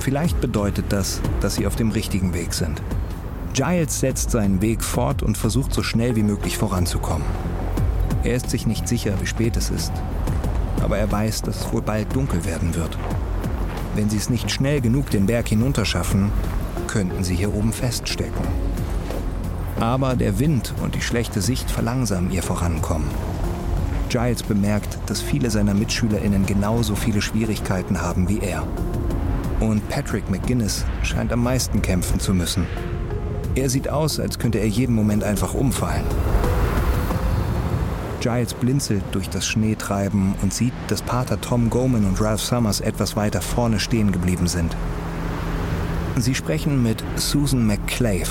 Vielleicht 0.00 0.40
bedeutet 0.40 0.86
das, 0.88 1.20
dass 1.40 1.54
sie 1.54 1.64
auf 1.64 1.76
dem 1.76 1.92
richtigen 1.92 2.34
Weg 2.34 2.54
sind. 2.54 2.82
Giles 3.54 4.00
setzt 4.00 4.32
seinen 4.32 4.60
Weg 4.60 4.82
fort 4.82 5.22
und 5.22 5.38
versucht 5.38 5.72
so 5.72 5.84
schnell 5.84 6.16
wie 6.16 6.24
möglich 6.24 6.58
voranzukommen. 6.58 7.24
Er 8.24 8.34
ist 8.34 8.50
sich 8.50 8.66
nicht 8.66 8.88
sicher, 8.88 9.14
wie 9.20 9.26
spät 9.26 9.56
es 9.56 9.70
ist, 9.70 9.92
aber 10.82 10.98
er 10.98 11.12
weiß, 11.12 11.42
dass 11.42 11.66
es 11.66 11.72
wohl 11.72 11.82
bald 11.82 12.16
dunkel 12.16 12.44
werden 12.44 12.74
wird. 12.74 12.98
Wenn 13.94 14.10
sie 14.10 14.16
es 14.16 14.28
nicht 14.28 14.50
schnell 14.50 14.80
genug 14.80 15.08
den 15.10 15.26
Berg 15.26 15.46
hinunterschaffen, 15.46 16.32
könnten 16.88 17.22
sie 17.22 17.36
hier 17.36 17.54
oben 17.54 17.72
feststecken. 17.72 18.67
Aber 19.80 20.16
der 20.16 20.38
Wind 20.40 20.74
und 20.82 20.94
die 20.96 21.00
schlechte 21.00 21.40
Sicht 21.40 21.70
verlangsamen 21.70 22.32
ihr 22.32 22.42
Vorankommen. 22.42 23.08
Giles 24.08 24.42
bemerkt, 24.42 24.98
dass 25.06 25.20
viele 25.20 25.50
seiner 25.50 25.74
MitschülerInnen 25.74 26.46
genauso 26.46 26.96
viele 26.96 27.22
Schwierigkeiten 27.22 28.00
haben 28.00 28.28
wie 28.28 28.40
er. 28.40 28.66
Und 29.60 29.88
Patrick 29.88 30.30
McGuinness 30.30 30.84
scheint 31.02 31.32
am 31.32 31.42
meisten 31.42 31.82
kämpfen 31.82 32.18
zu 32.18 32.34
müssen. 32.34 32.66
Er 33.54 33.70
sieht 33.70 33.88
aus, 33.88 34.18
als 34.18 34.38
könnte 34.38 34.58
er 34.58 34.68
jeden 34.68 34.94
Moment 34.94 35.22
einfach 35.24 35.54
umfallen. 35.54 36.04
Giles 38.20 38.54
blinzelt 38.54 39.04
durch 39.12 39.30
das 39.30 39.46
Schneetreiben 39.46 40.34
und 40.42 40.52
sieht, 40.52 40.72
dass 40.88 41.02
Pater 41.02 41.40
Tom 41.40 41.70
Goman 41.70 42.04
und 42.04 42.20
Ralph 42.20 42.42
Summers 42.42 42.80
etwas 42.80 43.14
weiter 43.14 43.40
vorne 43.40 43.78
stehen 43.78 44.10
geblieben 44.10 44.48
sind. 44.48 44.76
Sie 46.16 46.34
sprechen 46.34 46.82
mit 46.82 47.04
Susan 47.14 47.64
McClave, 47.64 48.28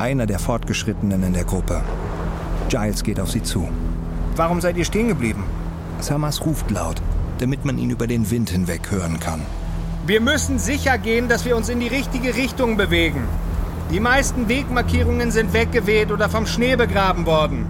einer 0.00 0.26
der 0.26 0.38
Fortgeschrittenen 0.38 1.22
in 1.22 1.32
der 1.34 1.44
Gruppe. 1.44 1.82
Giles 2.68 3.02
geht 3.02 3.20
auf 3.20 3.30
sie 3.30 3.42
zu. 3.42 3.68
Warum 4.36 4.60
seid 4.60 4.76
ihr 4.76 4.84
stehen 4.84 5.08
geblieben? 5.08 5.44
Summers 6.00 6.44
ruft 6.44 6.70
laut, 6.70 7.02
damit 7.38 7.64
man 7.64 7.78
ihn 7.78 7.90
über 7.90 8.06
den 8.06 8.30
Wind 8.30 8.50
hinweg 8.50 8.90
hören 8.90 9.20
kann. 9.20 9.42
Wir 10.06 10.20
müssen 10.20 10.58
sicher 10.58 10.96
gehen, 10.96 11.28
dass 11.28 11.44
wir 11.44 11.56
uns 11.56 11.68
in 11.68 11.80
die 11.80 11.88
richtige 11.88 12.34
Richtung 12.34 12.76
bewegen. 12.76 13.22
Die 13.90 14.00
meisten 14.00 14.48
Wegmarkierungen 14.48 15.30
sind 15.30 15.52
weggeweht 15.52 16.10
oder 16.10 16.30
vom 16.30 16.46
Schnee 16.46 16.76
begraben 16.76 17.26
worden. 17.26 17.66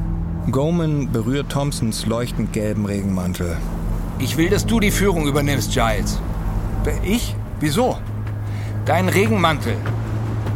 Goman 0.50 1.10
berührt 1.10 1.50
Thompsons 1.50 2.06
leuchtend 2.06 2.52
gelben 2.52 2.86
Regenmantel. 2.86 3.56
Ich 4.18 4.36
will, 4.36 4.50
dass 4.50 4.66
du 4.66 4.80
die 4.80 4.90
Führung 4.90 5.26
übernimmst, 5.26 5.72
Giles. 5.72 6.20
Ich? 7.02 7.34
Wieso? 7.58 7.98
Dein 8.84 9.08
Regenmantel. 9.08 9.74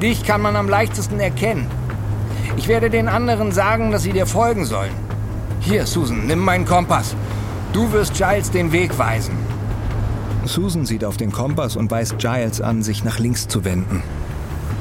Dich 0.04 0.22
kann 0.22 0.42
man 0.42 0.54
am 0.54 0.68
leichtesten 0.68 1.18
erkennen. 1.18 1.66
Ich 2.58 2.68
werde 2.68 2.90
den 2.90 3.08
anderen 3.08 3.52
sagen, 3.52 3.90
dass 3.90 4.02
sie 4.02 4.12
dir 4.12 4.26
folgen 4.26 4.66
sollen. 4.66 4.92
Hier, 5.60 5.86
Susan, 5.86 6.26
nimm 6.26 6.40
meinen 6.40 6.66
Kompass. 6.66 7.16
Du 7.72 7.90
wirst 7.90 8.12
Giles 8.12 8.50
den 8.50 8.70
Weg 8.70 8.98
weisen. 8.98 9.34
Susan 10.44 10.84
sieht 10.84 11.06
auf 11.06 11.16
den 11.16 11.32
Kompass 11.32 11.74
und 11.74 11.90
weist 11.90 12.18
Giles 12.18 12.60
an, 12.60 12.82
sich 12.82 13.02
nach 13.02 13.18
links 13.18 13.48
zu 13.48 13.64
wenden. 13.64 14.02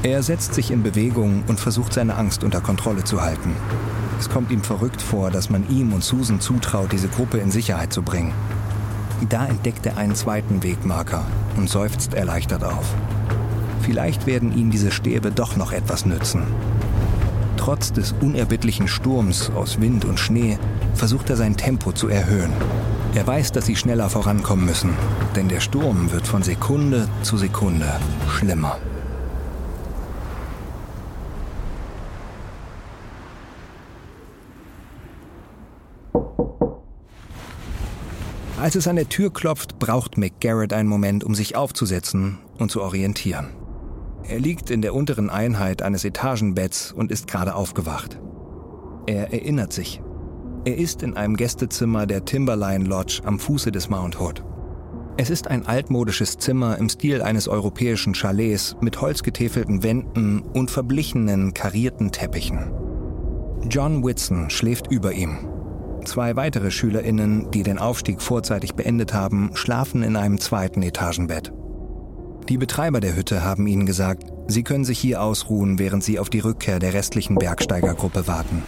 Er 0.02 0.22
setzt 0.22 0.52
sich 0.52 0.70
in 0.70 0.82
Bewegung 0.82 1.42
und 1.46 1.58
versucht 1.58 1.94
seine 1.94 2.16
Angst 2.16 2.44
unter 2.44 2.60
Kontrolle 2.60 3.04
zu 3.04 3.22
halten. 3.22 3.56
Es 4.20 4.28
kommt 4.28 4.50
ihm 4.50 4.62
verrückt 4.62 5.00
vor, 5.00 5.30
dass 5.30 5.48
man 5.48 5.66
ihm 5.70 5.94
und 5.94 6.04
Susan 6.04 6.38
zutraut, 6.38 6.92
diese 6.92 7.08
Gruppe 7.08 7.38
in 7.38 7.50
Sicherheit 7.50 7.94
zu 7.94 8.02
bringen. 8.02 8.34
Da 9.30 9.46
entdeckt 9.46 9.86
er 9.86 9.96
einen 9.96 10.16
zweiten 10.16 10.62
Wegmarker 10.62 11.24
und 11.56 11.70
seufzt 11.70 12.12
erleichtert 12.12 12.62
auf. 12.62 12.94
Vielleicht 13.84 14.26
werden 14.26 14.56
ihm 14.56 14.70
diese 14.70 14.90
Stäbe 14.90 15.30
doch 15.30 15.56
noch 15.56 15.70
etwas 15.70 16.06
nützen. 16.06 16.42
Trotz 17.58 17.92
des 17.92 18.12
unerbittlichen 18.20 18.88
Sturms 18.88 19.50
aus 19.50 19.80
Wind 19.80 20.04
und 20.06 20.18
Schnee 20.18 20.58
versucht 20.94 21.28
er 21.28 21.36
sein 21.36 21.56
Tempo 21.56 21.92
zu 21.92 22.08
erhöhen. 22.08 22.52
Er 23.14 23.26
weiß, 23.26 23.52
dass 23.52 23.66
sie 23.66 23.76
schneller 23.76 24.08
vorankommen 24.08 24.64
müssen, 24.64 24.90
denn 25.36 25.48
der 25.48 25.60
Sturm 25.60 26.12
wird 26.12 26.26
von 26.26 26.42
Sekunde 26.42 27.08
zu 27.22 27.36
Sekunde 27.36 27.86
schlimmer. 28.28 28.78
Als 38.60 38.76
es 38.76 38.88
an 38.88 38.96
der 38.96 39.10
Tür 39.10 39.30
klopft, 39.30 39.78
braucht 39.78 40.16
McGarrett 40.16 40.72
einen 40.72 40.88
Moment, 40.88 41.22
um 41.22 41.34
sich 41.34 41.54
aufzusetzen 41.54 42.38
und 42.58 42.70
zu 42.70 42.80
orientieren. 42.80 43.48
Er 44.26 44.40
liegt 44.40 44.70
in 44.70 44.80
der 44.80 44.94
unteren 44.94 45.28
Einheit 45.28 45.82
eines 45.82 46.04
Etagenbetts 46.04 46.92
und 46.92 47.12
ist 47.12 47.26
gerade 47.26 47.54
aufgewacht. 47.54 48.20
Er 49.06 49.32
erinnert 49.32 49.72
sich. 49.72 50.00
Er 50.64 50.78
ist 50.78 51.02
in 51.02 51.14
einem 51.14 51.36
Gästezimmer 51.36 52.06
der 52.06 52.24
Timberline 52.24 52.84
Lodge 52.84 53.20
am 53.24 53.38
Fuße 53.38 53.70
des 53.70 53.90
Mount 53.90 54.18
Hood. 54.18 54.42
Es 55.18 55.28
ist 55.28 55.48
ein 55.48 55.66
altmodisches 55.66 56.38
Zimmer 56.38 56.78
im 56.78 56.88
Stil 56.88 57.20
eines 57.20 57.48
europäischen 57.48 58.14
Chalets 58.14 58.76
mit 58.80 59.00
holzgetäfelten 59.00 59.82
Wänden 59.82 60.40
und 60.40 60.70
verblichenen, 60.70 61.52
karierten 61.52 62.10
Teppichen. 62.10 62.72
John 63.68 64.02
Whitson 64.02 64.48
schläft 64.48 64.90
über 64.90 65.12
ihm. 65.12 65.38
Zwei 66.04 66.34
weitere 66.34 66.70
SchülerInnen, 66.70 67.50
die 67.50 67.62
den 67.62 67.78
Aufstieg 67.78 68.20
vorzeitig 68.20 68.74
beendet 68.74 69.12
haben, 69.14 69.50
schlafen 69.54 70.02
in 70.02 70.16
einem 70.16 70.40
zweiten 70.40 70.82
Etagenbett. 70.82 71.52
Die 72.48 72.58
Betreiber 72.58 73.00
der 73.00 73.16
Hütte 73.16 73.42
haben 73.42 73.66
ihnen 73.66 73.86
gesagt, 73.86 74.24
sie 74.48 74.64
können 74.64 74.84
sich 74.84 74.98
hier 74.98 75.22
ausruhen, 75.22 75.78
während 75.78 76.04
sie 76.04 76.18
auf 76.18 76.28
die 76.28 76.40
Rückkehr 76.40 76.78
der 76.78 76.92
restlichen 76.92 77.36
Bergsteigergruppe 77.36 78.26
warten. 78.26 78.62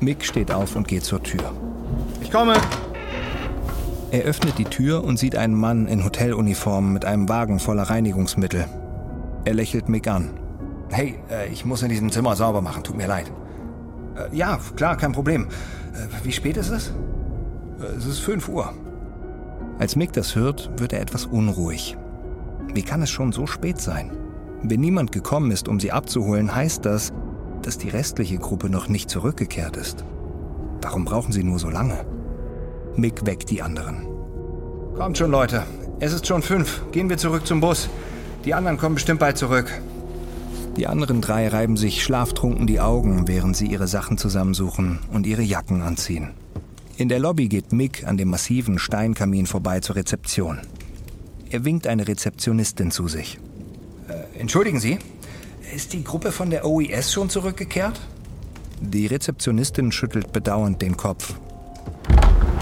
Mick 0.00 0.24
steht 0.24 0.50
auf 0.50 0.74
und 0.74 0.88
geht 0.88 1.04
zur 1.04 1.22
Tür. 1.22 1.52
Ich 2.22 2.30
komme. 2.30 2.54
Er 4.10 4.22
öffnet 4.22 4.56
die 4.56 4.64
Tür 4.64 5.04
und 5.04 5.18
sieht 5.18 5.36
einen 5.36 5.54
Mann 5.54 5.86
in 5.86 6.02
Hoteluniform 6.02 6.94
mit 6.94 7.04
einem 7.04 7.28
Wagen 7.28 7.58
voller 7.58 7.82
Reinigungsmittel. 7.82 8.64
Er 9.44 9.54
lächelt 9.54 9.90
Mick 9.90 10.08
an. 10.08 10.30
Hey, 10.90 11.16
äh, 11.30 11.48
ich 11.52 11.66
muss 11.66 11.82
in 11.82 11.90
diesem 11.90 12.10
Zimmer 12.10 12.36
sauber 12.36 12.62
machen, 12.62 12.82
tut 12.82 12.96
mir 12.96 13.06
leid. 13.06 13.30
Äh, 14.16 14.34
ja, 14.34 14.58
klar, 14.76 14.96
kein 14.96 15.12
Problem. 15.12 15.48
Äh, 15.92 16.24
wie 16.24 16.32
spät 16.32 16.56
ist 16.56 16.70
es? 16.70 16.94
Es 17.98 18.06
ist 18.06 18.20
5 18.20 18.48
Uhr. 18.48 18.72
Als 19.78 19.94
Mick 19.94 20.14
das 20.14 20.34
hört, 20.34 20.70
wird 20.78 20.94
er 20.94 21.02
etwas 21.02 21.26
unruhig. 21.26 21.98
Wie 22.74 22.82
kann 22.82 23.02
es 23.02 23.10
schon 23.10 23.32
so 23.32 23.46
spät 23.46 23.80
sein? 23.80 24.10
Wenn 24.62 24.80
niemand 24.80 25.12
gekommen 25.12 25.50
ist, 25.50 25.68
um 25.68 25.80
sie 25.80 25.92
abzuholen, 25.92 26.54
heißt 26.54 26.84
das, 26.84 27.12
dass 27.62 27.78
die 27.78 27.88
restliche 27.88 28.38
Gruppe 28.38 28.70
noch 28.70 28.88
nicht 28.88 29.10
zurückgekehrt 29.10 29.76
ist. 29.76 30.04
Warum 30.82 31.04
brauchen 31.04 31.32
sie 31.32 31.42
nur 31.42 31.58
so 31.58 31.68
lange? 31.70 32.04
Mick 32.96 33.26
weckt 33.26 33.50
die 33.50 33.62
anderen. 33.62 34.06
Kommt 34.96 35.18
schon, 35.18 35.30
Leute. 35.30 35.64
Es 36.00 36.12
ist 36.12 36.26
schon 36.26 36.42
fünf. 36.42 36.82
Gehen 36.92 37.08
wir 37.08 37.18
zurück 37.18 37.46
zum 37.46 37.60
Bus. 37.60 37.88
Die 38.44 38.54
anderen 38.54 38.78
kommen 38.78 38.94
bestimmt 38.94 39.20
bald 39.20 39.36
zurück. 39.36 39.70
Die 40.76 40.86
anderen 40.86 41.22
drei 41.22 41.48
reiben 41.48 41.76
sich 41.76 42.04
schlaftrunken 42.04 42.66
die 42.66 42.80
Augen, 42.80 43.26
während 43.28 43.56
sie 43.56 43.66
ihre 43.66 43.88
Sachen 43.88 44.18
zusammensuchen 44.18 44.98
und 45.10 45.26
ihre 45.26 45.42
Jacken 45.42 45.82
anziehen. 45.82 46.30
In 46.98 47.08
der 47.08 47.18
Lobby 47.18 47.48
geht 47.48 47.72
Mick 47.72 48.06
an 48.06 48.16
dem 48.16 48.28
massiven 48.28 48.78
Steinkamin 48.78 49.46
vorbei 49.46 49.80
zur 49.80 49.96
Rezeption. 49.96 50.60
Er 51.50 51.64
winkt 51.64 51.86
eine 51.86 52.08
Rezeptionistin 52.08 52.90
zu 52.90 53.08
sich. 53.08 53.38
Äh, 54.08 54.40
entschuldigen 54.40 54.80
Sie, 54.80 54.98
ist 55.74 55.92
die 55.92 56.02
Gruppe 56.02 56.32
von 56.32 56.50
der 56.50 56.64
OES 56.64 57.12
schon 57.12 57.30
zurückgekehrt? 57.30 58.00
Die 58.80 59.06
Rezeptionistin 59.06 59.92
schüttelt 59.92 60.32
bedauernd 60.32 60.82
den 60.82 60.96
Kopf. 60.96 61.34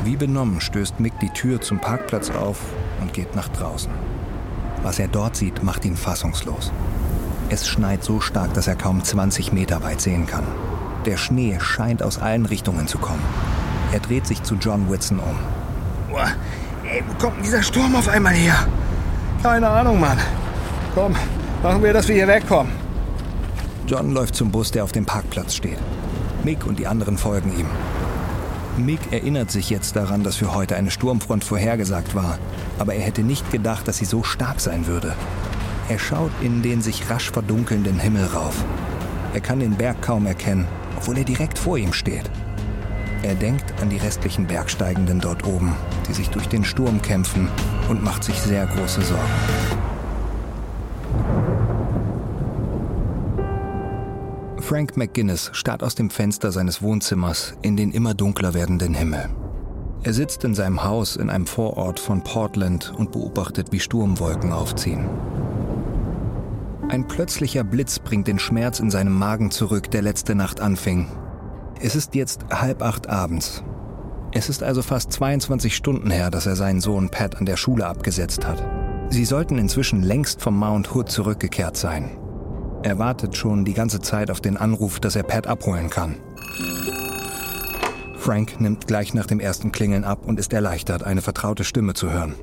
Wie 0.05 0.16
benommen 0.16 0.61
stößt 0.61 1.01
Mick 1.01 1.18
die 1.20 1.30
Tür 1.30 1.61
zum 1.61 1.80
Parkplatz 1.80 2.30
auf 2.30 2.61
und 3.01 3.14
geht 3.14 3.35
nach 3.35 3.49
draußen. 3.49 3.91
Was 4.82 4.99
er 4.99 5.09
dort 5.09 5.35
sieht, 5.35 5.62
macht 5.62 5.85
ihn 5.87 5.97
fassungslos. 5.97 6.70
Es 7.49 7.66
schneit 7.66 8.05
so 8.05 8.20
stark, 8.20 8.53
dass 8.53 8.66
er 8.66 8.76
kaum 8.76 9.03
20 9.03 9.53
Meter 9.53 9.82
weit 9.82 10.01
sehen 10.03 10.26
kann. 10.26 10.45
Der 11.07 11.16
Schnee 11.16 11.59
scheint 11.59 12.03
aus 12.03 12.18
allen 12.18 12.45
Richtungen 12.47 12.87
zu 12.87 12.99
kommen. 12.99 13.22
Er 13.93 14.01
dreht 14.01 14.26
sich 14.26 14.43
zu 14.43 14.57
John 14.57 14.91
Whitson 14.91 15.20
um. 15.20 15.37
Ey, 16.95 17.03
wo 17.09 17.14
kommt 17.14 17.38
denn 17.38 17.42
dieser 17.42 17.62
Sturm 17.62 17.97
auf 17.97 18.07
einmal 18.07 18.34
her? 18.34 18.68
Keine 19.42 19.68
Ahnung, 19.68 19.99
Mann. 19.99 20.16
Komm, 20.95 21.16
machen 21.61 21.82
wir, 21.82 21.92
dass 21.92 22.07
wir 22.07 22.14
hier 22.14 22.28
wegkommen. 22.28 22.72
John 23.88 24.12
läuft 24.12 24.36
zum 24.36 24.53
Bus, 24.53 24.70
der 24.70 24.84
auf 24.84 24.92
dem 24.92 25.05
Parkplatz 25.05 25.57
steht. 25.57 25.78
Mick 26.45 26.64
und 26.64 26.78
die 26.78 26.86
anderen 26.86 27.18
folgen 27.18 27.53
ihm. 27.59 27.66
Mick 28.76 29.12
erinnert 29.12 29.51
sich 29.51 29.70
jetzt 29.70 29.97
daran, 29.97 30.22
dass 30.22 30.36
für 30.36 30.55
heute 30.55 30.76
eine 30.76 30.92
Sturmfront 30.92 31.42
vorhergesagt 31.42 32.14
war, 32.14 32.38
aber 32.78 32.95
er 32.95 33.03
hätte 33.03 33.22
nicht 33.22 33.51
gedacht, 33.51 33.88
dass 33.88 33.99
sie 33.99 34.05
so 34.05 34.22
stark 34.22 34.61
sein 34.61 34.86
würde. 34.86 35.16
Er 35.88 35.99
schaut 35.99 36.30
in 36.42 36.62
den 36.62 36.80
sich 36.80 37.11
rasch 37.11 37.32
verdunkelnden 37.32 37.99
Himmel 37.99 38.26
rauf. 38.26 38.55
Er 39.32 39.40
kann 39.40 39.59
den 39.59 39.74
Berg 39.74 40.01
kaum 40.01 40.26
erkennen, 40.26 40.68
obwohl 40.97 41.18
er 41.18 41.24
direkt 41.24 41.59
vor 41.59 41.76
ihm 41.76 41.92
steht. 41.92 42.30
Er 43.24 43.34
denkt 43.34 43.72
an 43.80 43.88
die 43.88 43.96
restlichen 43.96 44.46
Bergsteigenden 44.46 45.18
dort 45.18 45.46
oben, 45.46 45.74
die 46.06 46.12
sich 46.12 46.28
durch 46.28 46.46
den 46.46 46.62
Sturm 46.62 47.00
kämpfen 47.00 47.48
und 47.88 48.04
macht 48.04 48.22
sich 48.22 48.38
sehr 48.38 48.66
große 48.66 49.00
Sorgen. 49.00 49.22
Frank 54.60 54.98
McGuinness 54.98 55.48
starrt 55.54 55.82
aus 55.82 55.94
dem 55.94 56.10
Fenster 56.10 56.52
seines 56.52 56.82
Wohnzimmers 56.82 57.54
in 57.62 57.78
den 57.78 57.92
immer 57.92 58.12
dunkler 58.12 58.52
werdenden 58.52 58.92
Himmel. 58.92 59.30
Er 60.02 60.12
sitzt 60.12 60.44
in 60.44 60.54
seinem 60.54 60.84
Haus 60.84 61.16
in 61.16 61.30
einem 61.30 61.46
Vorort 61.46 61.98
von 61.98 62.22
Portland 62.22 62.92
und 62.94 63.12
beobachtet, 63.12 63.72
wie 63.72 63.80
Sturmwolken 63.80 64.52
aufziehen. 64.52 65.08
Ein 66.90 67.08
plötzlicher 67.08 67.64
Blitz 67.64 68.00
bringt 68.00 68.28
den 68.28 68.38
Schmerz 68.38 68.80
in 68.80 68.90
seinem 68.90 69.14
Magen 69.18 69.50
zurück, 69.50 69.90
der 69.90 70.02
letzte 70.02 70.34
Nacht 70.34 70.60
anfing. 70.60 71.08
Es 71.80 71.94
ist 71.94 72.14
jetzt 72.14 72.44
halb 72.50 72.82
acht 72.82 73.08
abends. 73.08 73.62
Es 74.32 74.48
ist 74.48 74.62
also 74.62 74.82
fast 74.82 75.12
22 75.12 75.76
Stunden 75.76 76.10
her, 76.10 76.30
dass 76.30 76.46
er 76.46 76.56
seinen 76.56 76.80
Sohn 76.80 77.08
Pat 77.10 77.36
an 77.36 77.46
der 77.46 77.56
Schule 77.56 77.86
abgesetzt 77.86 78.46
hat. 78.46 78.64
Sie 79.10 79.24
sollten 79.24 79.58
inzwischen 79.58 80.02
längst 80.02 80.42
vom 80.42 80.58
Mount 80.58 80.94
Hood 80.94 81.10
zurückgekehrt 81.10 81.76
sein. 81.76 82.18
Er 82.82 82.98
wartet 82.98 83.36
schon 83.36 83.64
die 83.64 83.74
ganze 83.74 84.00
Zeit 84.00 84.30
auf 84.30 84.40
den 84.40 84.56
Anruf, 84.56 84.98
dass 84.98 85.16
er 85.16 85.22
Pat 85.22 85.46
abholen 85.46 85.88
kann. 85.88 86.16
Frank 88.16 88.60
nimmt 88.60 88.86
gleich 88.86 89.14
nach 89.14 89.26
dem 89.26 89.38
ersten 89.38 89.70
Klingeln 89.70 90.04
ab 90.04 90.26
und 90.26 90.40
ist 90.40 90.52
erleichtert, 90.52 91.04
eine 91.04 91.22
vertraute 91.22 91.62
Stimme 91.62 91.94
zu 91.94 92.10
hören. 92.10 92.34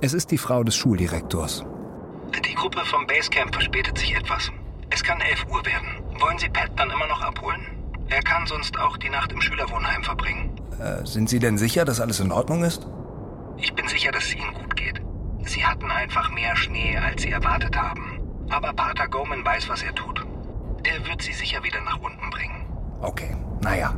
Es 0.00 0.14
ist 0.14 0.30
die 0.30 0.38
Frau 0.38 0.64
des 0.64 0.76
Schuldirektors. 0.76 1.64
Die 2.48 2.54
Gruppe 2.54 2.80
vom 2.86 3.06
Basecamp 3.06 3.52
verspätet 3.52 3.98
sich 3.98 4.14
etwas. 4.14 4.50
Es 4.90 5.02
kann 5.02 5.20
11 5.20 5.44
Uhr 5.50 5.66
werden. 5.66 6.20
Wollen 6.20 6.38
Sie 6.38 6.48
Pat 6.48 6.70
dann 6.76 6.90
immer 6.90 7.06
noch 7.06 7.20
abholen? 7.20 7.73
Er 8.08 8.22
kann 8.22 8.46
sonst 8.46 8.78
auch 8.78 8.96
die 8.96 9.08
Nacht 9.08 9.32
im 9.32 9.40
Schülerwohnheim 9.40 10.02
verbringen. 10.02 10.50
Äh, 10.78 11.06
sind 11.06 11.28
Sie 11.28 11.38
denn 11.38 11.58
sicher, 11.58 11.84
dass 11.84 12.00
alles 12.00 12.20
in 12.20 12.32
Ordnung 12.32 12.64
ist? 12.64 12.86
Ich 13.56 13.74
bin 13.74 13.86
sicher, 13.88 14.12
dass 14.12 14.24
es 14.24 14.34
Ihnen 14.34 14.52
gut 14.54 14.76
geht. 14.76 15.00
Sie 15.44 15.64
hatten 15.64 15.90
einfach 15.90 16.30
mehr 16.32 16.56
Schnee, 16.56 16.96
als 16.96 17.22
Sie 17.22 17.30
erwartet 17.30 17.76
haben. 17.76 18.20
Aber 18.50 18.72
Pater 18.72 19.08
Goman 19.08 19.44
weiß, 19.44 19.68
was 19.68 19.82
er 19.82 19.94
tut. 19.94 20.24
Er 20.84 21.06
wird 21.06 21.22
Sie 21.22 21.32
sicher 21.32 21.62
wieder 21.62 21.80
nach 21.82 21.98
unten 22.00 22.30
bringen. 22.30 22.66
Okay, 23.00 23.36
naja. 23.62 23.94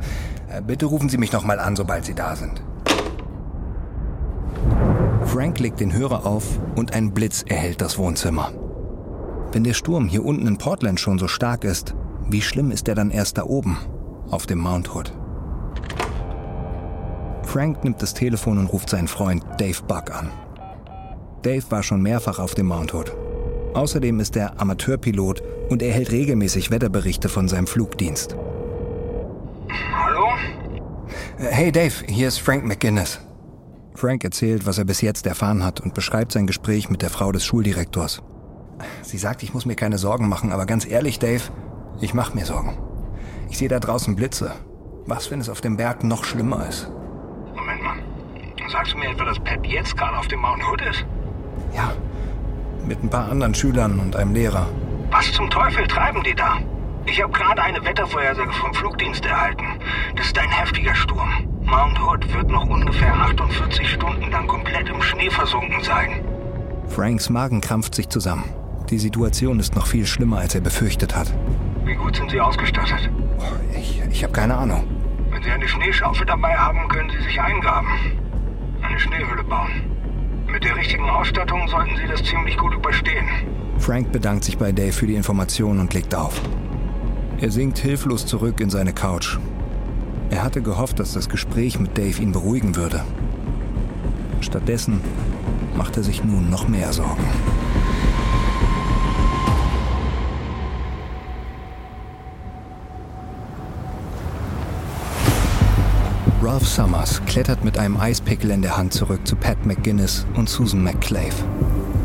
Äh, 0.49 0.61
bitte 0.61 0.85
rufen 0.85 1.09
Sie 1.09 1.17
mich 1.17 1.31
nochmal 1.31 1.59
an, 1.59 1.75
sobald 1.75 2.05
Sie 2.05 2.15
da 2.15 2.35
sind. 2.35 2.61
Frank 5.25 5.59
legt 5.59 5.79
den 5.81 5.93
Hörer 5.93 6.25
auf 6.25 6.59
und 6.75 6.93
ein 6.93 7.13
Blitz 7.13 7.43
erhellt 7.43 7.81
das 7.81 7.97
Wohnzimmer. 7.97 8.51
Wenn 9.51 9.63
der 9.63 9.73
Sturm 9.73 10.07
hier 10.07 10.25
unten 10.25 10.47
in 10.47 10.57
Portland 10.57 10.99
schon 10.99 11.19
so 11.19 11.27
stark 11.27 11.63
ist, 11.63 11.93
wie 12.29 12.41
schlimm 12.41 12.71
ist 12.71 12.87
er 12.87 12.95
dann 12.95 13.11
erst 13.11 13.37
da 13.37 13.43
oben, 13.43 13.77
auf 14.31 14.45
dem 14.45 14.59
Mount 14.59 14.93
Hood? 14.93 15.13
Frank 17.43 17.83
nimmt 17.83 18.01
das 18.01 18.13
Telefon 18.13 18.57
und 18.57 18.67
ruft 18.67 18.89
seinen 18.89 19.07
Freund 19.07 19.43
Dave 19.57 19.81
Buck 19.87 20.11
an. 20.11 20.29
Dave 21.43 21.63
war 21.69 21.81
schon 21.81 22.01
mehrfach 22.01 22.39
auf 22.39 22.55
dem 22.55 22.67
Mount 22.67 22.93
Hood. 22.93 23.13
Außerdem 23.73 24.19
ist 24.19 24.35
er 24.35 24.59
Amateurpilot 24.59 25.41
und 25.69 25.81
erhält 25.81 26.11
regelmäßig 26.11 26.71
Wetterberichte 26.71 27.29
von 27.29 27.47
seinem 27.47 27.67
Flugdienst. 27.67 28.35
Hallo? 29.93 30.27
Hey 31.37 31.71
Dave, 31.71 31.93
hier 32.07 32.27
ist 32.27 32.39
Frank 32.39 32.65
McGuinness. 32.65 33.21
Frank 33.93 34.23
erzählt, 34.23 34.65
was 34.65 34.77
er 34.77 34.85
bis 34.85 35.01
jetzt 35.01 35.25
erfahren 35.25 35.63
hat 35.63 35.79
und 35.79 35.93
beschreibt 35.93 36.31
sein 36.31 36.47
Gespräch 36.47 36.89
mit 36.89 37.01
der 37.01 37.09
Frau 37.09 37.31
des 37.31 37.45
Schuldirektors. 37.45 38.21
Sie 39.01 39.17
sagt, 39.17 39.41
ich 39.41 39.53
muss 39.53 39.65
mir 39.65 39.75
keine 39.75 39.97
Sorgen 39.97 40.27
machen, 40.27 40.51
aber 40.51 40.65
ganz 40.65 40.85
ehrlich, 40.85 41.17
Dave, 41.17 41.43
ich 42.01 42.13
mache 42.13 42.35
mir 42.35 42.45
Sorgen. 42.45 42.77
Ich 43.49 43.57
sehe 43.57 43.69
da 43.69 43.79
draußen 43.79 44.15
Blitze. 44.15 44.51
Was, 45.05 45.31
wenn 45.31 45.39
es 45.39 45.49
auf 45.49 45.61
dem 45.61 45.77
Berg 45.77 46.03
noch 46.03 46.23
schlimmer 46.23 46.67
ist? 46.67 46.91
Moment 47.55 47.81
mal. 47.81 47.97
Sagst 48.69 48.93
du 48.93 48.97
mir 48.97 49.09
etwa, 49.09 49.23
dass 49.25 49.39
Pat 49.39 49.65
jetzt 49.65 49.95
gerade 49.95 50.17
auf 50.17 50.27
dem 50.27 50.41
Mount 50.41 50.61
Hood 50.69 50.81
ist? 50.81 51.05
Ja, 51.73 51.93
mit 52.85 53.01
ein 53.03 53.09
paar 53.09 53.29
anderen 53.29 53.55
Schülern 53.55 53.99
und 53.99 54.15
einem 54.15 54.33
Lehrer. 54.33 54.67
Was 55.11 55.31
zum 55.31 55.49
Teufel 55.49 55.87
treiben 55.87 56.21
die 56.23 56.35
da? 56.35 56.57
Ich 57.05 57.21
habe 57.21 57.31
gerade 57.31 57.61
eine 57.61 57.83
Wettervorhersage 57.85 58.51
vom 58.51 58.73
Flugdienst 58.73 59.25
erhalten. 59.25 59.65
Das 60.15 60.27
ist 60.27 60.37
ein 60.37 60.49
heftiger 60.49 60.93
Sturm. 60.93 61.47
Mount 61.63 62.01
Hood 62.01 62.33
wird 62.33 62.49
noch 62.49 62.67
ungefähr 62.67 63.13
48 63.13 63.89
Stunden 63.89 64.29
lang 64.29 64.47
komplett 64.47 64.89
im 64.89 65.01
Schnee 65.01 65.29
versunken 65.29 65.81
sein. 65.83 66.21
Franks 66.87 67.29
Magen 67.29 67.61
krampft 67.61 67.95
sich 67.95 68.09
zusammen. 68.09 68.43
Die 68.89 68.99
Situation 68.99 69.59
ist 69.59 69.75
noch 69.75 69.87
viel 69.87 70.05
schlimmer, 70.05 70.39
als 70.39 70.55
er 70.55 70.61
befürchtet 70.61 71.15
hat. 71.15 71.33
Wie 71.97 72.03
gut 72.03 72.15
sind 72.15 72.29
Sie 72.29 72.39
ausgestattet? 72.39 73.09
Ich, 73.75 74.01
ich 74.11 74.23
habe 74.23 74.31
keine 74.31 74.55
Ahnung. 74.55 74.83
Wenn 75.31 75.41
Sie 75.41 75.49
eine 75.49 75.67
Schneeschaufel 75.67 76.27
dabei 76.27 76.55
haben, 76.55 76.87
können 76.89 77.09
Sie 77.09 77.23
sich 77.23 77.41
eingraben. 77.41 77.89
Eine 78.81 78.99
Schneehöhle 78.99 79.43
bauen. 79.43 79.71
Mit 80.45 80.63
der 80.63 80.75
richtigen 80.75 81.09
Ausstattung 81.09 81.67
sollten 81.67 81.97
Sie 81.97 82.07
das 82.07 82.23
ziemlich 82.23 82.55
gut 82.55 82.75
überstehen. 82.75 83.25
Frank 83.79 84.11
bedankt 84.11 84.43
sich 84.43 84.59
bei 84.59 84.71
Dave 84.71 84.91
für 84.91 85.07
die 85.07 85.15
Information 85.15 85.79
und 85.79 85.93
legt 85.95 86.13
auf. 86.13 86.39
Er 87.41 87.51
sinkt 87.51 87.79
hilflos 87.79 88.27
zurück 88.27 88.59
in 88.61 88.69
seine 88.69 88.93
Couch. 88.93 89.37
Er 90.29 90.43
hatte 90.43 90.61
gehofft, 90.61 90.99
dass 90.99 91.13
das 91.13 91.29
Gespräch 91.29 91.79
mit 91.79 91.97
Dave 91.97 92.21
ihn 92.21 92.31
beruhigen 92.31 92.75
würde. 92.75 93.03
Stattdessen 94.41 95.01
macht 95.75 95.97
er 95.97 96.03
sich 96.03 96.23
nun 96.23 96.49
noch 96.51 96.67
mehr 96.67 96.93
Sorgen. 96.93 97.25
Ralph 106.47 106.65
Summers 106.65 107.21
klettert 107.25 107.65
mit 107.65 107.77
einem 107.77 107.97
Eispickel 107.97 108.51
in 108.51 108.61
der 108.61 108.77
Hand 108.77 108.93
zurück 108.93 109.27
zu 109.27 109.35
Pat 109.35 109.65
McGuinness 109.65 110.25
und 110.35 110.47
Susan 110.47 110.81
McClave. 110.81 111.33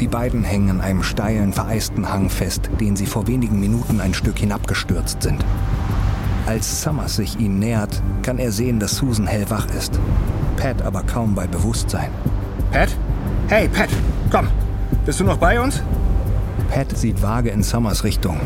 Die 0.00 0.08
beiden 0.08 0.42
hängen 0.42 0.68
an 0.68 0.80
einem 0.80 1.04
steilen, 1.04 1.52
vereisten 1.52 2.12
Hang 2.12 2.28
fest, 2.28 2.68
den 2.80 2.96
sie 2.96 3.06
vor 3.06 3.28
wenigen 3.28 3.60
Minuten 3.60 4.00
ein 4.00 4.14
Stück 4.14 4.40
hinabgestürzt 4.40 5.22
sind. 5.22 5.44
Als 6.46 6.82
Summers 6.82 7.14
sich 7.14 7.38
ihnen 7.38 7.60
nähert, 7.60 8.02
kann 8.22 8.40
er 8.40 8.50
sehen, 8.50 8.80
dass 8.80 8.96
Susan 8.96 9.28
hellwach 9.28 9.68
ist. 9.78 10.00
Pat 10.56 10.82
aber 10.82 11.04
kaum 11.04 11.36
bei 11.36 11.46
Bewusstsein. 11.46 12.10
Pat? 12.72 12.88
Hey, 13.46 13.68
Pat, 13.68 13.90
komm. 14.32 14.48
Bist 15.06 15.20
du 15.20 15.24
noch 15.24 15.36
bei 15.36 15.60
uns? 15.60 15.80
Pat 16.68 16.98
sieht 16.98 17.22
vage 17.22 17.50
in 17.50 17.62
Summers 17.62 18.02
Richtung. 18.02 18.40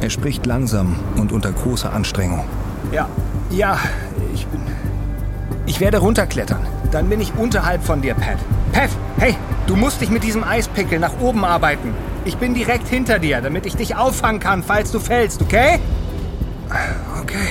Er 0.00 0.10
spricht 0.10 0.46
langsam 0.46 0.94
und 1.16 1.32
unter 1.32 1.50
großer 1.50 1.92
Anstrengung. 1.92 2.44
Ja, 2.92 3.08
ja, 3.50 3.80
ich 4.32 4.46
bin. 4.46 4.60
Ich 5.66 5.80
werde 5.80 5.98
runterklettern. 5.98 6.66
Dann 6.90 7.08
bin 7.08 7.20
ich 7.20 7.34
unterhalb 7.34 7.82
von 7.82 8.02
dir, 8.02 8.14
Pat. 8.14 8.38
Pat, 8.72 8.90
hey, 9.18 9.34
du 9.66 9.76
musst 9.76 10.00
dich 10.00 10.10
mit 10.10 10.22
diesem 10.22 10.44
Eispickel 10.44 10.98
nach 10.98 11.18
oben 11.20 11.44
arbeiten. 11.44 11.94
Ich 12.24 12.36
bin 12.36 12.54
direkt 12.54 12.88
hinter 12.88 13.18
dir, 13.18 13.40
damit 13.40 13.66
ich 13.66 13.76
dich 13.76 13.96
auffangen 13.96 14.40
kann, 14.40 14.62
falls 14.62 14.90
du 14.92 15.00
fällst, 15.00 15.42
okay? 15.42 15.78
Okay. 17.20 17.48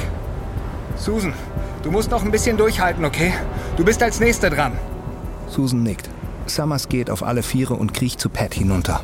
Susan, 0.96 1.34
du 1.82 1.92
musst 1.92 2.12
noch 2.12 2.24
ein 2.24 2.32
bisschen 2.32 2.58
durchhalten, 2.58 3.04
okay? 3.06 3.34
Du 3.78 3.84
bist 3.84 4.02
als 4.04 4.20
Nächste 4.20 4.50
dran. 4.50 4.74
Susan 5.48 5.84
nickt. 5.84 6.10
Summers 6.46 6.90
geht 6.90 7.10
auf 7.10 7.24
alle 7.24 7.42
Viere 7.42 7.76
und 7.76 7.94
kriecht 7.94 8.20
zu 8.20 8.30
Pat 8.30 8.54
hinunter. 8.54 9.02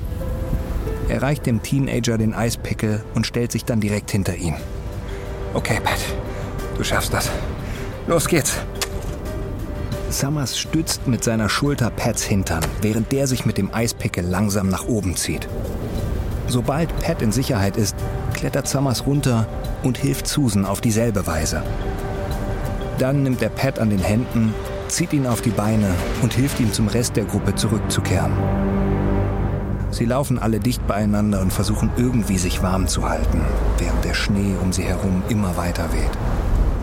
Er 1.07 1.21
reicht 1.21 1.45
dem 1.45 1.63
Teenager 1.63 2.17
den 2.17 2.33
Eispickel 2.33 3.03
und 3.15 3.25
stellt 3.25 3.51
sich 3.51 3.65
dann 3.65 3.79
direkt 3.79 4.11
hinter 4.11 4.35
ihn. 4.35 4.55
Okay, 5.53 5.79
Pat, 5.83 5.99
du 6.77 6.83
schaffst 6.83 7.13
das. 7.13 7.29
Los 8.07 8.27
geht's. 8.27 8.57
Summers 10.11 10.57
stützt 10.57 11.07
mit 11.07 11.23
seiner 11.23 11.49
Schulter 11.49 11.91
Pats 11.91 12.23
Hintern, 12.23 12.65
während 12.81 13.11
der 13.11 13.27
sich 13.27 13.45
mit 13.45 13.57
dem 13.57 13.73
Eispickel 13.73 14.25
langsam 14.25 14.67
nach 14.67 14.87
oben 14.87 15.15
zieht. 15.15 15.47
Sobald 16.47 16.97
Pat 16.99 17.21
in 17.21 17.31
Sicherheit 17.31 17.77
ist, 17.77 17.95
klettert 18.33 18.67
Summers 18.67 19.05
runter 19.05 19.45
und 19.83 19.99
hilft 19.99 20.27
Susan 20.27 20.65
auf 20.65 20.81
dieselbe 20.81 21.27
Weise. 21.27 21.61
Dann 22.97 23.21
nimmt 23.21 23.41
er 23.43 23.49
Pat 23.49 23.77
an 23.77 23.91
den 23.91 23.99
Händen, 23.99 24.53
zieht 24.87 25.13
ihn 25.13 25.27
auf 25.27 25.41
die 25.41 25.51
Beine 25.51 25.91
und 26.23 26.33
hilft 26.33 26.59
ihm 26.59 26.73
zum 26.73 26.87
Rest 26.87 27.15
der 27.15 27.25
Gruppe 27.25 27.53
zurückzukehren. 27.53 28.33
Sie 29.91 30.05
laufen 30.05 30.39
alle 30.39 30.59
dicht 30.59 30.85
beieinander 30.87 31.39
und 31.39 31.53
versuchen 31.53 31.91
irgendwie 31.97 32.37
sich 32.39 32.63
warm 32.63 32.87
zu 32.87 33.07
halten, 33.07 33.41
während 33.77 34.03
der 34.03 34.15
Schnee 34.15 34.55
um 34.61 34.73
sie 34.73 34.83
herum 34.83 35.21
immer 35.29 35.55
weiter 35.55 35.93
weht. 35.93 36.17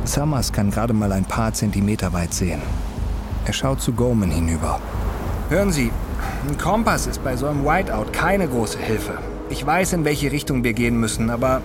Summers 0.05 0.53
kann 0.53 0.71
gerade 0.71 0.93
mal 0.93 1.11
ein 1.11 1.25
paar 1.25 1.53
Zentimeter 1.53 2.13
weit 2.13 2.33
sehen. 2.33 2.63
Er 3.47 3.53
schaut 3.53 3.81
zu 3.81 3.93
Goman 3.93 4.33
hinüber. 4.33 4.81
Hören 5.51 5.71
Sie, 5.71 5.93
ein 6.49 6.59
Kompass 6.59 7.07
ist 7.07 7.23
bei 7.23 7.37
so 7.37 7.47
einem 7.47 7.65
Whiteout 7.65 8.11
keine 8.13 8.49
große 8.49 8.79
Hilfe. 8.79 9.19
Ich 9.51 9.65
weiß, 9.65 9.93
in 9.93 10.05
welche 10.05 10.33
Richtung 10.33 10.65
wir 10.65 10.73
gehen 10.73 10.99
müssen, 10.99 11.31
aber 11.31 11.63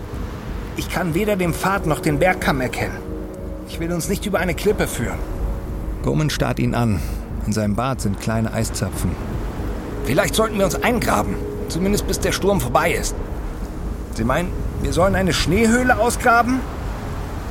ich 0.78 0.90
kann 0.90 1.16
weder 1.16 1.36
den 1.36 1.56
Pfad 1.56 1.88
noch 1.88 2.00
den 2.00 2.20
Bergkamm 2.20 2.62
erkennen. 2.62 2.98
Ich 3.68 3.80
will 3.80 3.92
uns 3.92 4.10
nicht 4.10 4.28
über 4.28 4.38
eine 4.38 4.54
Klippe 4.54 4.86
führen. 4.86 5.18
Goman 6.04 6.30
starrt 6.30 6.60
ihn 6.60 6.76
an. 6.76 7.02
In 7.48 7.54
seinem 7.54 7.76
Bart 7.76 8.00
sind 8.02 8.22
kleine 8.22 8.54
Eiszapfen. 8.54 9.12
Vielleicht 10.06 10.36
sollten 10.36 10.60
wir 10.60 10.66
uns 10.66 10.76
eingraben, 10.76 11.34
zumindest 11.68 12.08
bis 12.08 12.20
der 12.20 12.32
Sturm 12.32 12.62
vorbei 12.62 12.92
ist. 12.92 13.16
Sie 14.14 14.24
meinen, 14.24 14.52
wir 14.84 14.94
sollen 14.94 15.16
eine 15.16 15.34
Schneehöhle 15.34 15.98
ausgraben? 15.98 16.60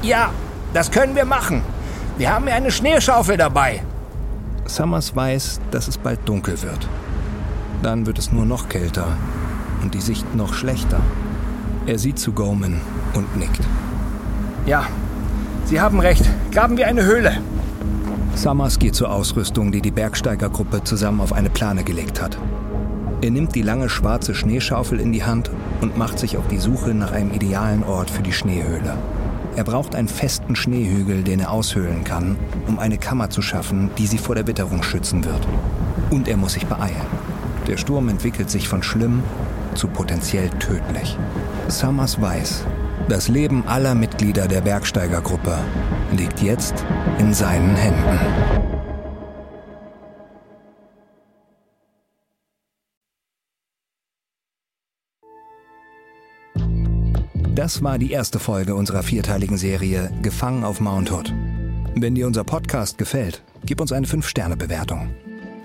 Ja, 0.03 0.31
das 0.73 0.93
können 0.93 1.17
wir 1.17 1.25
machen. 1.25 1.63
Wir 2.17 2.33
haben 2.33 2.47
ja 2.47 2.55
eine 2.55 2.71
Schneeschaufel 2.71 3.37
dabei. 3.37 3.83
Summers 4.75 5.17
weiß, 5.17 5.61
dass 5.71 5.89
es 5.89 5.99
bald 5.99 6.21
dunkel 6.29 6.63
wird. 6.63 6.89
Dann 7.83 8.07
wird 8.07 8.19
es 8.19 8.31
nur 8.31 8.47
noch 8.47 8.69
kälter 8.69 9.07
und 9.83 9.95
die 9.95 10.01
Sicht 10.01 10.35
noch 10.35 10.55
schlechter. 10.55 11.01
Er 11.87 11.99
sieht 11.99 12.19
zu 12.19 12.33
Goman 12.33 12.81
und 13.15 13.37
nickt. 13.37 13.63
Ja, 14.67 14.87
Sie 15.65 15.81
haben 15.81 16.01
recht. 16.01 16.25
Graben 16.53 16.77
wir 16.77 16.87
eine 16.87 17.05
Höhle. 17.05 17.39
Summers 18.35 18.79
geht 18.79 18.95
zur 18.95 19.11
Ausrüstung, 19.11 19.73
die 19.73 19.81
die 19.81 19.91
Bergsteigergruppe 19.91 20.85
zusammen 20.85 21.21
auf 21.21 21.33
eine 21.33 21.51
Plane 21.51 21.85
gelegt 21.85 22.21
hat. 22.21 22.39
Er 23.23 23.31
nimmt 23.31 23.55
die 23.55 23.63
lange 23.63 23.89
schwarze 23.89 24.35
Schneeschaufel 24.35 24.99
in 24.99 25.13
die 25.13 25.25
Hand 25.25 25.51
und 25.81 25.99
macht 25.99 26.19
sich 26.19 26.39
auf 26.39 26.49
die 26.49 26.59
Suche 26.59 26.95
nach 26.95 27.13
einem 27.13 27.33
idealen 27.33 27.85
Ort 27.85 28.11
für 28.11 28.23
die 28.23 28.33
Schneehöhle. 28.33 28.95
Er 29.61 29.65
braucht 29.65 29.95
einen 29.95 30.09
festen 30.09 30.57
Schneehügel, 30.57 31.23
den 31.23 31.41
er 31.41 31.51
aushöhlen 31.51 32.03
kann, 32.03 32.39
um 32.67 32.79
eine 32.79 32.97
Kammer 32.97 33.29
zu 33.29 33.43
schaffen, 33.43 33.91
die 33.99 34.07
sie 34.07 34.17
vor 34.17 34.35
der 34.35 34.47
Witterung 34.47 34.83
schützen 34.83 35.23
wird. 35.23 35.47
Und 36.09 36.29
er 36.29 36.39
muss 36.39 36.55
sich 36.55 36.65
beeilen. 36.65 36.97
Der 37.67 37.77
Sturm 37.77 38.09
entwickelt 38.09 38.49
sich 38.49 38.69
von 38.69 38.83
schlimm 38.83 39.23
zu 39.75 39.87
potenziell 39.89 40.49
tödlich. 40.49 41.19
Summers 41.69 42.19
weiß, 42.23 42.65
das 43.11 43.29
Leben 43.29 43.63
aller 43.67 43.95
Mitglieder 43.95 44.49
der 44.49 44.63
Bergsteigergruppe 44.63 45.59
liegt 46.17 46.41
jetzt 46.41 46.83
in 47.19 47.35
seinen 47.35 47.77
Händen. 47.77 48.70
Das 57.61 57.83
war 57.83 57.99
die 57.99 58.11
erste 58.11 58.39
Folge 58.39 58.75
unserer 58.75 59.03
vierteiligen 59.03 59.59
Serie 59.59 60.11
Gefangen 60.23 60.65
auf 60.65 60.81
Mount 60.81 61.13
Hood. 61.13 61.35
Wenn 61.95 62.15
dir 62.15 62.27
unser 62.27 62.43
Podcast 62.43 62.97
gefällt, 62.97 63.43
gib 63.67 63.83
uns 63.83 63.93
eine 63.93 64.07
5-Sterne-Bewertung. 64.07 65.11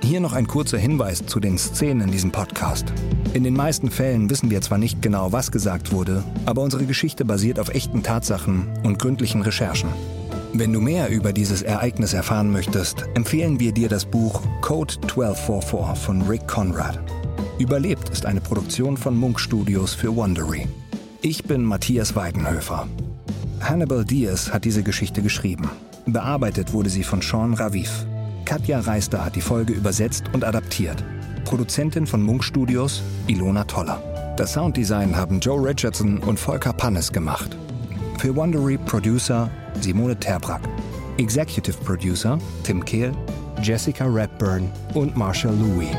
Hier 0.03 0.19
noch 0.19 0.33
ein 0.33 0.45
kurzer 0.45 0.77
Hinweis 0.77 1.25
zu 1.25 1.39
den 1.39 1.57
Szenen 1.57 2.01
in 2.01 2.11
diesem 2.11 2.33
Podcast. 2.33 2.91
In 3.33 3.45
den 3.45 3.53
meisten 3.53 3.89
Fällen 3.89 4.29
wissen 4.29 4.51
wir 4.51 4.59
zwar 4.59 4.77
nicht 4.77 5.01
genau, 5.01 5.31
was 5.31 5.53
gesagt 5.53 5.93
wurde, 5.93 6.21
aber 6.45 6.63
unsere 6.63 6.83
Geschichte 6.83 7.23
basiert 7.23 7.61
auf 7.61 7.69
echten 7.69 8.03
Tatsachen 8.03 8.67
und 8.83 8.99
gründlichen 8.99 9.41
Recherchen. 9.41 9.87
Wenn 10.51 10.73
du 10.73 10.81
mehr 10.81 11.07
über 11.07 11.31
dieses 11.31 11.61
Ereignis 11.61 12.11
erfahren 12.11 12.51
möchtest, 12.51 13.05
empfehlen 13.13 13.61
wir 13.61 13.71
dir 13.71 13.87
das 13.87 14.03
Buch 14.03 14.41
Code 14.59 14.95
1244 14.95 16.03
von 16.03 16.23
Rick 16.23 16.45
Conrad. 16.45 16.99
Überlebt 17.57 18.09
ist 18.09 18.25
eine 18.25 18.41
Produktion 18.41 18.97
von 18.97 19.15
Munk 19.15 19.39
Studios 19.39 19.93
für 19.93 20.13
Wondery. 20.13 20.67
Ich 21.27 21.43
bin 21.43 21.63
Matthias 21.63 22.15
Weidenhöfer. 22.15 22.87
Hannibal 23.59 24.05
Diaz 24.05 24.53
hat 24.53 24.63
diese 24.63 24.83
Geschichte 24.83 25.23
geschrieben. 25.23 25.71
Bearbeitet 26.05 26.71
wurde 26.71 26.91
sie 26.91 27.01
von 27.01 27.19
Sean 27.19 27.55
Raviv. 27.55 28.05
Katja 28.45 28.79
Reister 28.81 29.25
hat 29.25 29.35
die 29.35 29.41
Folge 29.41 29.73
übersetzt 29.73 30.25
und 30.33 30.43
adaptiert. 30.43 31.03
Produzentin 31.43 32.05
von 32.05 32.21
Munk 32.21 32.43
Studios 32.43 33.01
Ilona 33.25 33.63
Toller. 33.63 34.03
Das 34.37 34.53
Sounddesign 34.53 35.17
haben 35.17 35.39
Joe 35.39 35.67
Richardson 35.67 36.19
und 36.19 36.39
Volker 36.39 36.73
Pannes 36.73 37.11
gemacht. 37.11 37.57
Für 38.19 38.35
Wondery 38.35 38.77
Producer 38.77 39.49
Simone 39.81 40.15
Terbrack. 40.19 40.61
Executive 41.17 41.77
Producer 41.83 42.37
Tim 42.61 42.85
Kehl, 42.85 43.11
Jessica 43.63 44.05
Redburn 44.05 44.71
und 44.93 45.17
Marshall 45.17 45.55
Louis. 45.55 45.89